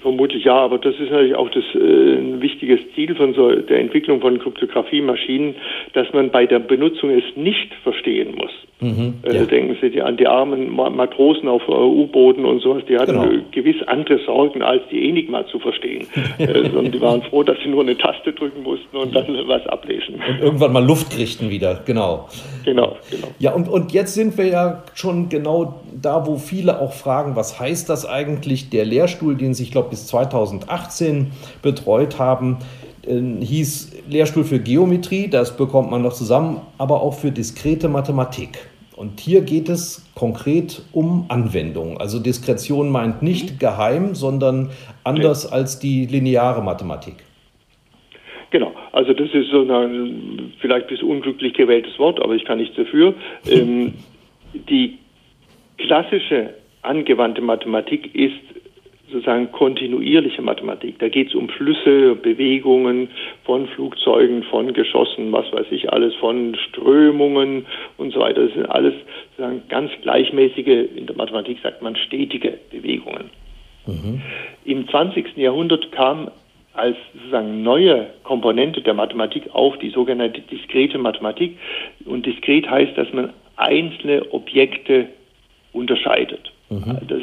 Vermutlich 0.00 0.44
ja, 0.44 0.54
aber 0.54 0.78
das 0.78 0.94
ist 0.94 1.10
natürlich 1.10 1.34
auch 1.34 1.50
das 1.50 1.64
äh, 1.74 1.78
ein 1.78 2.40
wichtiges 2.40 2.80
Ziel 2.94 3.14
von 3.14 3.34
so 3.34 3.54
der 3.54 3.80
Entwicklung 3.80 4.20
von 4.20 4.38
Kryptografiemaschinen, 4.38 5.54
dass 5.92 6.12
man 6.12 6.30
bei 6.30 6.46
der 6.46 6.58
Benutzung 6.58 7.10
es 7.10 7.24
nicht 7.36 7.74
verstehen 7.82 8.34
muss. 8.34 8.52
Mhm, 8.80 9.14
äh, 9.22 9.36
ja. 9.36 9.44
Denken 9.44 9.76
Sie 9.80 9.90
die, 9.90 10.00
an 10.00 10.16
die 10.16 10.26
armen 10.26 10.74
Matrosen 10.74 11.48
auf 11.48 11.62
äh, 11.68 11.72
U-Booten 11.72 12.44
und 12.44 12.60
sowas, 12.62 12.82
die 12.88 12.96
hatten 12.96 13.20
genau. 13.20 13.42
gewiss 13.50 13.76
andere 13.86 14.18
Sorgen, 14.24 14.62
als 14.62 14.82
die 14.90 15.08
Enigma 15.08 15.46
zu 15.46 15.58
verstehen. 15.58 16.06
äh, 16.38 16.46
sondern 16.70 16.92
die 16.92 17.00
waren 17.00 17.22
froh, 17.22 17.42
dass 17.42 17.58
sie 17.62 17.68
nur 17.68 17.82
eine 17.82 17.96
Taste 17.96 18.32
drücken 18.32 18.62
mussten 18.62 18.96
und 18.96 19.14
dann 19.14 19.26
was 19.46 19.66
ablesen. 19.66 20.14
Und 20.14 20.40
irgendwann 20.40 20.72
mal 20.72 20.84
Luft 20.84 21.10
kriegten 21.10 21.50
wieder, 21.50 21.80
genau. 21.84 22.28
Genau, 22.64 22.96
genau. 23.10 23.28
Ja, 23.38 23.52
und, 23.52 23.68
und 23.68 23.92
jetzt 23.92 24.14
sind 24.14 24.38
wir 24.38 24.46
ja 24.46 24.82
schon 24.94 25.28
genau 25.28 25.80
da, 26.00 26.26
wo 26.26 26.36
viele 26.36 26.80
auch 26.80 26.92
fragen, 26.92 27.36
was 27.36 27.60
heißt 27.60 27.88
das 27.88 28.06
eigentlich? 28.06 28.70
Der 28.70 28.84
Lehrstuhl, 28.84 29.36
den 29.36 29.54
Sie, 29.54 29.64
ich 29.64 29.72
glaube, 29.72 29.90
bis 29.90 30.06
2018 30.06 31.32
betreut 31.62 32.18
haben, 32.18 32.58
äh, 33.06 33.44
hieß 33.44 33.99
Lehrstuhl 34.10 34.44
für 34.44 34.58
Geometrie, 34.58 35.28
das 35.28 35.56
bekommt 35.56 35.90
man 35.90 36.02
noch 36.02 36.12
zusammen, 36.12 36.60
aber 36.78 37.02
auch 37.02 37.14
für 37.14 37.30
diskrete 37.30 37.88
Mathematik. 37.88 38.58
Und 38.96 39.18
hier 39.18 39.40
geht 39.40 39.70
es 39.70 40.06
konkret 40.14 40.82
um 40.92 41.24
Anwendung. 41.28 41.96
Also 41.96 42.18
Diskretion 42.18 42.90
meint 42.90 43.22
nicht 43.22 43.54
mhm. 43.54 43.58
geheim, 43.58 44.14
sondern 44.14 44.70
anders 45.04 45.50
als 45.50 45.78
die 45.78 46.04
lineare 46.04 46.62
Mathematik. 46.62 47.14
Genau, 48.50 48.72
also 48.92 49.14
das 49.14 49.30
ist 49.32 49.48
so 49.50 49.62
ein 49.62 50.52
vielleicht 50.60 50.86
ein 50.86 50.88
bisschen 50.88 51.08
unglücklich 51.08 51.54
gewähltes 51.54 51.98
Wort, 51.98 52.20
aber 52.20 52.34
ich 52.34 52.44
kann 52.44 52.58
nichts 52.58 52.76
dafür. 52.76 53.14
ähm, 53.50 53.94
die 54.52 54.98
klassische 55.78 56.54
angewandte 56.82 57.40
Mathematik 57.40 58.14
ist 58.14 58.49
sozusagen 59.10 59.50
kontinuierliche 59.52 60.42
Mathematik. 60.42 60.98
Da 60.98 61.08
geht 61.08 61.28
es 61.28 61.34
um 61.34 61.48
Flüsse, 61.48 62.14
Bewegungen 62.14 63.08
von 63.44 63.66
Flugzeugen, 63.68 64.42
von 64.44 64.72
Geschossen, 64.72 65.32
was 65.32 65.52
weiß 65.52 65.66
ich 65.70 65.92
alles, 65.92 66.14
von 66.16 66.54
Strömungen 66.54 67.66
und 67.96 68.12
so 68.12 68.20
weiter. 68.20 68.46
Das 68.46 68.54
sind 68.54 68.66
alles 68.66 68.94
sozusagen 69.30 69.62
ganz 69.68 69.90
gleichmäßige, 70.02 70.88
in 70.96 71.06
der 71.06 71.16
Mathematik 71.16 71.58
sagt 71.62 71.82
man 71.82 71.96
stetige 71.96 72.58
Bewegungen. 72.70 73.30
Mhm. 73.86 74.20
Im 74.64 74.88
20. 74.88 75.36
Jahrhundert 75.36 75.90
kam 75.92 76.30
als 76.72 76.96
sozusagen 77.14 77.62
neue 77.62 78.06
Komponente 78.22 78.80
der 78.80 78.94
Mathematik 78.94 79.44
auf 79.52 79.76
die 79.78 79.90
sogenannte 79.90 80.40
diskrete 80.40 80.98
Mathematik. 80.98 81.58
Und 82.04 82.26
diskret 82.26 82.68
heißt, 82.68 82.96
dass 82.96 83.12
man 83.12 83.32
einzelne 83.56 84.32
Objekte 84.32 85.08
unterscheidet. 85.72 86.52
Mhm. 86.70 86.98
Dass 87.08 87.20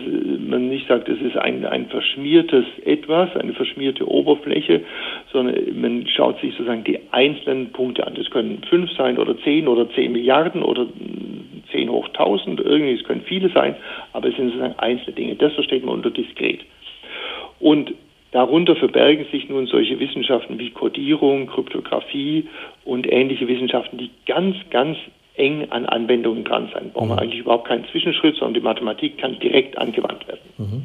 man 0.49 0.67
nicht 0.67 0.89
sagt, 0.89 1.07
es 1.07 1.21
ist 1.21 1.37
ein, 1.37 1.65
ein 1.65 1.87
verschmiertes 1.87 2.65
Etwas, 2.83 3.33
eine 3.37 3.53
verschmierte 3.53 4.05
Oberfläche, 4.05 4.83
sondern 5.31 5.55
man 5.79 6.05
schaut 6.07 6.39
sich 6.41 6.51
sozusagen 6.51 6.83
die 6.83 6.99
einzelnen 7.11 7.71
Punkte 7.71 8.05
an. 8.05 8.15
Das 8.15 8.29
können 8.29 8.61
fünf 8.69 8.91
sein 8.91 9.17
oder 9.17 9.37
zehn 9.39 9.69
oder 9.69 9.89
zehn 9.91 10.11
Milliarden 10.11 10.63
oder 10.63 10.85
zehn 11.71 11.89
hoch 11.89 12.09
tausend, 12.09 12.59
irgendwie, 12.59 12.93
es 12.93 13.03
können 13.05 13.21
viele 13.21 13.49
sein, 13.49 13.75
aber 14.11 14.27
es 14.27 14.35
sind 14.35 14.49
sozusagen 14.49 14.77
einzelne 14.79 15.15
Dinge. 15.15 15.35
Das 15.35 15.53
versteht 15.53 15.85
man 15.85 15.95
unter 15.95 16.11
diskret. 16.11 16.59
Und 17.59 17.93
Darunter 18.31 18.75
verbergen 18.75 19.25
sich 19.31 19.47
nun 19.47 19.67
solche 19.67 19.99
Wissenschaften 19.99 20.59
wie 20.59 20.71
Codierung, 20.71 21.47
Kryptographie 21.47 22.47
und 22.83 23.09
ähnliche 23.09 23.47
Wissenschaften, 23.47 23.97
die 23.97 24.11
ganz, 24.25 24.57
ganz 24.69 24.97
eng 25.37 25.71
an 25.71 25.85
Anwendungen 25.85 26.43
dran 26.43 26.69
sein. 26.73 26.91
Brauchen 26.93 27.09
wir 27.09 27.15
mhm. 27.15 27.19
eigentlich 27.19 27.41
überhaupt 27.41 27.67
keinen 27.67 27.85
Zwischenschritt, 27.91 28.35
sondern 28.35 28.55
die 28.55 28.61
Mathematik 28.61 29.17
kann 29.17 29.39
direkt 29.39 29.77
angewandt 29.77 30.27
werden. 30.27 30.39
Mhm. 30.57 30.83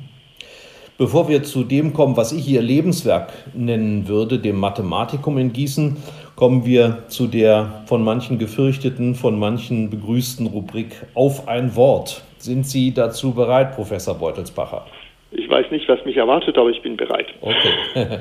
Bevor 0.99 1.29
wir 1.29 1.43
zu 1.43 1.65
dem 1.65 1.95
kommen, 1.95 2.17
was 2.17 2.33
ich 2.33 2.45
hier 2.45 2.63
Lebenswerk 2.63 3.33
nennen 3.55 4.07
würde, 4.09 4.39
dem 4.39 4.61
Mathematikum 4.61 5.39
in 5.39 5.53
Gießen, 5.53 5.97
kommen 6.37 6.65
wir 6.67 7.09
zu 7.09 7.27
der 7.27 7.83
von 7.87 8.05
manchen 8.05 8.39
gefürchteten, 8.39 9.15
von 9.15 9.39
manchen 9.39 9.91
begrüßten 9.91 10.47
Rubrik 10.47 10.95
Auf 11.15 11.49
ein 11.49 11.75
Wort. 11.77 12.23
Sind 12.39 12.67
Sie 12.67 12.93
dazu 12.93 13.35
bereit, 13.35 13.75
Professor 13.75 14.15
Beutelsbacher? 14.15 14.87
Ich 15.31 15.49
weiß 15.49 15.71
nicht, 15.71 15.89
was 15.89 16.05
mich 16.05 16.17
erwartet, 16.17 16.59
aber 16.59 16.69
ich 16.69 16.83
bin 16.83 16.97
bereit. 16.97 17.27
Okay. 17.41 17.73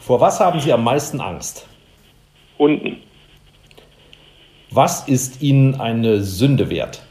Vor 0.00 0.20
was 0.20 0.40
haben 0.40 0.58
Sie 0.58 0.72
am 0.72 0.82
meisten 0.82 1.20
Angst? 1.20 1.68
Hunden. 2.62 3.02
Was 4.70 5.08
ist 5.08 5.42
Ihnen 5.42 5.80
eine 5.80 6.20
Sünde 6.20 6.70
wert? 6.70 7.02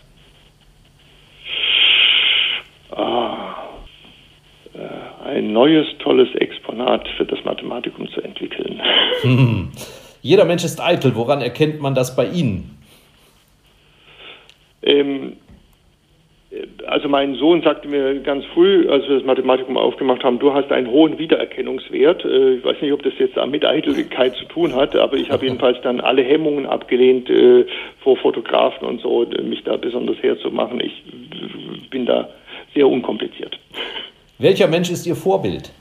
Ah, 2.89 3.68
äh, 4.74 5.28
ein 5.28 5.52
neues, 5.52 5.86
tolles 5.99 6.34
Exponat 6.36 7.06
für 7.18 7.26
das 7.26 7.43
Mathematikum 7.43 8.10
zu 8.10 8.22
entwickeln. 8.22 8.82
Hm. 9.22 9.72
Jeder 10.24 10.45
Mensch 10.45 10.64
ist 10.64 10.82
eitel. 10.82 11.14
Woran 11.16 11.41
erkennt 11.41 11.80
man 11.80 11.93
das 11.93 12.16
bei 12.16 12.26
Ihnen? 12.26 12.76
Ähm, 14.82 15.34
also 16.86 17.08
mein 17.08 17.36
Sohn 17.36 17.62
sagte 17.62 17.88
mir 17.88 18.20
ganz 18.20 18.43
früh, 18.54 18.89
als 18.89 19.08
wir 19.08 19.16
das 19.16 19.26
Mathematikum 19.26 19.78
aufgemacht 19.78 20.24
haben, 20.24 20.39
du 20.39 20.54
hast 20.54 20.72
einen 20.72 20.88
hohen 20.88 21.18
Wiedererkennungswert. 21.18 22.26
Äh, 22.26 22.56
ich 22.56 22.66
weiß 22.66 22.82
nicht, 22.82 22.91
ob 22.91 23.04
das 23.04 23.14
jetzt 23.20 23.38
mit 23.47 23.66
Eitelkeit 23.66 24.36
zu 24.36 24.45
tun 24.45 24.76
hat, 24.76 24.95
aber 24.95 25.16
ich 25.16 25.30
habe 25.30 25.45
jedenfalls 25.47 25.78
dann 25.82 26.02
alle 26.02 26.24
Hemmungen 26.24 26.66
abgelehnt, 26.66 27.30
äh, 27.30 27.66
vor 27.99 28.18
Fotografen 28.18 28.88
und 28.88 29.02
so, 29.02 29.26
mich 29.43 29.64
da 29.64 29.78
besonders 29.78 30.18
herzumachen. 30.22 30.82
Ich 30.82 31.04
bin 31.89 32.06
da 32.06 32.30
sehr 32.74 32.88
unkompliziert. 32.88 33.58
Welcher 34.38 34.68
Mensch 34.68 34.89
ist 34.89 35.06
Ihr 35.06 35.16
Vorbild? 35.16 35.72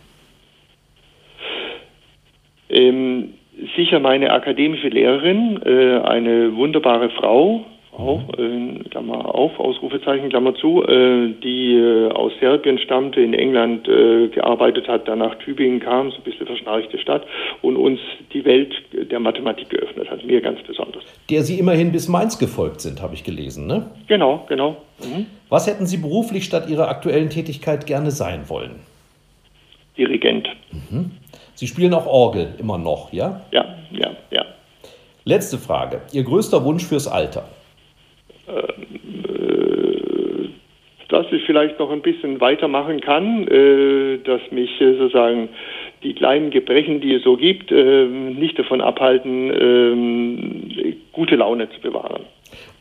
Ähm, 2.68 3.34
sicher 3.74 3.98
meine 3.98 4.32
akademische 4.32 4.88
Lehrerin, 4.88 5.60
äh, 5.64 5.98
eine 6.06 6.54
wunderbare 6.54 7.10
Frau, 7.10 7.64
Frau, 8.00 8.22
äh, 8.38 8.88
Klammer 8.90 9.34
auf, 9.34 9.58
Ausrufezeichen, 9.58 10.30
Klammer 10.30 10.54
zu, 10.54 10.82
äh, 10.82 11.34
die 11.42 11.74
äh, 11.74 12.10
aus 12.12 12.32
Serbien 12.40 12.78
stammte, 12.78 13.20
in 13.20 13.34
England 13.34 13.86
äh, 13.88 14.28
gearbeitet 14.28 14.88
hat, 14.88 15.06
dann 15.06 15.18
nach 15.18 15.34
Tübingen 15.36 15.80
kam, 15.80 16.10
so 16.10 16.16
ein 16.16 16.22
bisschen 16.22 16.46
verschnarchte 16.46 16.98
Stadt, 16.98 17.24
und 17.62 17.76
uns 17.76 18.00
die 18.32 18.44
Welt 18.44 18.72
der 18.92 19.20
Mathematik 19.20 19.70
geöffnet 19.70 20.10
hat, 20.10 20.24
mir 20.24 20.40
ganz 20.40 20.60
besonders. 20.66 21.04
Der 21.28 21.42
Sie 21.42 21.58
immerhin 21.58 21.92
bis 21.92 22.08
Mainz 22.08 22.38
gefolgt 22.38 22.80
sind, 22.80 23.02
habe 23.02 23.14
ich 23.14 23.24
gelesen, 23.24 23.66
ne? 23.66 23.90
Genau, 24.08 24.44
genau. 24.48 24.76
Mhm. 25.00 25.26
Was 25.48 25.66
hätten 25.66 25.86
Sie 25.86 25.98
beruflich 25.98 26.44
statt 26.44 26.68
Ihrer 26.68 26.88
aktuellen 26.88 27.30
Tätigkeit 27.30 27.86
gerne 27.86 28.10
sein 28.10 28.48
wollen? 28.48 28.80
Dirigent. 29.96 30.48
Mhm. 30.72 31.10
Sie 31.54 31.66
spielen 31.66 31.92
auch 31.92 32.06
Orgel 32.06 32.54
immer 32.58 32.78
noch, 32.78 33.12
ja? 33.12 33.42
Ja, 33.52 33.76
ja, 33.90 34.12
ja. 34.30 34.44
Letzte 35.24 35.58
Frage. 35.58 36.00
Ihr 36.12 36.24
größter 36.24 36.64
Wunsch 36.64 36.86
fürs 36.86 37.06
Alter? 37.06 37.44
Äh, 38.50 40.48
dass 41.08 41.26
ich 41.32 41.42
vielleicht 41.44 41.78
noch 41.80 41.90
ein 41.90 42.02
bisschen 42.02 42.40
weitermachen 42.40 43.00
kann, 43.00 43.48
äh, 43.48 44.18
dass 44.18 44.40
mich 44.52 44.80
äh, 44.80 44.96
sozusagen 44.96 45.48
die 46.04 46.14
kleinen 46.14 46.50
Gebrechen, 46.50 47.00
die 47.00 47.14
es 47.14 47.24
so 47.24 47.36
gibt, 47.36 47.70
nicht 47.70 48.58
davon 48.58 48.80
abhalten, 48.80 49.50
gute 51.12 51.36
Laune 51.36 51.68
zu 51.68 51.80
bewahren. 51.82 52.22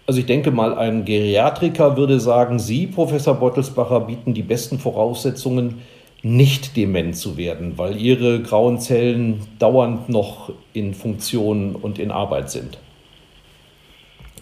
Also 0.07 0.22
ich 0.22 0.26
denke 0.26 0.51
mal, 0.51 0.74
ein 0.78 1.03
Geriatriker 1.03 1.97
würde 1.97 2.22
sagen, 2.22 2.59
Sie, 2.59 2.88
Professor 2.88 3.36
Bottelsbacher, 3.36 3.99
bieten 3.99 4.34
die 4.34 4.41
besten 4.41 4.80
Voraussetzungen, 4.80 5.82
nicht 6.24 6.78
dement 6.78 7.17
zu 7.17 7.38
werden, 7.38 7.74
weil 7.76 7.97
Ihre 7.97 8.41
grauen 8.41 8.80
Zellen 8.80 9.41
dauernd 9.59 10.07
noch 10.07 10.53
in 10.72 10.93
Funktion 10.93 11.76
und 11.76 11.99
in 11.99 12.11
Arbeit 12.11 12.51
sind. 12.51 12.78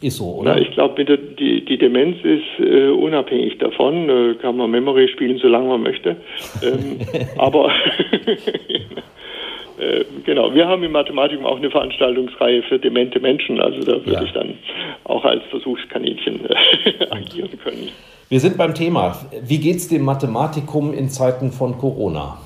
Ist 0.01 0.17
so, 0.17 0.35
oder? 0.35 0.55
Na, 0.55 0.61
ich 0.61 0.71
glaube, 0.71 1.03
die, 1.05 1.65
die 1.65 1.77
Demenz 1.77 2.17
ist 2.23 2.43
äh, 2.59 2.89
unabhängig 2.89 3.57
davon. 3.57 4.09
Äh, 4.09 4.35
kann 4.35 4.57
man 4.57 4.69
Memory 4.69 5.07
spielen, 5.07 5.39
solange 5.39 5.69
man 5.69 5.81
möchte. 5.81 6.17
Ähm, 6.61 6.99
aber 7.37 7.69
äh, 9.79 10.03
genau, 10.23 10.53
wir 10.53 10.67
haben 10.67 10.83
im 10.83 10.91
Mathematikum 10.91 11.45
auch 11.45 11.57
eine 11.57 11.71
Veranstaltungsreihe 11.71 12.61
für 12.63 12.77
demente 12.77 13.19
Menschen. 13.19 13.59
Also 13.59 13.79
da 13.79 13.93
würde 13.93 14.11
ja. 14.11 14.23
ich 14.23 14.31
dann 14.33 14.53
auch 15.05 15.25
als 15.25 15.43
Versuchskaninchen 15.49 16.41
äh, 16.45 17.05
agieren 17.09 17.57
können. 17.63 17.89
Wir 18.29 18.39
sind 18.39 18.57
beim 18.57 18.75
Thema. 18.75 19.17
Wie 19.41 19.57
geht 19.57 19.77
es 19.77 19.87
dem 19.87 20.03
Mathematikum 20.03 20.93
in 20.93 21.09
Zeiten 21.09 21.51
von 21.51 21.77
Corona? 21.77 22.37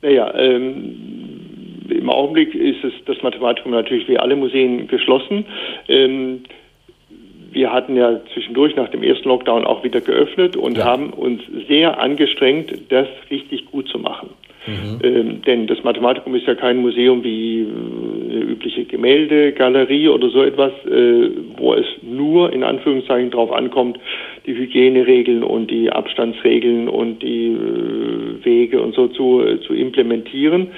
Naja, 0.00 0.32
ähm, 0.34 1.47
im 1.88 2.10
Augenblick 2.10 2.54
ist 2.54 2.84
es 2.84 2.92
das 3.06 3.22
Mathematikum 3.22 3.72
natürlich 3.72 4.08
wie 4.08 4.18
alle 4.18 4.36
Museen 4.36 4.88
geschlossen. 4.88 5.46
Ähm, 5.88 6.44
wir 7.50 7.72
hatten 7.72 7.96
ja 7.96 8.20
zwischendurch 8.34 8.76
nach 8.76 8.88
dem 8.90 9.02
ersten 9.02 9.28
Lockdown 9.28 9.64
auch 9.64 9.82
wieder 9.82 10.00
geöffnet 10.00 10.56
und 10.56 10.78
ja. 10.78 10.84
haben 10.84 11.10
uns 11.10 11.42
sehr 11.66 11.98
angestrengt, 12.00 12.72
das 12.90 13.08
richtig 13.30 13.66
gut 13.66 13.88
zu 13.88 13.98
machen. 13.98 14.30
Mhm. 14.66 14.98
Ähm, 15.02 15.42
denn 15.42 15.66
das 15.66 15.82
Mathematikum 15.82 16.34
ist 16.34 16.46
ja 16.46 16.54
kein 16.54 16.76
Museum 16.78 17.24
wie 17.24 17.60
äh, 17.60 18.32
eine 18.32 18.40
übliche 18.40 18.84
Gemäldegalerie 18.84 20.08
oder 20.08 20.28
so 20.28 20.42
etwas, 20.42 20.72
äh, 20.84 21.30
wo 21.56 21.72
es 21.72 21.86
nur 22.02 22.52
in 22.52 22.62
Anführungszeichen 22.62 23.30
darauf 23.30 23.50
ankommt, 23.50 23.98
die 24.46 24.54
Hygieneregeln 24.54 25.42
und 25.42 25.70
die 25.70 25.90
Abstandsregeln 25.90 26.88
und 26.88 27.22
die 27.22 27.46
äh, 27.46 28.44
Wege 28.44 28.82
und 28.82 28.94
so 28.94 29.08
zu, 29.08 29.42
äh, 29.42 29.60
zu 29.60 29.72
implementieren, 29.72 30.68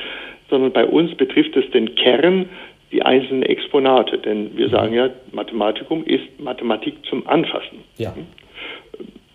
sondern 0.51 0.73
bei 0.73 0.85
uns 0.85 1.15
betrifft 1.15 1.57
es 1.57 1.71
den 1.71 1.95
Kern, 1.95 2.49
die 2.93 3.03
einzelnen 3.03 3.43
Exponate. 3.43 4.19
Denn 4.19 4.57
wir 4.57 4.69
mhm. 4.69 4.73
sagen 4.73 4.95
ja, 4.95 5.11
Mathematikum 5.33 6.05
ist 6.05 6.25
Mathematik 6.39 6.95
zum 7.09 7.27
Anfassen. 7.27 7.79
Ja. 7.97 8.15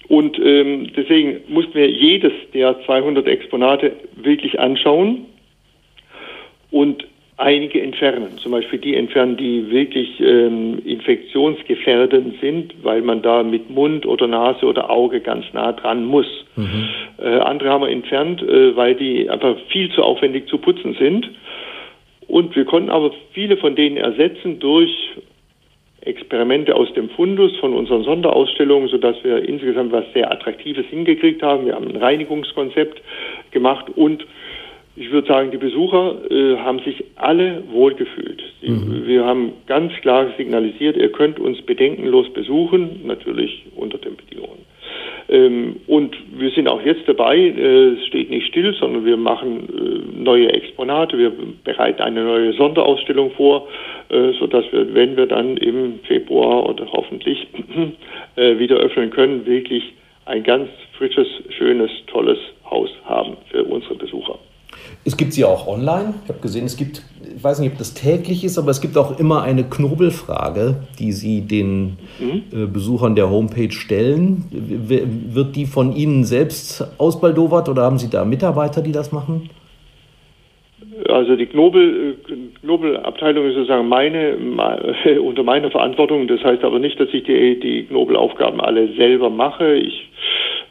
Und 0.07 0.37
ähm, 0.39 0.91
deswegen 0.95 1.41
mussten 1.47 1.73
wir 1.73 1.89
jedes 1.89 2.33
der 2.53 2.79
200 2.85 3.27
Exponate 3.27 3.93
wirklich 4.15 4.59
anschauen 4.59 5.25
und 6.69 7.07
einige 7.37 7.81
entfernen. 7.81 8.37
Zum 8.37 8.51
Beispiel 8.51 8.79
die 8.79 8.95
entfernen, 8.95 9.35
die 9.35 9.69
wirklich 9.69 10.19
ähm, 10.21 10.79
infektionsgefährdend 10.85 12.39
sind, 12.39 12.73
weil 12.83 13.01
man 13.01 13.21
da 13.21 13.43
mit 13.43 13.69
Mund 13.69 14.05
oder 14.05 14.27
Nase 14.27 14.65
oder 14.65 14.89
Auge 14.89 15.19
ganz 15.19 15.45
nah 15.53 15.73
dran 15.73 16.05
muss. 16.05 16.27
Mhm. 16.55 16.87
Äh, 17.17 17.34
andere 17.55 17.69
haben 17.69 17.83
wir 17.83 17.89
entfernt, 17.89 18.41
äh, 18.41 18.75
weil 18.75 18.95
die 18.95 19.29
einfach 19.29 19.55
viel 19.69 19.89
zu 19.91 20.03
aufwendig 20.03 20.47
zu 20.47 20.57
putzen 20.57 20.95
sind. 20.99 21.29
Und 22.27 22.55
wir 22.55 22.65
konnten 22.65 22.89
aber 22.89 23.11
viele 23.33 23.55
von 23.57 23.75
denen 23.75 23.97
ersetzen 23.97 24.59
durch 24.59 24.91
Experimente 26.01 26.75
aus 26.75 26.93
dem 26.93 27.09
Fundus 27.09 27.55
von 27.57 27.73
unseren 27.73 28.03
Sonderausstellungen, 28.03 28.89
sodass 28.89 29.15
wir 29.23 29.47
insgesamt 29.47 29.91
was 29.91 30.05
sehr 30.13 30.31
Attraktives 30.31 30.85
hingekriegt 30.87 31.41
haben. 31.41 31.65
Wir 31.65 31.75
haben 31.75 31.87
ein 31.87 31.95
Reinigungskonzept 31.95 33.01
gemacht 33.51 33.85
und 33.95 34.25
ich 34.97 35.11
würde 35.11 35.27
sagen, 35.27 35.51
die 35.51 35.57
Besucher 35.57 36.29
äh, 36.29 36.57
haben 36.57 36.79
sich 36.79 37.03
alle 37.15 37.63
wohlgefühlt. 37.71 38.43
Mhm. 38.61 39.05
Wir 39.05 39.25
haben 39.25 39.53
ganz 39.67 39.93
klar 40.01 40.27
signalisiert, 40.37 40.95
ihr 40.97 41.11
könnt 41.11 41.39
uns 41.39 41.61
bedenkenlos 41.61 42.31
besuchen, 42.33 43.01
natürlich 43.05 43.63
unter 43.75 43.97
den 43.97 44.15
Bedingungen. 44.15 44.65
Ähm, 45.27 45.77
und 45.87 46.15
wir 46.37 46.51
sind 46.51 46.67
auch 46.67 46.81
jetzt 46.83 47.07
dabei, 47.07 47.37
äh, 47.37 47.93
es 47.93 48.05
steht 48.07 48.29
nicht 48.29 48.47
still, 48.47 48.73
sondern 48.75 49.05
wir 49.05 49.17
machen 49.17 49.69
äh, 49.69 50.21
neue 50.23 50.53
Exponate, 50.53 51.17
wir 51.17 51.31
bereiten 51.63 52.01
eine 52.01 52.23
neue 52.23 52.53
Sonderausstellung 52.53 53.31
vor, 53.31 53.67
äh, 54.09 54.33
sodass 54.39 54.65
wir, 54.71 54.93
wenn 54.93 55.17
wir 55.17 55.25
dann 55.25 55.57
im 55.57 55.99
Februar 56.07 56.69
oder 56.69 56.91
hoffentlich 56.91 57.47
wieder 58.35 58.75
öffnen 58.75 59.11
können, 59.11 59.45
wirklich 59.45 59.93
ein 60.25 60.43
ganz 60.43 60.67
frisches, 60.97 61.27
schönes, 61.57 61.89
tolles 62.07 62.37
Haus 62.69 62.89
haben 63.05 63.37
für 63.49 63.63
unsere 63.63 63.95
Besucher. 63.95 64.37
Es 65.03 65.17
gibt 65.17 65.33
sie 65.33 65.45
auch 65.45 65.67
online. 65.67 66.15
Ich 66.23 66.29
habe 66.29 66.39
gesehen, 66.39 66.65
es 66.65 66.77
gibt 66.77 67.03
ich 67.35 67.43
weiß 67.43 67.59
nicht, 67.59 67.73
ob 67.73 67.77
das 67.77 67.93
täglich 67.93 68.43
ist, 68.43 68.57
aber 68.57 68.71
es 68.71 68.81
gibt 68.81 68.97
auch 68.97 69.19
immer 69.19 69.43
eine 69.43 69.63
Knobelfrage, 69.63 70.75
die 70.99 71.11
Sie 71.11 71.41
den 71.41 71.97
mhm. 72.19 72.43
äh, 72.51 72.65
Besuchern 72.65 73.15
der 73.15 73.29
Homepage 73.29 73.71
stellen. 73.71 74.45
Wird 74.51 75.55
die 75.55 75.65
von 75.65 75.93
Ihnen 75.95 76.23
selbst 76.23 76.83
ausbaldowert 76.97 77.67
oder 77.69 77.83
haben 77.83 77.97
Sie 77.97 78.09
da 78.09 78.25
Mitarbeiter, 78.25 78.81
die 78.81 78.91
das 78.91 79.11
machen? 79.11 79.49
Also 81.09 81.35
die 81.35 81.45
Knobel, 81.45 82.15
äh, 82.27 82.61
Knobelabteilung 82.61 83.45
ist 83.47 83.55
sozusagen 83.55 83.89
meine, 83.89 84.37
unter 85.21 85.43
meiner 85.43 85.71
Verantwortung. 85.71 86.27
Das 86.27 86.43
heißt 86.43 86.63
aber 86.63 86.79
nicht, 86.79 86.99
dass 86.99 87.09
ich 87.11 87.23
die, 87.23 87.59
die 87.59 87.83
Knobelaufgaben 87.83 88.61
alle 88.61 88.93
selber 88.95 89.29
mache. 89.29 89.75
Ich 89.75 90.09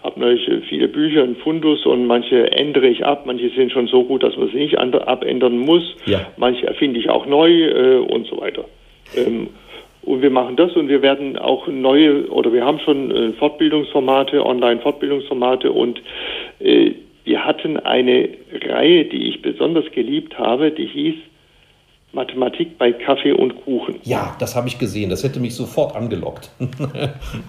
habe 0.05 0.21
natürlich 0.21 0.69
viele 0.69 0.87
Bücher 0.87 1.25
in 1.25 1.35
Fundus 1.37 1.87
und 1.87 2.07
manche 2.07 2.53
ändere 2.53 2.89
ich 2.89 3.05
ab. 3.07 3.25
Manche 3.25 3.49
sind 3.51 3.73
schon 3.73 3.87
so 3.87 4.05
gut, 4.05 4.23
dass 4.23 4.37
man 4.37 4.51
sie 4.51 4.59
nicht 4.59 4.77
abändern 4.79 5.59
muss. 5.59 5.97
Ja. 6.05 6.27
Manche 6.37 6.67
erfinde 6.67 7.01
ich 7.01 7.09
auch 7.09 7.25
neu 7.27 7.51
äh, 7.51 7.97
und 7.97 8.27
so 8.27 8.39
weiter. 8.39 8.67
Ähm, 9.17 9.49
und 10.03 10.21
wir 10.21 10.29
machen 10.29 10.57
das 10.57 10.77
und 10.77 10.89
wir 10.89 11.01
werden 11.01 11.39
auch 11.39 11.67
neue 11.69 12.29
oder 12.29 12.53
wir 12.53 12.67
haben 12.67 12.79
schon 12.81 13.11
äh, 13.11 13.33
Fortbildungsformate, 13.33 14.45
Online-Fortbildungsformate 14.45 15.73
und 15.73 16.03
äh, 16.61 16.93
wir 17.25 17.43
hatten 17.43 17.79
eine 17.79 18.29
Reihe, 18.67 19.07
die 19.07 19.31
ich 19.31 19.41
besonders 19.41 19.91
geliebt 19.93 20.39
habe, 20.39 20.71
die 20.71 20.87
hieß 20.87 21.15
Mathematik 22.13 22.77
bei 22.77 22.93
Kaffee 22.93 23.33
und 23.33 23.65
Kuchen. 23.65 24.01
Ja, 24.05 24.37
das 24.39 24.55
habe 24.55 24.69
ich 24.69 24.79
gesehen. 24.79 25.09
Das 25.09 25.25
hätte 25.25 25.41
mich 25.41 25.55
sofort 25.55 25.97
angelockt. 25.97 26.51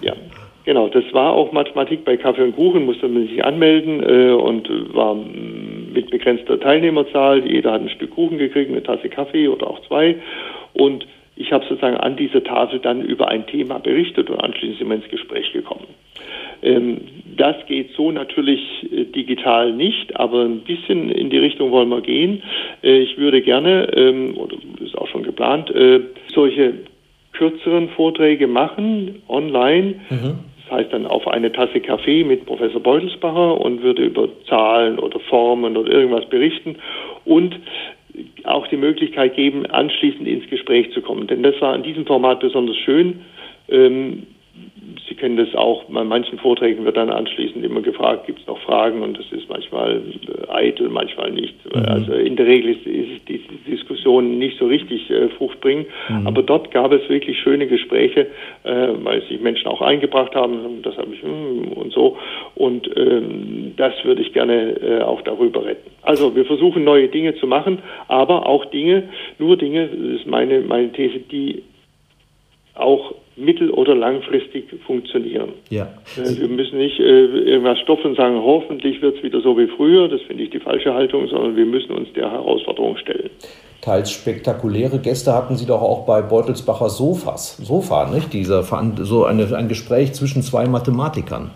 ja. 0.00 0.14
Genau, 0.66 0.88
das 0.88 1.04
war 1.12 1.32
auch 1.32 1.52
Mathematik 1.52 2.04
bei 2.04 2.16
Kaffee 2.16 2.42
und 2.42 2.56
Kuchen, 2.56 2.86
musste 2.86 3.06
man 3.06 3.28
sich 3.28 3.44
anmelden 3.44 4.02
äh, 4.02 4.32
und 4.32 4.68
war 4.92 5.14
mit 5.14 6.10
begrenzter 6.10 6.58
Teilnehmerzahl. 6.58 7.46
Jeder 7.46 7.72
hat 7.72 7.82
ein 7.82 7.88
Stück 7.88 8.10
Kuchen 8.10 8.36
gekriegt, 8.36 8.72
eine 8.72 8.82
Tasse 8.82 9.08
Kaffee 9.08 9.46
oder 9.46 9.70
auch 9.70 9.80
zwei. 9.86 10.16
Und 10.72 11.06
ich 11.36 11.52
habe 11.52 11.64
sozusagen 11.68 11.96
an 11.96 12.16
dieser 12.16 12.42
Tafel 12.42 12.80
dann 12.80 13.00
über 13.00 13.28
ein 13.28 13.46
Thema 13.46 13.78
berichtet 13.78 14.28
und 14.28 14.40
anschließend 14.40 14.78
sind 14.78 14.88
wir 14.88 14.96
ins 14.96 15.08
Gespräch 15.08 15.52
gekommen. 15.52 15.86
Ähm, 16.62 17.00
das 17.36 17.54
geht 17.66 17.92
so 17.92 18.10
natürlich 18.10 18.60
äh, 18.90 19.04
digital 19.04 19.72
nicht, 19.72 20.16
aber 20.16 20.42
ein 20.42 20.62
bisschen 20.62 21.10
in 21.12 21.30
die 21.30 21.38
Richtung 21.38 21.70
wollen 21.70 21.90
wir 21.90 22.00
gehen. 22.00 22.42
Äh, 22.82 22.98
ich 22.98 23.16
würde 23.18 23.40
gerne, 23.40 23.92
ähm, 23.94 24.36
oder 24.36 24.56
ist 24.80 24.98
auch 24.98 25.06
schon 25.06 25.22
geplant, 25.22 25.70
äh, 25.70 26.00
solche 26.34 26.74
kürzeren 27.34 27.90
Vorträge 27.90 28.48
machen, 28.48 29.22
online. 29.28 29.94
Mhm. 30.10 30.38
Das 30.68 30.78
heißt 30.78 30.92
dann 30.92 31.06
auf 31.06 31.28
eine 31.28 31.52
Tasse 31.52 31.80
Kaffee 31.80 32.24
mit 32.24 32.46
Professor 32.46 32.80
Beutelsbacher 32.80 33.60
und 33.60 33.82
würde 33.82 34.02
über 34.02 34.28
Zahlen 34.48 34.98
oder 34.98 35.20
Formen 35.20 35.76
oder 35.76 35.92
irgendwas 35.92 36.26
berichten 36.26 36.76
und 37.24 37.56
auch 38.44 38.66
die 38.68 38.76
Möglichkeit 38.76 39.36
geben, 39.36 39.66
anschließend 39.66 40.26
ins 40.26 40.48
Gespräch 40.48 40.90
zu 40.92 41.02
kommen. 41.02 41.26
Denn 41.26 41.42
das 41.42 41.60
war 41.60 41.74
in 41.74 41.82
diesem 41.82 42.06
Format 42.06 42.40
besonders 42.40 42.76
schön. 42.78 43.20
Ähm, 43.68 44.26
Sie 45.08 45.14
kennen 45.14 45.36
das 45.36 45.54
auch, 45.54 45.84
bei 45.84 46.04
manchen 46.04 46.38
Vorträgen 46.38 46.84
wird 46.84 46.96
dann 46.96 47.10
anschließend 47.10 47.64
immer 47.64 47.80
gefragt, 47.80 48.26
gibt 48.26 48.40
es 48.40 48.46
noch 48.46 48.58
Fragen 48.60 49.02
und 49.02 49.18
das 49.18 49.26
ist 49.32 49.48
manchmal 49.48 49.96
äh, 49.96 50.50
eitel, 50.50 50.88
manchmal 50.88 51.30
nicht. 51.30 51.54
Mhm. 51.64 51.82
Also 51.86 52.12
in 52.12 52.36
der 52.36 52.46
Regel 52.46 52.76
ist, 52.76 52.86
ist 52.86 53.28
die 53.28 53.40
Diskussion 53.66 54.38
nicht 54.38 54.58
so 54.58 54.66
richtig 54.66 55.10
äh, 55.10 55.28
fruchtbringend, 55.30 55.86
mhm. 56.08 56.26
aber 56.26 56.42
dort 56.42 56.70
gab 56.70 56.92
es 56.92 57.08
wirklich 57.08 57.38
schöne 57.38 57.66
Gespräche, 57.66 58.28
äh, 58.64 58.88
weil 59.02 59.22
sich 59.22 59.40
Menschen 59.40 59.68
auch 59.68 59.80
eingebracht 59.80 60.34
haben, 60.34 60.82
das 60.82 60.96
habe 60.96 61.14
ich 61.14 61.22
hm, 61.22 61.72
und 61.72 61.92
so 61.92 62.18
und 62.54 62.88
ähm, 62.96 63.74
das 63.76 63.92
würde 64.04 64.22
ich 64.22 64.32
gerne 64.32 64.72
äh, 64.80 65.02
auch 65.02 65.22
darüber 65.22 65.64
retten. 65.64 65.90
Also 66.02 66.36
wir 66.36 66.44
versuchen 66.44 66.84
neue 66.84 67.08
Dinge 67.08 67.34
zu 67.36 67.46
machen, 67.46 67.80
aber 68.08 68.46
auch 68.46 68.64
Dinge, 68.66 69.04
nur 69.38 69.56
Dinge, 69.56 69.88
das 69.88 70.20
ist 70.20 70.26
meine, 70.26 70.60
meine 70.60 70.92
These, 70.92 71.20
die 71.20 71.62
auch 72.74 73.14
mittel- 73.36 73.70
oder 73.70 73.94
langfristig 73.94 74.64
funktionieren. 74.86 75.50
Ja. 75.70 75.88
Äh, 76.16 76.40
wir 76.40 76.48
müssen 76.48 76.78
nicht 76.78 76.98
äh, 76.98 77.02
irgendwas 77.02 77.78
stopfen 77.80 78.10
und 78.10 78.16
sagen, 78.16 78.36
hoffentlich 78.42 79.02
wird 79.02 79.18
es 79.18 79.22
wieder 79.22 79.40
so 79.40 79.56
wie 79.58 79.66
früher, 79.66 80.08
das 80.08 80.22
finde 80.22 80.44
ich 80.44 80.50
die 80.50 80.58
falsche 80.58 80.94
Haltung, 80.94 81.28
sondern 81.28 81.56
wir 81.56 81.66
müssen 81.66 81.92
uns 81.92 82.12
der 82.14 82.30
Herausforderung 82.30 82.96
stellen. 82.96 83.30
Teils 83.82 84.10
spektakuläre 84.10 84.98
Gäste 84.98 85.32
hatten 85.32 85.56
Sie 85.56 85.66
doch 85.66 85.82
auch 85.82 86.06
bei 86.06 86.22
Beutelsbacher 86.22 86.88
Sofas. 86.88 87.58
Sofa, 87.58 88.10
nicht? 88.10 88.32
Dieser, 88.32 88.62
so 88.62 89.24
eine, 89.24 89.54
ein 89.56 89.68
Gespräch 89.68 90.14
zwischen 90.14 90.42
zwei 90.42 90.66
Mathematikern. 90.66 91.50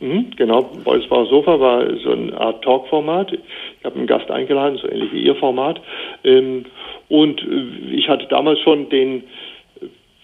Mhm, 0.00 0.30
genau, 0.36 0.70
Beutelsbacher 0.84 1.26
Sofa 1.26 1.58
war 1.58 1.84
so 2.04 2.12
eine 2.12 2.38
Art 2.38 2.62
Talkformat. 2.62 3.32
Ich 3.32 3.84
habe 3.84 3.96
einen 3.96 4.06
Gast 4.06 4.30
eingeladen, 4.30 4.78
so 4.80 4.88
ähnlich 4.88 5.12
wie 5.12 5.24
Ihr 5.24 5.34
Format. 5.36 5.80
Ähm, 6.22 6.66
und 7.08 7.42
äh, 7.42 7.94
ich 7.94 8.08
hatte 8.08 8.26
damals 8.26 8.60
schon 8.60 8.88
den 8.90 9.24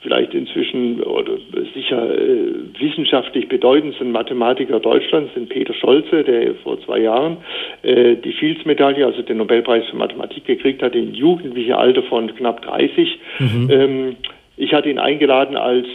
vielleicht 0.05 0.35
inzwischen 0.35 1.03
oder 1.03 1.39
sicher 1.75 2.17
äh, 2.17 2.53
wissenschaftlich 2.79 3.49
bedeutendsten 3.49 4.13
Mathematiker 4.13 4.79
Deutschlands 4.79 5.33
sind 5.35 5.49
Peter 5.49 5.73
Scholze, 5.73 6.23
der 6.23 6.55
vor 6.57 6.79
zwei 6.83 6.99
Jahren 6.99 7.39
äh, 7.83 8.15
die 8.17 8.33
Fields-Medaille, 8.35 9.05
also 9.05 9.23
den 9.23 9.39
Nobelpreis 9.39 9.85
für 9.89 9.97
Mathematik 9.97 10.45
gekriegt 10.45 10.83
hat, 10.83 10.95
in 10.95 11.15
jugendlichem 11.15 11.75
Alter 11.75 12.03
von 12.03 12.33
knapp 12.37 12.61
30. 12.63 13.19
Mhm. 13.39 13.71
Ähm, 13.71 14.17
ich 14.59 14.75
hatte 14.75 14.91
ihn 14.91 14.99
eingeladen 14.99 15.57
als 15.57 15.87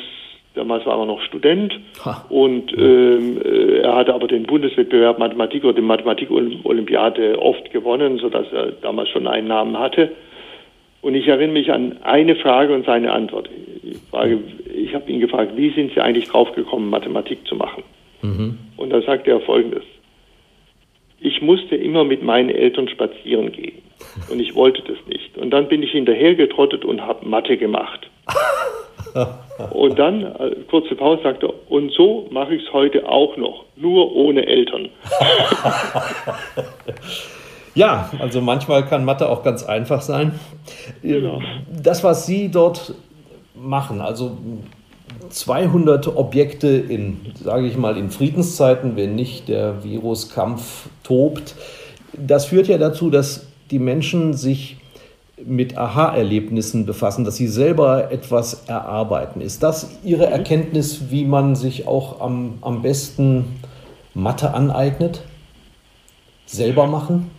Damals 0.56 0.84
war 0.88 1.00
er 1.00 1.06
noch 1.06 1.22
Student 1.22 1.80
ha. 2.04 2.26
und 2.28 2.74
ähm, 2.76 3.40
äh, 3.40 3.82
er 3.82 3.96
hatte 3.96 4.16
aber 4.16 4.28
den 4.28 4.44
Bundeswettbewerb 4.44 5.20
Mathematik 5.20 5.64
oder 5.64 5.74
die 5.74 5.82
Mathematik-Olympiade 5.82 7.40
oft 7.40 7.72
gewonnen, 7.72 8.18
sodass 8.18 8.52
er 8.52 8.72
damals 8.82 9.10
schon 9.10 9.28
einen 9.28 9.48
Namen 9.48 9.78
hatte. 9.78 10.12
Und 11.02 11.16
ich 11.16 11.28
erinnere 11.28 11.54
mich 11.54 11.72
an 11.72 11.98
eine 12.02 12.36
Frage 12.36 12.74
und 12.74 12.86
seine 12.86 13.14
Antwort. 13.14 13.50
Ich, 13.92 13.98
frage, 14.10 14.40
ich 14.74 14.94
habe 14.94 15.12
ihn 15.12 15.20
gefragt, 15.20 15.54
wie 15.56 15.72
sind 15.72 15.94
Sie 15.94 16.02
eigentlich 16.02 16.28
draufgekommen, 16.28 16.90
Mathematik 16.90 17.46
zu 17.48 17.56
machen? 17.56 17.84
Mhm. 18.22 18.58
Und 18.78 18.90
da 18.92 19.02
sagte 19.02 19.32
er 19.32 19.42
Folgendes. 19.42 19.84
Ich 21.20 21.42
musste 21.42 21.76
immer 21.76 22.04
mit 22.04 22.24
meinen 22.24 22.50
Eltern 22.50 22.88
spazieren 22.88 23.52
gehen. 23.52 23.82
Und 24.30 24.40
ich 24.40 24.56
wollte 24.56 24.82
das 24.84 24.98
nicht. 25.08 25.38
Und 25.38 25.52
dann 25.52 25.68
bin 25.68 25.84
ich 25.84 25.92
hinterhergetrottet 25.92 26.86
und 26.86 27.02
habe 27.02 27.28
Mathe 27.28 27.58
gemacht. 27.58 28.10
Und 29.72 30.00
dann, 30.00 30.24
äh, 30.24 30.56
kurze 30.70 30.96
Pause, 30.96 31.24
sagte 31.24 31.48
er, 31.48 31.72
und 31.72 31.92
so 31.92 32.28
mache 32.32 32.56
ich 32.56 32.64
es 32.64 32.72
heute 32.72 33.10
auch 33.10 33.36
noch, 33.38 33.66
nur 33.76 34.16
ohne 34.16 34.46
Eltern. 34.46 34.90
Ja, 37.76 38.10
also 38.20 38.42
manchmal 38.42 38.86
kann 38.86 39.06
Mathe 39.06 39.30
auch 39.30 39.44
ganz 39.44 39.64
einfach 39.64 40.02
sein. 40.02 40.38
Genau. 41.02 41.42
Das, 41.82 42.04
was 42.04 42.26
Sie 42.26 42.52
dort 42.52 42.94
machen, 43.62 44.02
also 44.02 44.38
200 45.30 46.16
Objekte 46.16 46.68
in, 46.68 47.20
sage 47.44 47.68
ich 47.68 47.78
mal, 47.78 47.98
in 47.98 48.10
Friedenszeiten, 48.10 48.96
wenn 48.96 49.16
nicht 49.16 49.48
der 49.48 49.84
Viruskampf 49.84 50.90
tobt, 51.04 51.56
das 52.14 52.46
führt 52.46 52.68
ja 52.68 52.78
dazu, 52.78 53.10
dass 53.10 53.48
die 53.72 53.80
Menschen 53.80 54.34
sich 54.34 54.78
mit 55.46 55.78
Aha-Erlebnissen 55.78 56.86
befassen, 56.86 57.24
dass 57.24 57.36
sie 57.38 57.48
selber 57.48 58.12
etwas 58.12 58.66
erarbeiten. 58.68 59.42
Ist 59.42 59.64
das 59.64 59.90
Ihre 60.04 60.28
mhm. 60.28 60.34
Erkenntnis, 60.34 61.10
wie 61.10 61.26
man 61.26 61.56
sich 61.56 61.88
auch 61.88 62.20
am, 62.22 62.56
am 62.62 62.82
besten 62.82 63.46
Mathe 64.14 64.54
aneignet? 64.54 65.24
Selber 66.46 66.88
machen? 66.88 67.32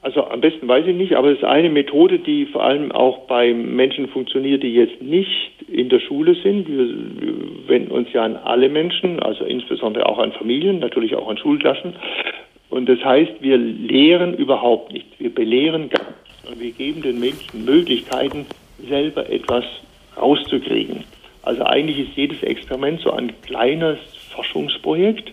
Also 0.00 0.24
am 0.24 0.40
besten 0.40 0.68
weiß 0.68 0.86
ich 0.86 0.96
nicht, 0.96 1.16
aber 1.16 1.30
es 1.30 1.38
ist 1.38 1.44
eine 1.44 1.70
Methode, 1.70 2.20
die 2.20 2.46
vor 2.46 2.62
allem 2.62 2.92
auch 2.92 3.26
bei 3.26 3.52
Menschen 3.52 4.08
funktioniert, 4.08 4.62
die 4.62 4.72
jetzt 4.72 5.02
nicht 5.02 5.50
in 5.68 5.88
der 5.88 5.98
Schule 5.98 6.36
sind. 6.36 6.68
Wir, 6.68 7.28
wenden 7.66 7.90
uns 7.90 8.10
ja 8.12 8.24
an 8.24 8.36
alle 8.36 8.68
Menschen, 8.70 9.20
also 9.20 9.44
insbesondere 9.44 10.06
auch 10.06 10.18
an 10.18 10.32
Familien, 10.32 10.78
natürlich 10.78 11.14
auch 11.14 11.28
an 11.28 11.36
Schulklassen. 11.36 11.94
Und 12.70 12.88
das 12.88 13.02
heißt, 13.04 13.32
wir 13.40 13.58
lehren 13.58 14.34
überhaupt 14.34 14.92
nicht. 14.92 15.06
Wir 15.18 15.34
belehren 15.34 15.90
gar 15.90 16.04
nicht. 16.04 16.50
Und 16.50 16.60
wir 16.60 16.70
geben 16.70 17.02
den 17.02 17.20
Menschen 17.20 17.64
Möglichkeiten, 17.64 18.46
selber 18.88 19.28
etwas 19.28 19.64
rauszukriegen. 20.16 21.04
Also 21.42 21.62
eigentlich 21.64 21.98
ist 21.98 22.16
jedes 22.16 22.42
Experiment 22.42 23.00
so 23.00 23.10
ein 23.10 23.32
kleines 23.42 23.98
Forschungsprojekt 24.34 25.32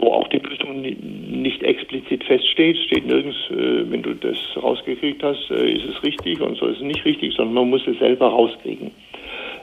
wo 0.00 0.12
auch 0.12 0.28
die 0.28 0.38
Prüfung 0.38 0.82
nicht 0.82 1.62
explizit 1.62 2.24
feststeht, 2.24 2.76
steht 2.78 3.06
nirgends, 3.06 3.36
äh, 3.50 3.90
wenn 3.90 4.02
du 4.02 4.14
das 4.14 4.36
rausgekriegt 4.56 5.22
hast, 5.22 5.50
äh, 5.50 5.72
ist 5.72 5.84
es 5.84 6.02
richtig 6.02 6.40
und 6.40 6.56
so 6.56 6.66
ist 6.66 6.76
es 6.76 6.82
nicht 6.82 7.04
richtig, 7.04 7.34
sondern 7.34 7.54
man 7.54 7.70
muss 7.70 7.86
es 7.86 7.98
selber 7.98 8.28
rauskriegen. 8.28 8.92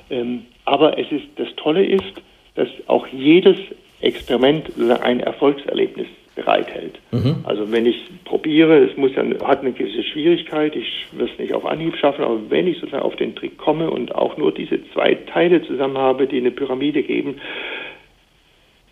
Ähm, 0.10 0.44
aber 0.66 0.98
es 1.00 1.12
ist, 1.12 1.26
das 1.38 1.48
Tolle 1.56 1.86
ist, 1.86 2.22
dass 2.56 2.68
auch 2.88 3.08
jedes 3.08 3.58
Experiment 4.02 4.70
ein 5.02 5.22
Erfolgserlebnis 5.22 6.08
bereithält. 6.36 7.00
Mhm. 7.12 7.38
Also 7.44 7.72
wenn 7.72 7.86
ich 7.86 7.98
probiere, 8.26 8.78
es 8.80 8.98
muss 8.98 9.12
ja, 9.16 9.24
hat 9.46 9.62
eine 9.62 9.72
gewisse 9.72 10.04
Schwierigkeit, 10.04 10.76
ich 10.76 11.08
will 11.12 11.30
es 11.32 11.40
nicht 11.40 11.54
auf 11.54 11.66
Anhieb 11.66 11.96
schaffen, 11.98 12.24
aber 12.24 12.40
wenn 12.50 12.68
ich 12.68 12.80
sozusagen 12.80 13.04
auf 13.04 13.16
den 13.16 13.36
Trick 13.36 13.58
komme 13.58 13.90
und 13.90 14.16
auch 14.16 14.38
nur 14.38 14.54
diese 14.54 14.80
zwei 14.92 15.16
Teile 15.16 15.62
zusammen 15.64 15.98
habe, 15.98 16.28
die 16.28 16.38
eine 16.38 16.52
Pyramide 16.52 17.04
geben, 17.04 17.36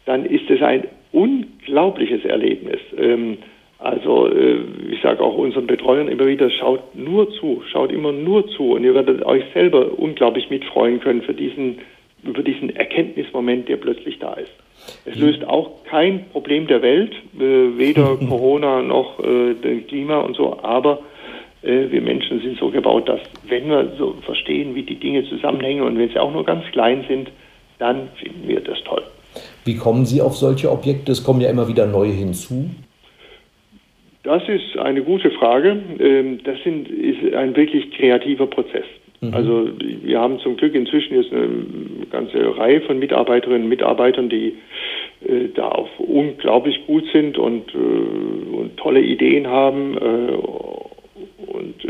dann 0.05 0.25
ist 0.25 0.49
es 0.49 0.61
ein 0.61 0.85
unglaubliches 1.11 2.25
Erlebnis. 2.25 2.79
Ähm, 2.97 3.37
Also 3.79 4.27
äh, 4.27 4.59
ich 4.91 5.01
sage 5.01 5.23
auch 5.23 5.37
unseren 5.37 5.65
Betreuern 5.65 6.09
immer 6.09 6.27
wieder, 6.27 6.49
schaut 6.49 6.95
nur 6.95 7.31
zu, 7.31 7.63
schaut 7.71 7.93
immer 7.93 8.11
nur 8.11 8.45
zu 8.49 8.73
und 8.73 8.83
ihr 8.83 8.93
werdet 8.93 9.25
euch 9.25 9.43
selber 9.53 9.97
unglaublich 9.97 10.49
mitfreuen 10.49 10.99
können 10.99 11.21
für 11.21 11.33
diesen, 11.33 11.79
über 12.23 12.43
diesen 12.43 12.75
Erkenntnismoment, 12.75 13.69
der 13.69 13.77
plötzlich 13.77 14.19
da 14.19 14.33
ist. 14.33 14.51
Es 15.05 15.15
mhm. 15.15 15.27
löst 15.27 15.45
auch 15.47 15.85
kein 15.85 16.25
Problem 16.33 16.67
der 16.67 16.81
Welt, 16.81 17.13
äh, 17.39 17.77
weder 17.77 18.17
Corona 18.27 18.81
noch 18.81 19.17
äh, 19.19 19.55
das 19.61 19.87
Klima 19.87 20.17
und 20.19 20.35
so, 20.35 20.59
aber 20.61 20.99
äh, 21.61 21.89
wir 21.89 22.01
Menschen 22.01 22.41
sind 22.41 22.59
so 22.59 22.71
gebaut, 22.71 23.07
dass 23.07 23.21
wenn 23.47 23.69
wir 23.69 23.93
so 23.97 24.15
verstehen, 24.25 24.75
wie 24.75 24.83
die 24.83 24.99
Dinge 24.99 25.23
zusammenhängen 25.23 25.83
und 25.83 25.97
wenn 25.97 26.09
sie 26.09 26.19
auch 26.19 26.33
nur 26.33 26.43
ganz 26.43 26.65
klein 26.73 27.05
sind, 27.07 27.31
dann 27.77 28.09
finden 28.21 28.45
wir 28.45 28.59
das 28.59 28.83
toll. 28.83 29.03
Wie 29.65 29.75
kommen 29.75 30.05
Sie 30.05 30.21
auf 30.21 30.35
solche 30.35 30.71
Objekte? 30.71 31.11
Es 31.11 31.23
kommen 31.23 31.41
ja 31.41 31.49
immer 31.49 31.67
wieder 31.67 31.85
neue 31.85 32.11
hinzu. 32.11 32.69
Das 34.23 34.43
ist 34.47 34.77
eine 34.77 35.01
gute 35.01 35.31
Frage. 35.31 35.77
Ähm, 35.99 36.39
das 36.43 36.61
sind, 36.63 36.89
ist 36.89 37.33
ein 37.33 37.55
wirklich 37.55 37.91
kreativer 37.91 38.47
Prozess. 38.47 38.85
Mhm. 39.21 39.33
Also 39.33 39.69
wir 39.79 40.19
haben 40.19 40.39
zum 40.39 40.57
Glück 40.57 40.75
inzwischen 40.75 41.15
jetzt 41.15 41.31
eine 41.31 41.49
ganze 42.11 42.57
Reihe 42.57 42.81
von 42.81 42.99
Mitarbeiterinnen 42.99 43.63
und 43.63 43.69
Mitarbeitern, 43.69 44.29
die 44.29 44.55
äh, 45.27 45.49
da 45.55 45.69
auch 45.69 45.89
unglaublich 45.99 46.85
gut 46.85 47.05
sind 47.11 47.37
und, 47.37 47.73
äh, 47.73 48.55
und 48.55 48.77
tolle 48.77 49.01
Ideen 49.01 49.47
haben. 49.47 49.97
Äh, 49.97 50.35
und 51.47 51.83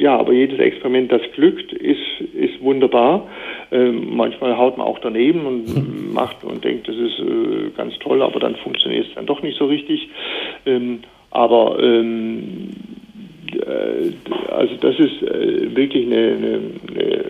ja, 0.00 0.16
aber 0.16 0.32
jedes 0.32 0.58
Experiment, 0.58 1.12
das 1.12 1.20
glückt, 1.34 1.72
ist, 1.72 2.20
ist 2.34 2.60
wunderbar. 2.62 3.28
Ähm, 3.70 4.16
manchmal 4.16 4.56
haut 4.56 4.78
man 4.78 4.86
auch 4.86 4.98
daneben 4.98 5.44
und 5.44 6.12
macht 6.14 6.42
und 6.42 6.64
denkt, 6.64 6.88
das 6.88 6.96
ist 6.96 7.18
äh, 7.18 7.70
ganz 7.76 7.98
toll, 7.98 8.22
aber 8.22 8.40
dann 8.40 8.56
funktioniert 8.56 9.06
es 9.06 9.14
dann 9.14 9.26
doch 9.26 9.42
nicht 9.42 9.58
so 9.58 9.66
richtig. 9.66 10.08
Ähm, 10.64 11.00
aber 11.30 11.78
ähm, 11.80 12.70
äh, 13.52 14.12
also 14.50 14.74
das 14.80 14.98
ist 14.98 15.22
äh, 15.22 15.76
wirklich 15.76 16.06
eine, 16.06 16.16
eine, 16.16 16.60
eine, 16.88 17.24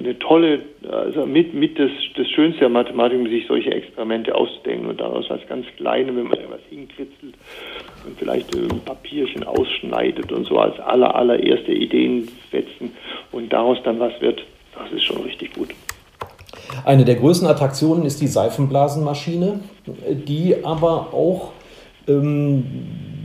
eine, 0.00 0.18
tolle, 0.18 0.60
also 0.90 1.26
mit, 1.26 1.54
mit 1.54 1.78
das, 1.78 1.90
das 2.16 2.28
Schönste 2.30 2.60
der 2.60 2.68
Mathematik, 2.68 3.28
sich 3.28 3.46
solche 3.46 3.70
Experimente 3.70 4.34
auszudenken 4.34 4.88
und 4.88 5.00
daraus 5.00 5.26
was 5.28 5.40
ganz 5.48 5.66
Kleines, 5.76 6.14
wenn 6.14 6.24
man 6.24 6.38
etwas 6.38 6.60
hinkritzelt 6.70 7.34
und 8.06 8.18
vielleicht 8.18 8.54
ein 8.54 8.80
Papierchen 8.84 9.44
ausschneidet 9.44 10.32
und 10.32 10.46
so 10.46 10.58
als 10.58 10.78
aller, 10.80 11.14
allererste 11.14 11.72
Ideen 11.72 12.28
setzen 12.50 12.92
und 13.32 13.52
daraus 13.52 13.78
dann 13.84 13.98
was 14.00 14.18
wird, 14.20 14.42
das 14.74 14.92
ist 14.92 15.04
schon 15.04 15.22
richtig 15.22 15.52
gut. 15.54 15.70
Eine 16.84 17.04
der 17.04 17.16
größten 17.16 17.48
Attraktionen 17.48 18.04
ist 18.04 18.20
die 18.20 18.26
Seifenblasenmaschine, 18.26 19.60
die 20.26 20.56
aber 20.64 21.12
auch, 21.12 21.52
ähm, 22.08 22.64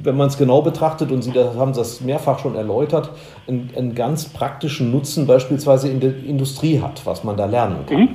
wenn 0.04 0.18
man 0.18 0.28
es 0.28 0.38
genau 0.38 0.62
betrachtet, 0.62 1.12
und 1.12 1.22
Sie 1.22 1.32
das, 1.32 1.56
haben 1.58 1.74
das 1.74 2.02
mehrfach 2.02 2.40
schon 2.40 2.56
erläutert, 2.56 3.12
einen, 3.48 3.70
einen, 3.76 3.96
ganz 3.96 4.32
praktischen 4.32 4.92
Nutzen 4.92 5.28
beispielsweise 5.28 5.90
in 5.90 6.00
der 6.00 6.14
Industrie 6.26 6.80
hat, 6.80 7.06
was 7.06 7.24
man 7.24 7.38
da 7.38 7.46
lernen 7.46 7.86
kann. 7.88 8.00
Mhm. 8.00 8.10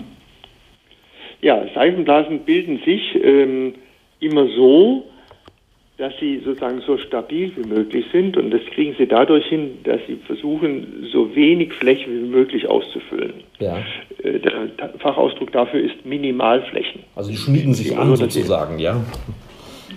Ja, 1.41 1.63
Seifenblasen 1.75 2.41
bilden 2.41 2.81
sich 2.85 3.03
ähm, 3.23 3.75
immer 4.21 4.47
so, 4.57 5.05
dass 5.97 6.13
sie 6.19 6.41
sozusagen 6.45 6.81
so 6.81 6.99
stabil 6.99 7.53
wie 7.57 7.69
möglich 7.69 8.05
sind 8.11 8.37
und 8.37 8.51
das 8.51 8.63
kriegen 8.73 8.97
sie 8.99 9.07
dadurch 9.07 9.47
hin, 9.47 9.79
dass 9.85 10.01
sie 10.09 10.17
versuchen, 10.27 11.07
so 11.13 11.35
wenig 11.37 11.73
Fläche 11.73 12.11
wie 12.11 12.27
möglich 12.27 12.69
auszufüllen. 12.69 13.35
Ja. 13.61 13.79
Äh, 14.23 14.41
der 14.41 14.71
Fachausdruck 14.99 15.53
dafür 15.53 15.81
ist 15.81 16.05
Minimalflächen. 16.05 17.03
Also 17.15 17.31
die 17.31 17.37
schmieden 17.37 17.75
sich 17.75 17.97
an 17.97 18.17
sozusagen, 18.17 18.81
ja? 18.81 19.05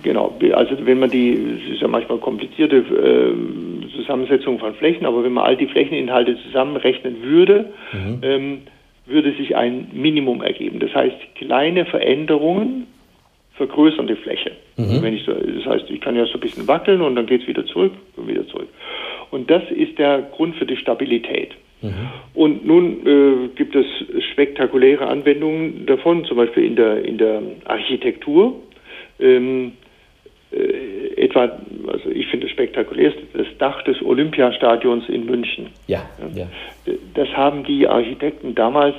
Genau, 0.02 0.36
also 0.52 0.76
wenn 0.86 0.98
man 0.98 1.10
die, 1.10 1.32
es 1.32 1.74
ist 1.74 1.82
ja 1.82 1.88
manchmal 1.88 2.18
komplizierte 2.18 2.76
äh, 2.76 3.88
Zusammensetzung 3.96 4.58
von 4.58 4.74
Flächen, 4.74 5.06
aber 5.06 5.24
wenn 5.24 5.32
man 5.32 5.44
all 5.44 5.56
die 5.56 5.66
Flächeninhalte 5.66 6.36
zusammenrechnen 6.44 7.22
würde, 7.22 7.72
mhm. 7.92 8.18
ähm, 8.22 8.58
würde 9.06 9.32
sich 9.32 9.56
ein 9.56 9.88
Minimum 9.92 10.42
ergeben. 10.42 10.78
Das 10.80 10.94
heißt, 10.94 11.16
kleine 11.36 11.84
Veränderungen 11.86 12.86
vergrößern 13.54 14.06
die 14.06 14.14
Fläche. 14.14 14.52
Mhm. 14.76 15.02
Wenn 15.02 15.14
ich 15.14 15.24
so, 15.24 15.32
das 15.32 15.66
heißt, 15.66 15.90
ich 15.90 16.00
kann 16.00 16.16
ja 16.16 16.24
so 16.26 16.34
ein 16.34 16.40
bisschen 16.40 16.68
wackeln 16.68 17.00
und 17.00 17.16
dann 17.16 17.26
geht 17.26 17.42
es 17.42 17.48
wieder 17.48 17.66
zurück 17.66 17.92
und 18.16 18.28
wieder 18.28 18.46
zurück. 18.46 18.68
Und 19.30 19.50
das 19.50 19.62
ist 19.70 19.98
der 19.98 20.22
Grund 20.22 20.56
für 20.56 20.66
die 20.66 20.76
Stabilität. 20.76 21.54
Mhm. 21.82 21.92
Und 22.34 22.66
nun 22.66 23.06
äh, 23.06 23.48
gibt 23.54 23.74
es 23.74 23.86
spektakuläre 24.32 25.06
Anwendungen 25.06 25.86
davon, 25.86 26.24
zum 26.24 26.36
Beispiel 26.36 26.64
in 26.64 26.76
der, 26.76 27.04
in 27.04 27.18
der 27.18 27.42
Architektur. 27.64 28.54
Ähm, 29.20 29.72
äh, 30.52 31.14
etwa, 31.16 31.58
also 31.88 32.10
ich 32.10 32.26
finde 32.28 32.46
es 32.46 32.52
spektakulär, 32.52 33.12
das 33.34 33.46
Dach 33.58 33.82
des 33.82 34.02
Olympiastadions 34.02 35.08
in 35.08 35.26
München. 35.26 35.68
Ja, 35.86 36.02
ja. 36.34 36.46
Das 37.14 37.28
haben 37.36 37.64
die 37.64 37.86
Architekten 37.86 38.54
damals 38.54 38.94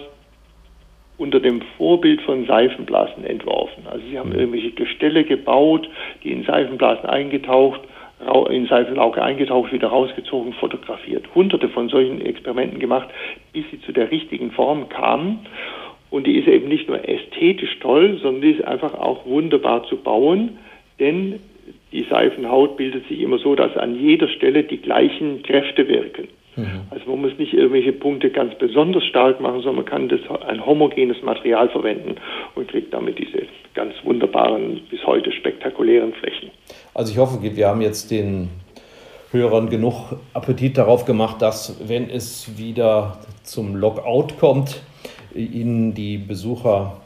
unter 1.18 1.40
dem 1.40 1.62
Vorbild 1.78 2.22
von 2.22 2.46
Seifenblasen 2.46 3.26
entworfen. 3.26 3.84
Also 3.90 4.06
sie 4.10 4.18
haben 4.18 4.30
mhm. 4.30 4.40
irgendwelche 4.40 4.72
Gestelle 4.72 5.24
gebaut, 5.24 5.90
die 6.24 6.32
in 6.32 6.44
Seifenblasen 6.44 7.10
eingetaucht, 7.10 7.82
in 8.50 8.68
Seifenlauge 8.68 9.22
eingetaucht, 9.22 9.72
wieder 9.72 9.90
rausgezogen, 9.90 10.54
fotografiert. 10.54 11.26
Hunderte 11.36 11.70
von 11.70 11.90
solchen 11.90 12.22
Experimenten 12.22 12.80
gemacht, 12.80 13.10
bis 13.54 13.64
sie 13.72 13.82
zu 13.82 13.92
der 13.92 14.12
richtigen 14.12 14.52
Form 14.52 14.90
kamen. 14.90 15.40
Und 16.10 16.26
die 16.28 16.38
ist 16.38 16.48
eben 16.48 16.68
nicht 16.68 16.88
nur 16.88 17.08
ästhetisch 17.08 17.80
toll, 17.80 18.20
sondern 18.22 18.42
die 18.42 18.52
ist 18.52 18.66
einfach 18.66 18.94
auch 18.94 19.26
wunderbar 19.26 19.84
zu 19.86 19.98
bauen, 19.98 20.58
denn 21.00 21.40
die 21.92 22.06
Seifenhaut 22.10 22.78
bildet 22.78 23.08
sich 23.08 23.20
immer 23.20 23.40
so, 23.40 23.56
dass 23.56 23.76
an 23.78 24.00
jeder 24.00 24.28
Stelle 24.28 24.64
die 24.64 24.78
gleichen 24.78 25.42
Kräfte 25.44 25.88
wirken. 25.88 26.28
Mhm. 26.56 26.82
Also 26.90 27.10
man 27.10 27.22
muss 27.22 27.38
nicht 27.38 27.54
irgendwelche 27.54 27.94
Punkte 27.94 28.30
ganz 28.30 28.56
besonders 28.56 29.06
stark 29.06 29.40
machen, 29.40 29.62
sondern 29.62 29.84
man 29.84 29.86
kann 29.86 30.10
das, 30.10 30.20
ein 30.48 30.66
homogenes 30.66 31.22
Material 31.24 31.70
verwenden 31.70 32.16
und 32.56 32.68
kriegt 32.68 32.94
damit 32.94 33.18
diese 33.18 33.44
ganz 33.74 33.94
wunderbaren, 34.04 34.82
bis 34.90 35.06
heute 35.06 35.32
spektakulären 35.32 36.14
Flächen. 36.14 36.52
Also 36.94 37.12
ich 37.12 37.18
hoffe, 37.18 37.40
wir 37.42 37.68
haben 37.68 37.82
jetzt 37.82 38.12
den 38.12 38.50
Hörern 39.32 39.70
genug 39.70 40.18
Appetit 40.34 40.78
darauf 40.78 41.06
gemacht, 41.06 41.42
dass, 41.42 41.88
wenn 41.88 42.10
es 42.10 42.58
wieder 42.58 43.20
zum 43.44 43.76
Lockout 43.76 44.40
kommt, 44.40 44.82
Ihnen 45.36 45.94
die 45.94 46.18
Besucher 46.18 47.02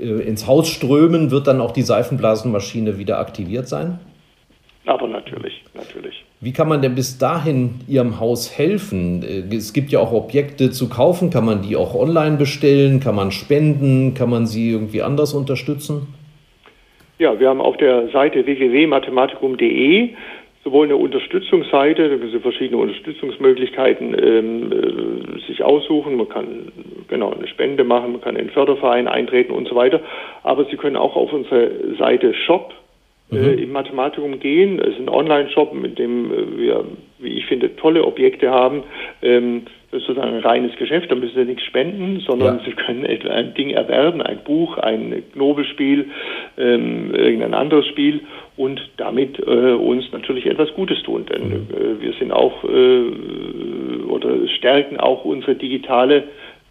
ins 0.00 0.46
Haus 0.46 0.68
strömen, 0.68 1.30
wird 1.30 1.46
dann 1.46 1.60
auch 1.60 1.72
die 1.72 1.82
Seifenblasenmaschine 1.82 2.98
wieder 2.98 3.18
aktiviert 3.18 3.68
sein? 3.68 3.98
Aber 4.86 5.08
natürlich, 5.08 5.64
natürlich. 5.74 6.24
Wie 6.40 6.52
kann 6.52 6.68
man 6.68 6.82
denn 6.82 6.94
bis 6.94 7.16
dahin 7.16 7.80
Ihrem 7.88 8.20
Haus 8.20 8.56
helfen? 8.58 9.22
Äh, 9.22 9.54
es 9.54 9.72
gibt 9.72 9.90
ja 9.90 10.00
auch 10.00 10.12
Objekte 10.12 10.70
zu 10.70 10.90
kaufen. 10.90 11.30
Kann 11.30 11.46
man 11.46 11.62
die 11.62 11.76
auch 11.76 11.94
online 11.94 12.36
bestellen? 12.36 13.00
Kann 13.00 13.14
man 13.14 13.30
spenden? 13.30 14.12
Kann 14.12 14.28
man 14.28 14.46
sie 14.46 14.70
irgendwie 14.70 15.00
anders 15.00 15.32
unterstützen? 15.32 16.06
Ja, 17.18 17.38
wir 17.38 17.48
haben 17.48 17.60
auf 17.60 17.76
der 17.78 18.08
Seite 18.10 18.44
www.mathematikum.de 18.44 20.10
sowohl 20.64 20.86
eine 20.86 20.96
Unterstützungsseite, 20.96 22.08
da 22.08 22.16
können 22.16 22.32
Sie 22.32 22.40
verschiedene 22.40 22.80
Unterstützungsmöglichkeiten 22.80 24.16
ähm, 24.18 24.72
äh, 24.72 25.46
sich 25.46 25.62
aussuchen. 25.62 26.16
Man 26.16 26.28
kann 26.28 26.72
genau 27.08 27.32
eine 27.32 27.46
Spende 27.46 27.84
machen, 27.84 28.12
man 28.12 28.20
kann 28.22 28.36
in 28.36 28.46
den 28.46 28.52
Förderverein 28.52 29.06
eintreten 29.06 29.52
und 29.52 29.68
so 29.68 29.76
weiter. 29.76 30.00
Aber 30.42 30.64
Sie 30.64 30.76
können 30.76 30.96
auch 30.96 31.16
auf 31.16 31.32
unsere 31.32 31.94
Seite 31.98 32.32
Shop 32.32 32.72
äh, 33.30 33.36
mhm. 33.36 33.58
im 33.58 33.72
Mathematikum 33.72 34.40
gehen. 34.40 34.78
Es 34.80 34.94
ist 34.94 35.00
ein 35.00 35.08
Online-Shop, 35.08 35.74
mit 35.74 35.98
dem 35.98 36.32
äh, 36.32 36.58
wir, 36.58 36.84
wie 37.18 37.34
ich 37.34 37.46
finde, 37.46 37.76
tolle 37.76 38.04
Objekte 38.04 38.50
haben. 38.50 38.84
Ähm, 39.22 39.62
das 39.66 39.83
ist 39.94 40.06
sozusagen 40.06 40.34
ein 40.34 40.40
reines 40.40 40.76
Geschäft, 40.76 41.10
da 41.10 41.14
müssen 41.14 41.34
Sie 41.34 41.44
nichts 41.44 41.64
spenden, 41.64 42.20
sondern 42.20 42.58
ja. 42.58 42.64
Sie 42.64 42.72
können 42.72 43.06
ein 43.06 43.54
Ding 43.54 43.70
erwerben, 43.70 44.20
ein 44.22 44.38
Buch, 44.44 44.78
ein 44.78 45.22
Knobelspiel, 45.32 46.10
ähm, 46.58 47.14
irgendein 47.14 47.54
anderes 47.54 47.86
Spiel 47.86 48.20
und 48.56 48.80
damit 48.96 49.38
äh, 49.38 49.72
uns 49.72 50.04
natürlich 50.12 50.46
etwas 50.46 50.72
Gutes 50.74 51.02
tun. 51.02 51.26
Denn 51.26 51.48
mhm. 51.48 51.68
äh, 51.70 52.02
wir 52.02 52.12
sind 52.14 52.32
auch 52.32 52.64
äh, 52.64 54.08
oder 54.08 54.48
stärken 54.48 54.98
auch 54.98 55.24
unsere 55.24 55.54
digitale 55.54 56.24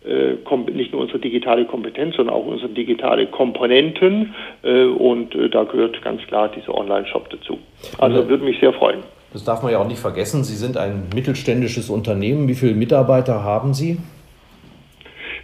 äh, 0.06 0.36
nicht 0.74 0.92
nur 0.92 1.02
unsere 1.02 1.20
digitale 1.20 1.66
Kompetenz, 1.66 2.16
sondern 2.18 2.36
auch 2.36 2.46
unsere 2.46 2.70
digitale 2.70 3.28
Komponenten. 3.28 4.36
Äh, 4.62 4.86
und 4.86 5.34
äh, 5.36 5.50
da 5.50 5.64
gehört 5.64 6.02
ganz 6.02 6.22
klar 6.24 6.50
dieser 6.50 6.76
Online-Shop 6.76 7.30
dazu. 7.30 7.58
Also 8.00 8.28
würde 8.28 8.44
mich 8.44 8.60
sehr 8.60 8.74
freuen. 8.74 9.04
Das 9.34 9.44
darf 9.44 9.64
man 9.64 9.72
ja 9.72 9.80
auch 9.80 9.88
nicht 9.88 10.00
vergessen. 10.00 10.44
Sie 10.44 10.56
sind 10.56 10.78
ein 10.78 11.10
mittelständisches 11.14 11.90
Unternehmen. 11.90 12.48
Wie 12.48 12.54
viele 12.54 12.76
Mitarbeiter 12.76 13.44
haben 13.44 13.74
Sie? 13.74 13.98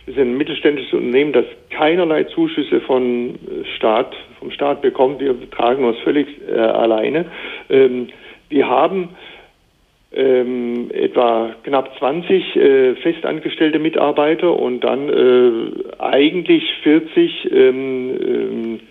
Wir 0.05 0.13
sind 0.13 0.29
ein 0.29 0.37
mittelständisches 0.37 0.93
Unternehmen, 0.93 1.33
das 1.33 1.45
keinerlei 1.71 2.23
Zuschüsse 2.25 2.81
von 2.81 3.37
Staat, 3.77 4.15
vom 4.39 4.51
Staat 4.51 4.81
bekommt. 4.81 5.19
Wir 5.19 5.35
tragen 5.49 5.83
uns 5.85 5.97
völlig 5.99 6.27
äh, 6.47 6.53
alleine. 6.53 7.25
Ähm, 7.69 8.09
wir 8.49 8.67
haben 8.67 9.09
ähm, 10.11 10.89
etwa 10.91 11.55
knapp 11.63 11.97
20 11.97 12.55
äh, 12.55 12.95
festangestellte 12.95 13.79
Mitarbeiter 13.79 14.57
und 14.57 14.83
dann 14.83 15.09
äh, 15.09 15.99
eigentlich 15.99 16.63
40 16.83 17.51
ähm, 17.51 17.59
ähm, 17.59 18.75
äh, 18.75 18.88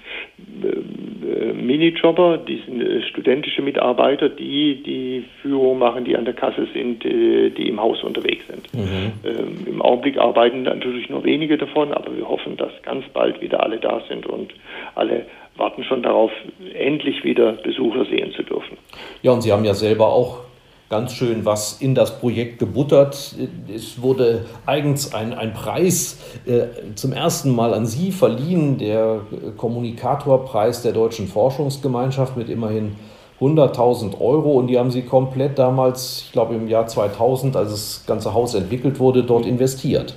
Minijobber, 1.68 2.38
die 2.38 2.62
sind 2.64 2.80
äh, 2.80 3.02
studentische 3.02 3.62
Mitarbeiter, 3.62 4.28
die 4.28 4.82
die 4.82 5.24
Führung 5.42 5.78
machen, 5.78 6.04
die 6.04 6.16
an 6.16 6.24
der 6.24 6.34
Kasse 6.34 6.66
sind, 6.72 7.04
äh, 7.04 7.50
die 7.50 7.68
im 7.68 7.80
Haus 7.80 8.02
unterwegs 8.02 8.46
sind. 8.46 8.72
Mhm. 8.74 9.12
Ähm, 9.24 9.66
Im 9.66 9.82
Augenblick 9.82 10.18
arbeiten 10.18 10.62
natürlich 10.62 11.10
nur 11.10 11.24
wenige 11.24 11.58
davon, 11.58 11.92
aber 11.92 12.16
wir 12.16 12.28
hoffen, 12.28 12.56
dass 12.56 12.72
ganz 12.82 13.04
bald 13.12 13.40
wieder 13.40 13.62
alle 13.62 13.78
da 13.78 14.00
sind 14.08 14.26
und 14.26 14.52
alle 14.94 15.26
warten 15.56 15.84
schon 15.84 16.02
darauf, 16.02 16.30
endlich 16.74 17.24
wieder 17.24 17.52
Besucher 17.52 18.04
sehen 18.06 18.32
zu 18.32 18.42
dürfen. 18.42 18.78
Ja, 19.22 19.32
und 19.32 19.42
Sie 19.42 19.52
haben 19.52 19.64
ja 19.64 19.74
selber 19.74 20.06
auch 20.06 20.47
ganz 20.90 21.14
schön 21.14 21.44
was 21.44 21.80
in 21.80 21.94
das 21.94 22.18
Projekt 22.20 22.58
gebuttert. 22.58 23.34
Es 23.74 24.00
wurde 24.00 24.46
eigens 24.66 25.14
ein, 25.14 25.34
ein 25.34 25.52
Preis 25.52 26.40
äh, 26.46 26.94
zum 26.94 27.12
ersten 27.12 27.54
Mal 27.54 27.74
an 27.74 27.86
Sie 27.86 28.10
verliehen, 28.10 28.78
der 28.78 29.20
Kommunikatorpreis 29.56 30.82
der 30.82 30.92
Deutschen 30.92 31.26
Forschungsgemeinschaft 31.26 32.36
mit 32.36 32.48
immerhin 32.48 32.96
100.000 33.40 34.20
Euro 34.20 34.52
und 34.52 34.66
die 34.66 34.78
haben 34.78 34.90
Sie 34.90 35.02
komplett 35.02 35.58
damals, 35.58 36.24
ich 36.26 36.32
glaube 36.32 36.54
im 36.54 36.68
Jahr 36.68 36.86
2000, 36.86 37.54
als 37.56 37.70
das 37.70 38.04
ganze 38.06 38.34
Haus 38.34 38.54
entwickelt 38.54 38.98
wurde, 38.98 39.22
dort 39.22 39.46
investiert. 39.46 40.16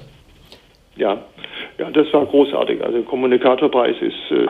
Ja, 0.96 1.18
ja 1.78 1.92
das 1.92 2.12
war 2.14 2.26
großartig. 2.26 2.84
Also 2.84 3.04
Kommunikatorpreis 3.04 3.96
ist, 4.02 4.32
äh, 4.32 4.48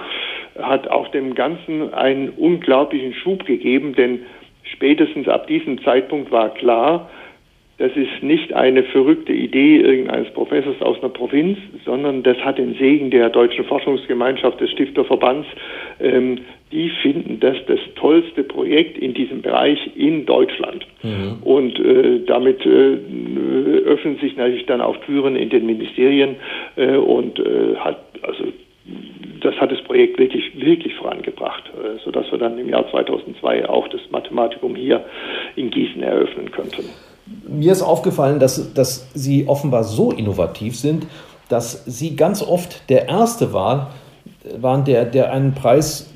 hat 0.62 0.88
auch 0.88 1.10
dem 1.10 1.36
Ganzen 1.36 1.94
einen 1.94 2.30
unglaublichen 2.30 3.14
Schub 3.14 3.46
gegeben, 3.46 3.94
denn 3.94 4.22
spätestens 4.74 5.28
ab 5.28 5.48
diesem 5.48 5.82
Zeitpunkt 5.84 6.32
war 6.32 6.54
klar, 6.54 7.10
das 7.82 7.92
ist 7.96 8.22
nicht 8.22 8.54
eine 8.54 8.84
verrückte 8.84 9.34
Idee 9.34 9.78
irgendeines 9.78 10.30
Professors 10.34 10.80
aus 10.84 11.00
einer 11.00 11.10
Provinz, 11.10 11.58
sondern 11.84 12.22
das 12.22 12.38
hat 12.38 12.60
den 12.60 12.76
Segen 12.76 13.10
der 13.10 13.30
Deutschen 13.32 13.66
Forschungsgemeinschaft 13.66 14.62
des 14.62 14.70
Stifterverbands. 14.70 15.48
Ähm, 16.00 16.42
die 16.72 16.92
finden 17.02 17.40
das 17.40 17.58
das 17.66 17.80
tollste 17.96 18.44
Projekt 18.44 19.00
in 19.00 19.16
diesem 19.16 19.42
Bereich 19.42 19.80
in 19.96 20.28
Deutschland. 20.28 20.86
Mhm. 21.02 21.38
Und 21.42 21.80
äh, 21.80 22.24
damit 22.28 22.64
äh, 22.68 22.98
öffnen 23.86 24.20
sich 24.20 24.38
natürlich 24.38 24.68
dann 24.68 24.80
auch 24.80 24.98
Türen 24.98 25.36
in 25.36 25.50
den 25.50 25.66
Ministerien 25.66 26.36
äh, 26.76 26.98
und 26.98 27.40
äh, 27.40 27.78
hat 27.78 27.98
also 28.22 28.44
das 29.42 29.56
hat 29.56 29.72
das 29.72 29.82
Projekt 29.84 30.18
wirklich, 30.20 30.44
wirklich 30.56 30.94
vorangebracht, 30.96 31.64
äh, 31.68 32.00
sodass 32.04 32.32
wir 32.32 32.40
dann 32.40 32.58
im 32.58 32.70
Jahr 32.70 32.90
2002 32.90 33.68
auch 33.68 33.88
das 33.90 34.02
Mathematikum 34.12 34.76
hier 34.76 35.04
in 35.56 35.70
Gießen 35.70 36.02
eröffnen 36.02 36.52
könnten. 36.52 36.86
Mir 37.48 37.72
ist 37.72 37.82
aufgefallen, 37.82 38.40
dass, 38.40 38.74
dass 38.74 39.12
Sie 39.14 39.48
offenbar 39.48 39.84
so 39.84 40.12
innovativ 40.12 40.76
sind, 40.76 41.08
dass 41.50 41.86
Sie 41.86 42.16
ganz 42.16 42.42
oft 42.42 42.90
der 42.90 43.08
Erste 43.08 43.54
war, 43.54 43.94
waren, 44.58 44.86
der, 44.86 45.06
der 45.06 45.32
einen 45.32 45.54
Preis 45.54 46.12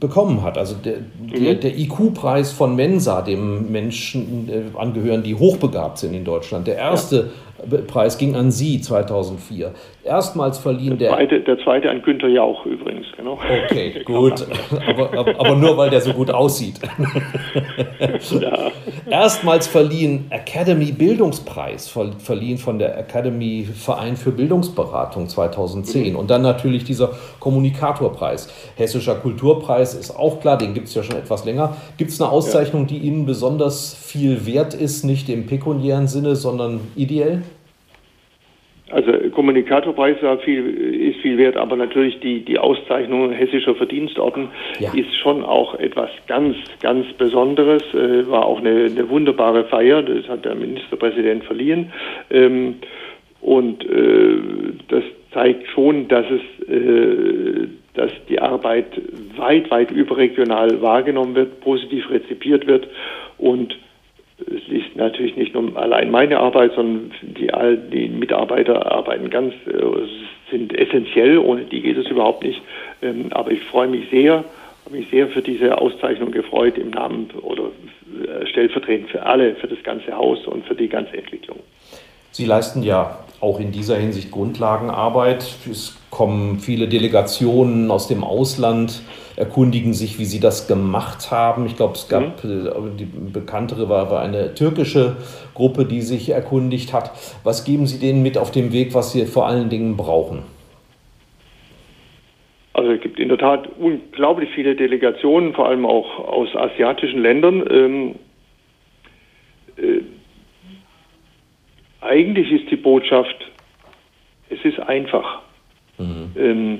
bekommen 0.00 0.42
hat. 0.42 0.58
Also 0.58 0.74
der, 0.74 0.98
der, 1.18 1.54
mhm. 1.54 1.60
der 1.60 1.78
IQ-Preis 1.78 2.52
von 2.52 2.74
Mensa, 2.74 3.22
dem 3.22 3.70
Menschen 3.70 4.48
äh, 4.48 4.78
angehören, 4.78 5.22
die 5.22 5.34
hochbegabt 5.34 5.98
sind 5.98 6.14
in 6.14 6.24
Deutschland. 6.24 6.66
Der 6.66 6.76
erste 6.76 7.30
ja. 7.70 7.78
Preis 7.86 8.18
ging 8.18 8.34
an 8.34 8.50
Sie 8.50 8.80
2004 8.80 9.72
erstmals 10.04 10.58
verliehen. 10.58 10.98
Der 10.98 11.10
zweite, 11.10 11.40
der 11.40 11.58
zweite 11.58 11.90
an 11.90 12.02
Günther 12.02 12.28
Jauch 12.28 12.64
übrigens, 12.66 13.06
genau. 13.16 13.38
Okay, 13.66 14.02
gut. 14.04 14.46
Aber, 14.86 15.18
aber, 15.18 15.40
aber, 15.40 15.56
nur 15.56 15.76
weil 15.76 15.90
der 15.90 16.00
so 16.00 16.12
gut 16.12 16.30
aussieht. 16.30 16.80
ja. 18.40 18.70
Erstmals 19.10 19.66
verliehen 19.66 20.26
Academy 20.30 20.92
Bildungspreis, 20.92 21.88
verliehen 22.18 22.58
von 22.58 22.78
der 22.78 22.98
Academy 22.98 23.64
Verein 23.64 24.16
für 24.16 24.30
Bildungsberatung 24.30 25.28
2010. 25.28 26.12
Mhm. 26.12 26.18
Und 26.18 26.30
dann 26.30 26.42
natürlich 26.42 26.84
dieser 26.84 27.12
Kommunikatorpreis. 27.40 28.52
Hessischer 28.76 29.16
Kulturpreis 29.16 29.94
ist 29.94 30.10
auch 30.10 30.40
klar, 30.40 30.58
den 30.58 30.74
gibt 30.74 30.88
es 30.88 30.94
ja 30.94 31.02
schon 31.02 31.16
etwas 31.16 31.44
länger. 31.44 31.76
Gibt 31.96 32.10
es 32.10 32.20
eine 32.20 32.30
Auszeichnung, 32.30 32.82
ja. 32.82 32.88
die 32.88 32.98
Ihnen 32.98 33.26
besonders 33.26 33.94
viel 33.94 34.46
wert 34.46 34.74
ist, 34.74 35.04
nicht 35.04 35.28
im 35.28 35.46
pekuniären 35.46 36.08
Sinne, 36.08 36.36
sondern 36.36 36.80
ideell? 36.96 37.42
Also 38.90 39.12
Kommunikatorpreis 39.30 40.18
viel, 40.44 40.68
ist 40.68 41.20
viel 41.20 41.38
wert, 41.38 41.56
aber 41.56 41.74
natürlich 41.74 42.20
die, 42.20 42.44
die 42.44 42.58
Auszeichnung 42.58 43.32
hessischer 43.32 43.74
Verdienstorden 43.74 44.48
ja. 44.78 44.92
ist 44.92 45.16
schon 45.16 45.42
auch 45.42 45.74
etwas 45.76 46.10
ganz, 46.26 46.56
ganz 46.82 47.10
Besonderes. 47.14 47.82
Äh, 47.94 48.28
war 48.28 48.44
auch 48.44 48.58
eine, 48.58 48.84
eine, 48.84 49.08
wunderbare 49.08 49.64
Feier, 49.64 50.02
das 50.02 50.28
hat 50.28 50.44
der 50.44 50.54
Ministerpräsident 50.54 51.44
verliehen. 51.44 51.92
Ähm, 52.30 52.76
und 53.40 53.84
äh, 53.88 54.36
das 54.88 55.04
zeigt 55.32 55.66
schon, 55.68 56.08
dass 56.08 56.26
es 56.30 56.68
äh, 56.68 57.68
dass 57.94 58.10
die 58.28 58.40
Arbeit 58.40 58.86
weit, 59.36 59.70
weit 59.70 59.90
überregional 59.90 60.82
wahrgenommen 60.82 61.34
wird, 61.34 61.60
positiv 61.60 62.10
rezipiert 62.10 62.66
wird 62.66 62.88
und 63.38 63.76
es 64.38 64.68
ist 64.68 64.96
natürlich 64.96 65.36
nicht 65.36 65.54
nur 65.54 65.76
allein 65.76 66.10
meine 66.10 66.38
Arbeit, 66.38 66.72
sondern 66.74 67.12
die, 67.22 67.50
die 67.92 68.08
Mitarbeiter 68.08 68.90
arbeiten 68.90 69.30
ganz, 69.30 69.54
äh, 69.66 70.50
sind 70.50 70.76
essentiell, 70.76 71.38
ohne 71.38 71.64
die 71.64 71.80
geht 71.80 71.96
es 71.96 72.06
überhaupt 72.08 72.42
nicht. 72.42 72.60
Ähm, 73.02 73.26
aber 73.30 73.52
ich 73.52 73.62
freue 73.64 73.88
mich 73.88 74.10
sehr, 74.10 74.44
habe 74.84 74.96
mich 74.96 75.08
sehr 75.10 75.28
für 75.28 75.42
diese 75.42 75.78
Auszeichnung 75.78 76.32
gefreut 76.32 76.76
im 76.78 76.90
Namen 76.90 77.30
oder 77.42 77.64
äh, 77.64 78.46
stellvertretend 78.46 79.10
für 79.10 79.24
alle, 79.24 79.54
für 79.56 79.68
das 79.68 79.82
ganze 79.82 80.16
Haus 80.16 80.46
und 80.46 80.66
für 80.66 80.74
die 80.74 80.88
ganze 80.88 81.16
Entwicklung. 81.16 81.60
Sie 82.32 82.44
leisten 82.44 82.82
ja 82.82 83.20
auch 83.40 83.60
in 83.60 83.70
dieser 83.70 83.96
Hinsicht 83.96 84.32
Grundlagenarbeit. 84.32 85.42
Es 85.70 85.96
kommen 86.14 86.60
viele 86.60 86.88
Delegationen 86.88 87.90
aus 87.90 88.06
dem 88.08 88.22
Ausland, 88.24 89.02
erkundigen 89.36 89.92
sich, 89.92 90.18
wie 90.18 90.24
sie 90.24 90.40
das 90.40 90.68
gemacht 90.68 91.32
haben. 91.32 91.66
Ich 91.66 91.76
glaube, 91.76 91.94
es 91.94 92.08
gab, 92.08 92.44
mhm. 92.44 92.50
Äh, 92.50 92.70
die 92.98 93.04
bekanntere 93.04 93.88
war, 93.88 94.10
war 94.10 94.22
eine 94.22 94.54
türkische 94.54 95.16
Gruppe, 95.54 95.84
die 95.84 96.00
sich 96.00 96.30
erkundigt 96.30 96.92
hat. 96.92 97.10
Was 97.42 97.64
geben 97.64 97.86
Sie 97.86 97.98
denen 97.98 98.22
mit 98.22 98.38
auf 98.38 98.52
dem 98.52 98.72
Weg, 98.72 98.94
was 98.94 99.12
sie 99.12 99.26
vor 99.26 99.46
allen 99.46 99.68
Dingen 99.68 99.96
brauchen? 99.96 100.44
Also 102.74 102.92
es 102.92 103.00
gibt 103.00 103.18
in 103.18 103.28
der 103.28 103.38
Tat 103.38 103.68
unglaublich 103.78 104.50
viele 104.54 104.76
Delegationen, 104.76 105.52
vor 105.52 105.68
allem 105.68 105.84
auch 105.84 106.18
aus 106.18 106.54
asiatischen 106.54 107.20
Ländern. 107.20 107.64
Ähm, 107.70 108.14
äh, 109.76 110.00
eigentlich 112.00 112.52
ist 112.52 112.70
die 112.70 112.76
Botschaft, 112.76 113.36
es 114.50 114.64
ist 114.64 114.78
einfach. 114.78 115.43
Mhm. 115.98 116.30
Ähm, 116.36 116.78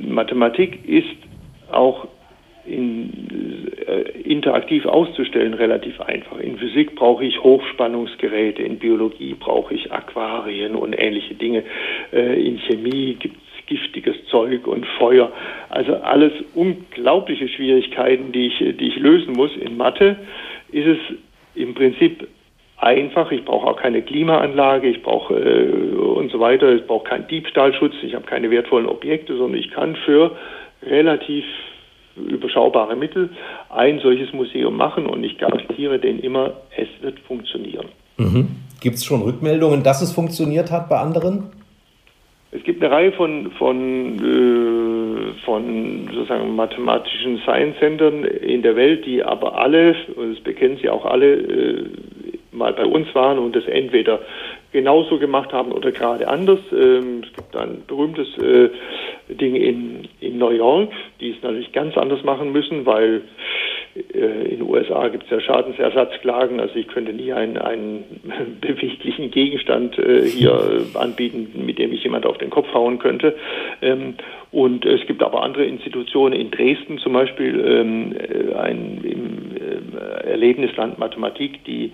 Mathematik 0.00 0.88
ist 0.88 1.16
auch 1.70 2.08
in, 2.66 3.70
äh, 3.86 4.22
interaktiv 4.22 4.86
auszustellen 4.86 5.54
relativ 5.54 6.00
einfach. 6.00 6.38
In 6.38 6.56
Physik 6.56 6.94
brauche 6.94 7.24
ich 7.24 7.42
Hochspannungsgeräte, 7.42 8.62
in 8.62 8.78
Biologie 8.78 9.34
brauche 9.38 9.74
ich 9.74 9.92
Aquarien 9.92 10.74
und 10.74 10.94
ähnliche 10.94 11.34
Dinge. 11.34 11.64
Äh, 12.12 12.42
in 12.42 12.58
Chemie 12.60 13.16
gibt 13.18 13.36
es 13.36 13.66
giftiges 13.66 14.16
Zeug 14.30 14.66
und 14.66 14.86
Feuer. 14.98 15.30
Also 15.68 15.94
alles 15.96 16.32
unglaubliche 16.54 17.48
Schwierigkeiten, 17.48 18.32
die 18.32 18.46
ich, 18.46 18.58
die 18.58 18.88
ich 18.88 18.96
lösen 18.96 19.34
muss. 19.34 19.54
In 19.56 19.76
Mathe 19.76 20.16
ist 20.72 20.86
es 20.86 20.98
im 21.54 21.74
Prinzip 21.74 22.26
einfach. 22.76 23.30
Ich 23.30 23.44
brauche 23.44 23.66
auch 23.66 23.76
keine 23.76 24.02
Klimaanlage, 24.02 24.88
ich 24.88 25.02
brauche 25.02 25.34
äh, 25.34 25.94
und 25.96 26.30
so 26.30 26.40
weiter. 26.40 26.72
Ich 26.72 26.86
brauche 26.86 27.08
keinen 27.08 27.26
Diebstahlschutz, 27.28 27.94
ich 28.02 28.14
habe 28.14 28.26
keine 28.26 28.50
wertvollen 28.50 28.86
Objekte, 28.86 29.36
sondern 29.36 29.60
ich 29.60 29.70
kann 29.70 29.96
für 30.04 30.32
relativ 30.82 31.44
überschaubare 32.16 32.96
Mittel 32.96 33.30
ein 33.70 33.98
solches 33.98 34.32
Museum 34.32 34.76
machen 34.76 35.06
und 35.06 35.24
ich 35.24 35.38
garantiere 35.38 35.98
denen 35.98 36.20
immer, 36.20 36.52
es 36.76 36.88
wird 37.02 37.18
funktionieren. 37.20 37.86
Mhm. 38.16 38.48
Gibt 38.80 38.96
es 38.96 39.04
schon 39.04 39.22
Rückmeldungen, 39.22 39.82
dass 39.82 40.02
es 40.02 40.12
funktioniert 40.12 40.70
hat 40.70 40.88
bei 40.88 40.98
anderen? 40.98 41.50
Es 42.52 42.62
gibt 42.62 42.84
eine 42.84 42.94
Reihe 42.94 43.12
von, 43.12 43.50
von, 43.52 44.18
äh, 44.20 45.44
von 45.44 46.08
sozusagen 46.12 46.54
mathematischen 46.54 47.38
Science 47.38 47.76
Centern 47.80 48.24
in 48.24 48.62
der 48.62 48.76
Welt, 48.76 49.04
die 49.06 49.24
aber 49.24 49.58
alle, 49.58 49.96
und 50.14 50.36
das 50.36 50.44
bekennen 50.44 50.78
sie 50.80 50.88
auch 50.88 51.04
alle, 51.04 51.34
äh, 51.34 51.84
mal 52.54 52.72
bei 52.72 52.86
uns 52.86 53.14
waren 53.14 53.38
und 53.38 53.54
das 53.54 53.66
entweder 53.66 54.20
genauso 54.72 55.18
gemacht 55.18 55.52
haben 55.52 55.72
oder 55.72 55.92
gerade 55.92 56.28
anders. 56.28 56.60
Ähm, 56.72 57.22
es 57.24 57.32
gibt 57.34 57.56
ein 57.56 57.82
berühmtes 57.86 58.36
äh, 58.38 58.70
Ding 59.28 59.54
in, 59.56 60.08
in 60.20 60.38
New 60.38 60.50
York, 60.50 60.90
die 61.20 61.30
es 61.30 61.42
natürlich 61.42 61.72
ganz 61.72 61.96
anders 61.96 62.22
machen 62.24 62.52
müssen, 62.52 62.86
weil 62.86 63.22
in 63.94 64.58
den 64.58 64.62
USA 64.62 65.06
gibt 65.08 65.24
es 65.24 65.30
ja 65.30 65.40
Schadensersatzklagen, 65.40 66.58
also 66.58 66.74
ich 66.74 66.88
könnte 66.88 67.12
nie 67.12 67.32
einen, 67.32 67.58
einen 67.58 68.04
beweglichen 68.60 69.30
Gegenstand 69.30 69.98
äh, 69.98 70.22
hier 70.22 70.84
anbieten, 70.94 71.64
mit 71.64 71.78
dem 71.78 71.92
ich 71.92 72.02
jemand 72.02 72.26
auf 72.26 72.38
den 72.38 72.50
Kopf 72.50 72.72
hauen 72.74 72.98
könnte. 72.98 73.36
Ähm, 73.82 74.14
und 74.50 74.84
es 74.86 75.04
gibt 75.06 75.22
aber 75.22 75.42
andere 75.42 75.64
Institutionen 75.64 76.32
in 76.32 76.50
Dresden 76.50 76.98
zum 76.98 77.12
Beispiel, 77.12 77.64
ähm, 77.66 78.14
äh, 78.16 78.54
ein 78.54 79.00
im 79.02 79.56
äh, 79.56 80.30
Erlebnisland 80.30 80.98
Mathematik, 80.98 81.64
die, 81.64 81.92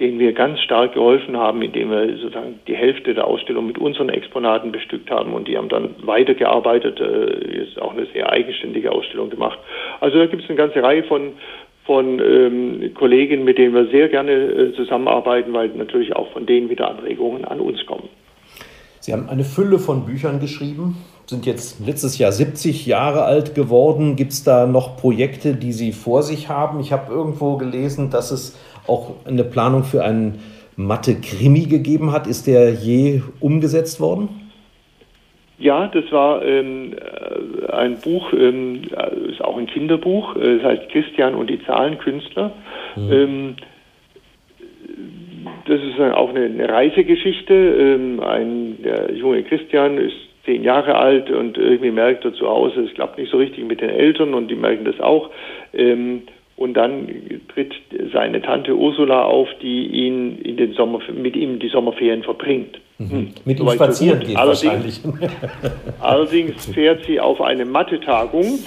denen 0.00 0.18
wir 0.18 0.32
ganz 0.32 0.60
stark 0.60 0.94
geholfen 0.94 1.36
haben, 1.36 1.62
indem 1.62 1.90
wir 1.90 2.16
sozusagen 2.16 2.60
die 2.66 2.76
Hälfte 2.76 3.14
der 3.14 3.26
Ausstellung 3.26 3.66
mit 3.66 3.78
unseren 3.78 4.08
Exponaten 4.08 4.72
bestückt 4.72 5.10
haben 5.10 5.32
und 5.32 5.48
die 5.48 5.56
haben 5.56 5.68
dann 5.68 5.94
weitergearbeitet, 6.02 7.00
äh, 7.00 7.62
ist 7.62 7.80
auch 7.80 7.92
eine 7.92 8.06
sehr 8.06 8.30
eigenständige 8.30 8.92
Ausstellung 8.92 9.30
gemacht. 9.30 9.58
Also 10.00 10.18
da 10.18 10.26
gibt 10.26 10.42
es 10.44 10.48
eine 10.48 10.56
ganze 10.56 10.82
Reihe 10.82 11.04
von 11.04 11.32
von 11.84 12.20
ähm, 12.20 12.94
Kollegen, 12.94 13.44
mit 13.44 13.58
denen 13.58 13.74
wir 13.74 13.86
sehr 13.88 14.08
gerne 14.08 14.32
äh, 14.32 14.74
zusammenarbeiten, 14.74 15.52
weil 15.52 15.68
natürlich 15.70 16.14
auch 16.14 16.30
von 16.32 16.46
denen 16.46 16.68
wieder 16.70 16.88
Anregungen 16.88 17.44
an 17.44 17.60
uns 17.60 17.84
kommen. 17.86 18.08
Sie 19.00 19.12
haben 19.12 19.28
eine 19.28 19.42
Fülle 19.42 19.80
von 19.80 20.06
Büchern 20.06 20.38
geschrieben, 20.38 20.96
sind 21.26 21.44
jetzt 21.44 21.84
letztes 21.84 22.18
Jahr 22.18 22.30
70 22.30 22.86
Jahre 22.86 23.24
alt 23.24 23.54
geworden. 23.54 24.14
Gibt 24.14 24.32
es 24.32 24.44
da 24.44 24.66
noch 24.66 24.96
Projekte, 24.96 25.54
die 25.54 25.72
Sie 25.72 25.92
vor 25.92 26.22
sich 26.22 26.48
haben? 26.48 26.78
Ich 26.78 26.92
habe 26.92 27.12
irgendwo 27.12 27.56
gelesen, 27.56 28.10
dass 28.10 28.30
es 28.30 28.56
auch 28.86 29.14
eine 29.24 29.42
Planung 29.42 29.82
für 29.82 30.04
einen 30.04 30.40
Mathe-Krimi 30.76 31.66
gegeben 31.66 32.12
hat. 32.12 32.26
Ist 32.26 32.46
der 32.46 32.72
je 32.72 33.22
umgesetzt 33.40 33.98
worden? 33.98 34.41
Ja, 35.62 35.86
das 35.86 36.10
war 36.10 36.44
ähm, 36.44 36.92
äh, 36.94 37.72
ein 37.72 38.00
Buch, 38.00 38.32
ähm, 38.32 38.82
äh, 38.96 39.30
ist 39.30 39.44
auch 39.44 39.56
ein 39.56 39.66
Kinderbuch, 39.66 40.34
äh, 40.34 40.56
das 40.56 40.64
heißt 40.64 40.88
Christian 40.88 41.36
und 41.36 41.48
die 41.48 41.64
Zahlenkünstler. 41.64 42.52
Mhm. 42.96 43.12
Ähm, 43.12 43.56
das 45.66 45.80
ist 45.80 46.00
auch 46.00 46.30
eine, 46.30 46.46
eine 46.46 46.68
Reisegeschichte. 46.68 47.54
Ähm, 47.54 48.18
ein 48.18 48.82
der 48.82 49.12
junge 49.12 49.44
Christian 49.44 49.98
ist 49.98 50.16
zehn 50.44 50.64
Jahre 50.64 50.96
alt 50.96 51.30
und 51.30 51.56
irgendwie 51.56 51.92
merkt 51.92 52.24
er 52.24 52.34
zu 52.34 52.48
Hause, 52.48 52.80
es 52.80 52.94
klappt 52.94 53.16
nicht 53.18 53.30
so 53.30 53.36
richtig 53.36 53.64
mit 53.64 53.80
den 53.80 53.90
Eltern 53.90 54.34
und 54.34 54.48
die 54.48 54.56
merken 54.56 54.84
das 54.84 54.98
auch. 54.98 55.30
Ähm, 55.72 56.22
und 56.56 56.74
dann 56.74 57.06
tritt 57.54 57.72
seine 58.12 58.42
Tante 58.42 58.76
Ursula 58.76 59.22
auf, 59.22 59.48
die 59.62 59.86
ihn 59.86 60.38
in 60.42 60.56
den 60.56 60.72
Sommer, 60.72 60.98
mit 61.12 61.36
ihm 61.36 61.60
die 61.60 61.68
Sommerferien 61.68 62.24
verbringt. 62.24 62.80
Mhm. 63.10 63.10
Hm. 63.10 63.28
Mit 63.44 63.60
ihm 63.60 63.70
spazieren 63.70 64.20
geht 64.20 64.36
allerdings, 64.36 64.64
wahrscheinlich. 64.64 65.00
allerdings 66.00 66.66
fährt 66.66 67.04
sie 67.06 67.20
auf 67.20 67.40
eine 67.40 67.64
Mathe-Tagung, 67.64 68.44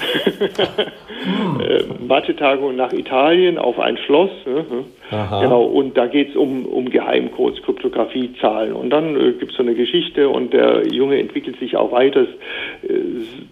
hm. 1.24 1.62
äh, 1.62 1.84
Mathe-Tagung 2.06 2.76
nach 2.76 2.94
Italien 2.94 3.58
auf 3.58 3.80
ein 3.80 3.98
Schloss. 3.98 4.32
Ne? 4.46 4.86
Genau, 5.12 5.64
und 5.64 5.96
da 5.96 6.08
geht 6.08 6.30
es 6.30 6.36
um, 6.36 6.66
um 6.66 6.90
Geheimcodes, 6.90 7.62
Kryptographie, 7.62 8.34
Zahlen. 8.42 8.74
Und 8.74 8.90
dann 8.90 9.16
äh, 9.16 9.34
gibt 9.34 9.52
es 9.52 9.58
so 9.58 9.62
eine 9.62 9.76
Geschichte 9.76 10.30
und 10.30 10.52
der 10.52 10.88
Junge 10.88 11.20
entwickelt 11.20 11.60
sich 11.60 11.78
auch 11.78 11.92
weiter. 11.92 12.22
Es, 12.22 12.90
äh, 12.90 13.00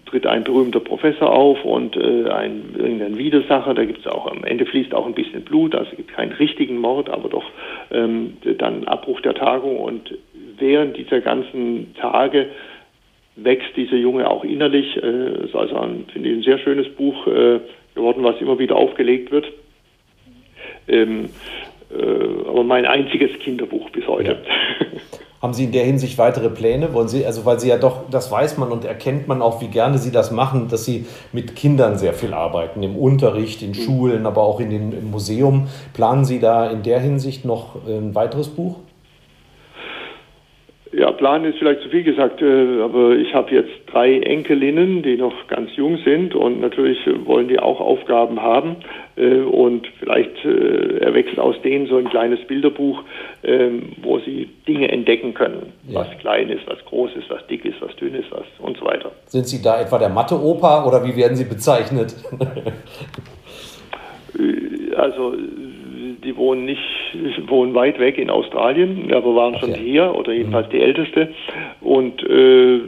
tritt 0.06 0.26
ein 0.26 0.42
berühmter 0.42 0.80
Professor 0.80 1.30
auf 1.30 1.64
und 1.64 1.96
äh, 1.96 2.28
ein 2.28 2.74
irgendein 2.76 3.18
Widersacher. 3.18 3.74
Da 3.74 3.84
gibt 3.84 4.00
es 4.00 4.06
auch 4.06 4.30
am 4.30 4.42
Ende 4.42 4.66
fließt 4.66 4.94
auch 4.94 5.06
ein 5.06 5.14
bisschen 5.14 5.42
Blut, 5.42 5.76
also 5.76 5.94
gibt 5.94 6.12
keinen 6.12 6.32
richtigen 6.32 6.78
Mord, 6.78 7.08
aber 7.08 7.28
doch 7.28 7.44
ähm, 7.92 8.34
dann 8.58 8.84
Abbruch 8.84 9.20
der 9.20 9.34
Tagung 9.34 9.78
und 9.78 10.12
während 10.58 10.96
dieser 10.96 11.20
ganzen 11.20 11.94
Tage 11.94 12.46
wächst 13.36 13.76
dieser 13.76 13.96
Junge 13.96 14.30
auch 14.30 14.44
innerlich. 14.44 14.96
Es 14.96 15.02
äh, 15.02 15.44
ist 15.46 15.54
also 15.54 15.76
ein, 15.76 16.06
finde 16.12 16.28
ich, 16.28 16.36
ein 16.36 16.42
sehr 16.42 16.58
schönes 16.58 16.88
Buch 16.94 17.26
äh, 17.26 17.60
geworden, 17.94 18.22
was 18.22 18.40
immer 18.40 18.58
wieder 18.58 18.76
aufgelegt 18.76 19.30
wird. 19.30 19.46
Ähm, 20.88 21.30
äh, 21.90 22.48
aber 22.48 22.64
mein 22.64 22.86
einziges 22.86 23.38
Kinderbuch 23.40 23.90
bis 23.90 24.06
heute. 24.06 24.30
Ja. 24.32 24.98
Haben 25.44 25.52
Sie 25.52 25.64
in 25.64 25.72
der 25.72 25.84
Hinsicht 25.84 26.16
weitere 26.16 26.48
Pläne? 26.48 26.94
Wollen 26.94 27.08
Sie, 27.08 27.26
also 27.26 27.44
weil 27.44 27.60
Sie 27.60 27.68
ja 27.68 27.76
doch, 27.76 28.08
das 28.10 28.30
weiß 28.30 28.56
man 28.56 28.72
und 28.72 28.86
erkennt 28.86 29.28
man 29.28 29.42
auch, 29.42 29.60
wie 29.60 29.68
gerne 29.68 29.98
Sie 29.98 30.10
das 30.10 30.30
machen, 30.30 30.68
dass 30.70 30.86
Sie 30.86 31.04
mit 31.32 31.54
Kindern 31.54 31.98
sehr 31.98 32.14
viel 32.14 32.32
arbeiten, 32.32 32.82
im 32.82 32.96
Unterricht, 32.96 33.60
in 33.60 33.74
Schulen, 33.74 34.24
aber 34.24 34.42
auch 34.42 34.58
in 34.58 34.70
den, 34.70 34.92
im 34.92 35.10
Museum. 35.10 35.68
Planen 35.92 36.24
Sie 36.24 36.40
da 36.40 36.70
in 36.70 36.82
der 36.82 36.98
Hinsicht 36.98 37.44
noch 37.44 37.76
ein 37.86 38.14
weiteres 38.14 38.48
Buch? 38.48 38.76
Ja, 40.96 41.10
planen 41.10 41.46
ist 41.46 41.58
vielleicht 41.58 41.82
zu 41.82 41.88
viel 41.88 42.04
gesagt, 42.04 42.40
äh, 42.40 42.80
aber 42.80 43.16
ich 43.16 43.34
habe 43.34 43.52
jetzt 43.52 43.72
drei 43.86 44.20
Enkelinnen, 44.20 45.02
die 45.02 45.16
noch 45.16 45.34
ganz 45.48 45.74
jung 45.74 45.98
sind 46.04 46.36
und 46.36 46.60
natürlich 46.60 46.98
wollen 47.24 47.48
die 47.48 47.58
auch 47.58 47.80
Aufgaben 47.80 48.40
haben 48.40 48.76
äh, 49.16 49.38
und 49.38 49.88
vielleicht 49.98 50.44
äh, 50.44 50.98
erwächst 50.98 51.38
aus 51.38 51.56
denen 51.62 51.88
so 51.88 51.96
ein 51.96 52.08
kleines 52.08 52.38
Bilderbuch, 52.46 53.02
ähm, 53.42 53.94
wo 54.02 54.20
sie 54.20 54.48
Dinge 54.68 54.88
entdecken 54.90 55.34
können, 55.34 55.72
ja. 55.88 56.00
was 56.00 56.10
klein 56.18 56.48
ist, 56.48 56.64
was 56.66 56.78
groß 56.84 57.10
ist, 57.16 57.28
was 57.28 57.44
dick 57.48 57.64
ist, 57.64 57.80
was 57.80 57.94
dünn 57.96 58.14
ist, 58.14 58.30
was 58.30 58.44
und 58.58 58.76
so 58.76 58.84
weiter. 58.84 59.10
Sind 59.26 59.48
Sie 59.48 59.60
da 59.60 59.80
etwa 59.80 59.98
der 59.98 60.10
Mathe-Opa 60.10 60.86
oder 60.86 61.04
wie 61.04 61.16
werden 61.16 61.36
Sie 61.36 61.44
bezeichnet? 61.44 62.14
also 64.96 65.34
die 66.24 66.36
wohnen 66.36 66.64
nicht, 66.64 66.80
wohnen 67.46 67.74
weit 67.74 67.98
weg 67.98 68.18
in 68.18 68.30
Australien, 68.30 69.12
aber 69.12 69.34
waren 69.34 69.58
schon 69.58 69.70
okay. 69.70 69.80
hier 69.82 70.14
oder 70.14 70.32
jedenfalls 70.32 70.66
mhm. 70.68 70.70
die 70.70 70.80
älteste. 70.80 71.28
Und 71.80 72.22
äh, 72.22 72.80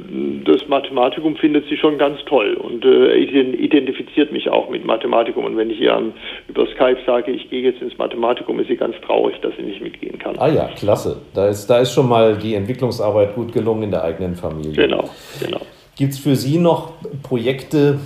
das 0.45 0.66
Mathematikum 0.68 1.37
findet 1.37 1.68
sie 1.68 1.76
schon 1.76 1.99
ganz 1.99 2.18
toll 2.26 2.55
und 2.55 2.84
äh, 2.84 3.16
identifiziert 3.16 4.32
mich 4.32 4.49
auch 4.49 4.70
mit 4.70 4.84
Mathematikum. 4.84 5.45
Und 5.45 5.57
wenn 5.57 5.70
ich 5.70 5.80
ihr 5.80 5.95
an, 5.95 6.12
über 6.49 6.66
Skype 6.66 6.99
sage, 7.07 7.30
ich 7.30 7.51
gehe 7.51 7.62
jetzt 7.62 7.82
ins 7.82 7.97
Mathematikum, 7.99 8.59
ist 8.61 8.68
sie 8.68 8.76
ganz 8.76 8.97
traurig, 9.07 9.37
dass 9.43 9.55
sie 9.57 9.62
nicht 9.62 9.82
mitgehen 9.82 10.18
kann. 10.18 10.37
Ah 10.39 10.49
ja, 10.49 10.68
klasse. 10.76 11.18
Da 11.34 11.49
ist, 11.49 11.66
da 11.68 11.78
ist 11.78 11.93
schon 11.93 12.09
mal 12.09 12.37
die 12.37 12.55
Entwicklungsarbeit 12.55 13.34
gut 13.34 13.53
gelungen 13.53 13.84
in 13.84 13.91
der 13.91 14.03
eigenen 14.05 14.34
Familie. 14.34 14.72
Genau, 14.72 15.11
genau. 15.43 15.61
Gibt 15.97 16.12
es 16.12 16.18
für 16.18 16.37
Sie 16.37 16.59
noch 16.59 16.93
Projekte 17.22 17.99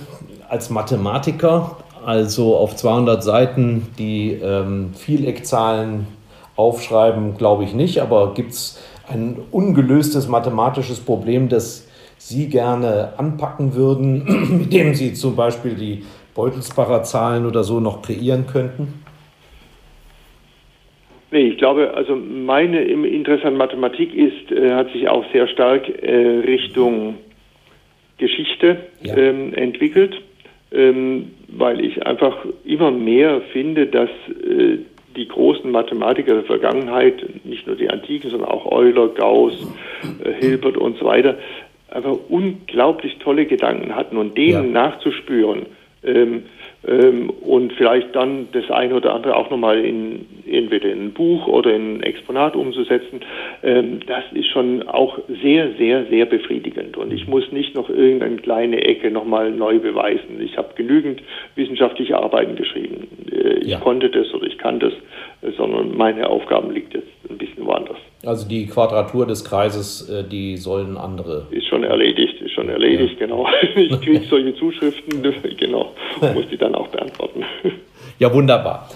als 0.47 0.69
Mathematiker, 0.69 1.77
also 2.05 2.55
auf 2.55 2.75
200 2.75 3.23
Seiten 3.23 3.87
die 3.97 4.33
ähm, 4.33 4.93
Vieleckzahlen 4.93 6.07
aufschreiben, 6.55 7.37
glaube 7.37 7.63
ich 7.63 7.73
nicht, 7.73 8.01
aber 8.01 8.33
gibt 8.33 8.51
es 8.51 8.83
ein 9.07 9.37
ungelöstes 9.51 10.27
mathematisches 10.27 10.99
Problem, 10.99 11.49
das 11.49 11.87
Sie 12.17 12.49
gerne 12.49 13.13
anpacken 13.17 13.73
würden, 13.73 14.57
mit 14.59 14.73
dem 14.73 14.93
Sie 14.93 15.13
zum 15.13 15.35
Beispiel 15.35 15.75
die 15.75 16.03
Beutelsbacher 16.35 17.03
Zahlen 17.03 17.45
oder 17.45 17.63
so 17.63 17.79
noch 17.79 18.01
kreieren 18.01 18.45
könnten? 18.45 19.01
Nee, 21.31 21.47
ich 21.47 21.57
glaube, 21.57 21.93
also 21.93 22.15
meine 22.15 22.81
Interesse 22.81 23.45
an 23.45 23.55
Mathematik 23.55 24.13
ist, 24.13 24.51
äh, 24.51 24.71
hat 24.73 24.91
sich 24.91 25.07
auch 25.07 25.23
sehr 25.31 25.47
stark 25.47 25.87
äh, 25.87 26.39
Richtung 26.45 27.15
Geschichte 28.17 28.77
ja. 29.01 29.15
ähm, 29.17 29.53
entwickelt 29.53 30.21
ähm, 30.71 31.31
weil 31.51 31.83
ich 31.83 32.05
einfach 32.05 32.45
immer 32.63 32.91
mehr 32.91 33.41
finde, 33.51 33.87
dass 33.87 34.09
äh, 34.29 34.79
die 35.15 35.27
großen 35.27 35.69
Mathematiker 35.69 36.35
der 36.35 36.43
Vergangenheit, 36.43 37.23
nicht 37.43 37.67
nur 37.67 37.75
die 37.75 37.89
Antiken, 37.89 38.29
sondern 38.29 38.49
auch 38.49 38.71
Euler, 38.71 39.09
Gauss, 39.09 39.67
äh, 40.23 40.31
Hilbert 40.33 40.77
und 40.77 40.97
so 40.97 41.05
weiter, 41.05 41.37
einfach 41.89 42.15
unglaublich 42.29 43.17
tolle 43.19 43.45
Gedanken 43.45 43.95
hatten 43.95 44.17
und 44.17 44.37
denen 44.37 44.73
ja. 44.73 44.89
nachzuspüren, 44.89 45.65
ähm, 46.03 46.43
ähm, 46.87 47.29
und 47.29 47.73
vielleicht 47.73 48.15
dann 48.15 48.47
das 48.53 48.69
eine 48.71 48.95
oder 48.95 49.13
andere 49.13 49.35
auch 49.35 49.49
nochmal 49.49 49.83
in 49.83 50.25
entweder 50.47 50.91
in 50.91 51.05
ein 51.05 51.13
Buch 51.13 51.47
oder 51.47 51.73
in 51.73 51.97
ein 51.97 52.03
Exponat 52.03 52.55
umzusetzen, 52.55 53.21
ähm, 53.63 53.99
das 54.07 54.23
ist 54.33 54.47
schon 54.47 54.87
auch 54.87 55.19
sehr, 55.41 55.73
sehr, 55.77 56.05
sehr 56.07 56.25
befriedigend. 56.25 56.97
Und 56.97 57.13
ich 57.13 57.27
muss 57.27 57.51
nicht 57.51 57.75
noch 57.75 57.89
irgendeine 57.89 58.37
kleine 58.37 58.83
Ecke 58.83 59.11
nochmal 59.11 59.51
neu 59.51 59.79
beweisen. 59.79 60.41
Ich 60.41 60.57
habe 60.57 60.69
genügend 60.75 61.21
wissenschaftliche 61.55 62.17
Arbeiten 62.17 62.55
geschrieben. 62.55 63.07
Äh, 63.31 63.59
ich 63.59 63.67
ja. 63.71 63.79
konnte 63.79 64.09
das 64.09 64.33
oder 64.33 64.47
ich 64.47 64.57
kann 64.57 64.79
das, 64.79 64.93
äh, 65.41 65.51
sondern 65.55 65.95
meine 65.95 66.29
Aufgaben 66.29 66.71
liegt 66.71 66.93
jetzt 66.93 67.07
ein 67.29 67.37
bisschen 67.37 67.65
woanders. 67.65 67.97
Also 68.25 68.47
die 68.47 68.67
Quadratur 68.67 69.25
des 69.25 69.45
Kreises, 69.45 70.09
äh, 70.09 70.27
die 70.27 70.57
sollen 70.57 70.97
andere. 70.97 71.47
Ist 71.51 71.67
schon 71.67 71.83
erledigt, 71.83 72.40
ist 72.51 72.55
schon 72.55 72.69
erledigt, 72.69 73.19
ja. 73.19 73.27
genau. 73.27 73.47
Ich 73.75 74.01
kriege 74.01 74.25
solche 74.29 74.55
Zuschriften, 74.55 75.23
genau, 75.57 75.91
muss 76.33 76.47
die 76.49 76.57
dann 76.57 76.75
auch 76.75 76.87
beantworten. 76.87 77.43
Ja, 78.19 78.33
wunderbar. 78.33 78.89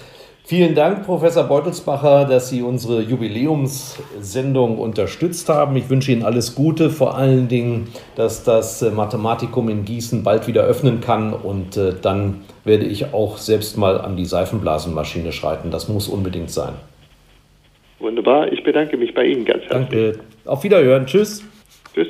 Vielen 0.48 0.76
Dank, 0.76 1.08
Professor 1.08 1.46
Beutelsbacher, 1.46 2.26
dass 2.26 2.50
Sie 2.50 2.62
unsere 2.62 3.02
Jubiläumssendung 3.02 4.78
unterstützt 4.78 5.50
haben. 5.50 5.76
Ich 5.76 5.90
wünsche 5.90 6.12
Ihnen 6.12 6.22
alles 6.22 6.54
Gute, 6.54 6.92
vor 6.92 7.18
allen 7.18 7.48
Dingen, 7.48 7.88
dass 8.16 8.44
das 8.44 8.84
äh, 8.84 8.92
Mathematikum 8.92 9.70
in 9.70 9.86
Gießen 9.86 10.24
bald 10.24 10.46
wieder 10.46 10.62
öffnen 10.62 11.02
kann 11.02 11.34
und 11.34 11.78
äh, 11.78 11.94
dann 12.00 12.42
werde 12.64 12.86
ich 12.86 13.12
auch 13.12 13.38
selbst 13.38 13.76
mal 13.76 14.00
an 14.00 14.18
die 14.18 14.26
Seifenblasenmaschine 14.26 15.32
schreiten. 15.32 15.72
Das 15.72 15.90
muss 15.90 16.08
unbedingt 16.08 16.52
sein. 16.52 16.74
Wunderbar, 17.98 18.52
ich 18.52 18.64
bedanke 18.64 18.98
mich 18.98 19.16
bei 19.16 19.26
Ihnen 19.26 19.46
ganz 19.46 19.64
herzlich. 19.64 19.90
Danke. 19.90 20.20
Auf 20.46 20.64
Wiederhören. 20.64 21.08
Tschüss. 21.08 21.44
Tschüss. 21.96 22.10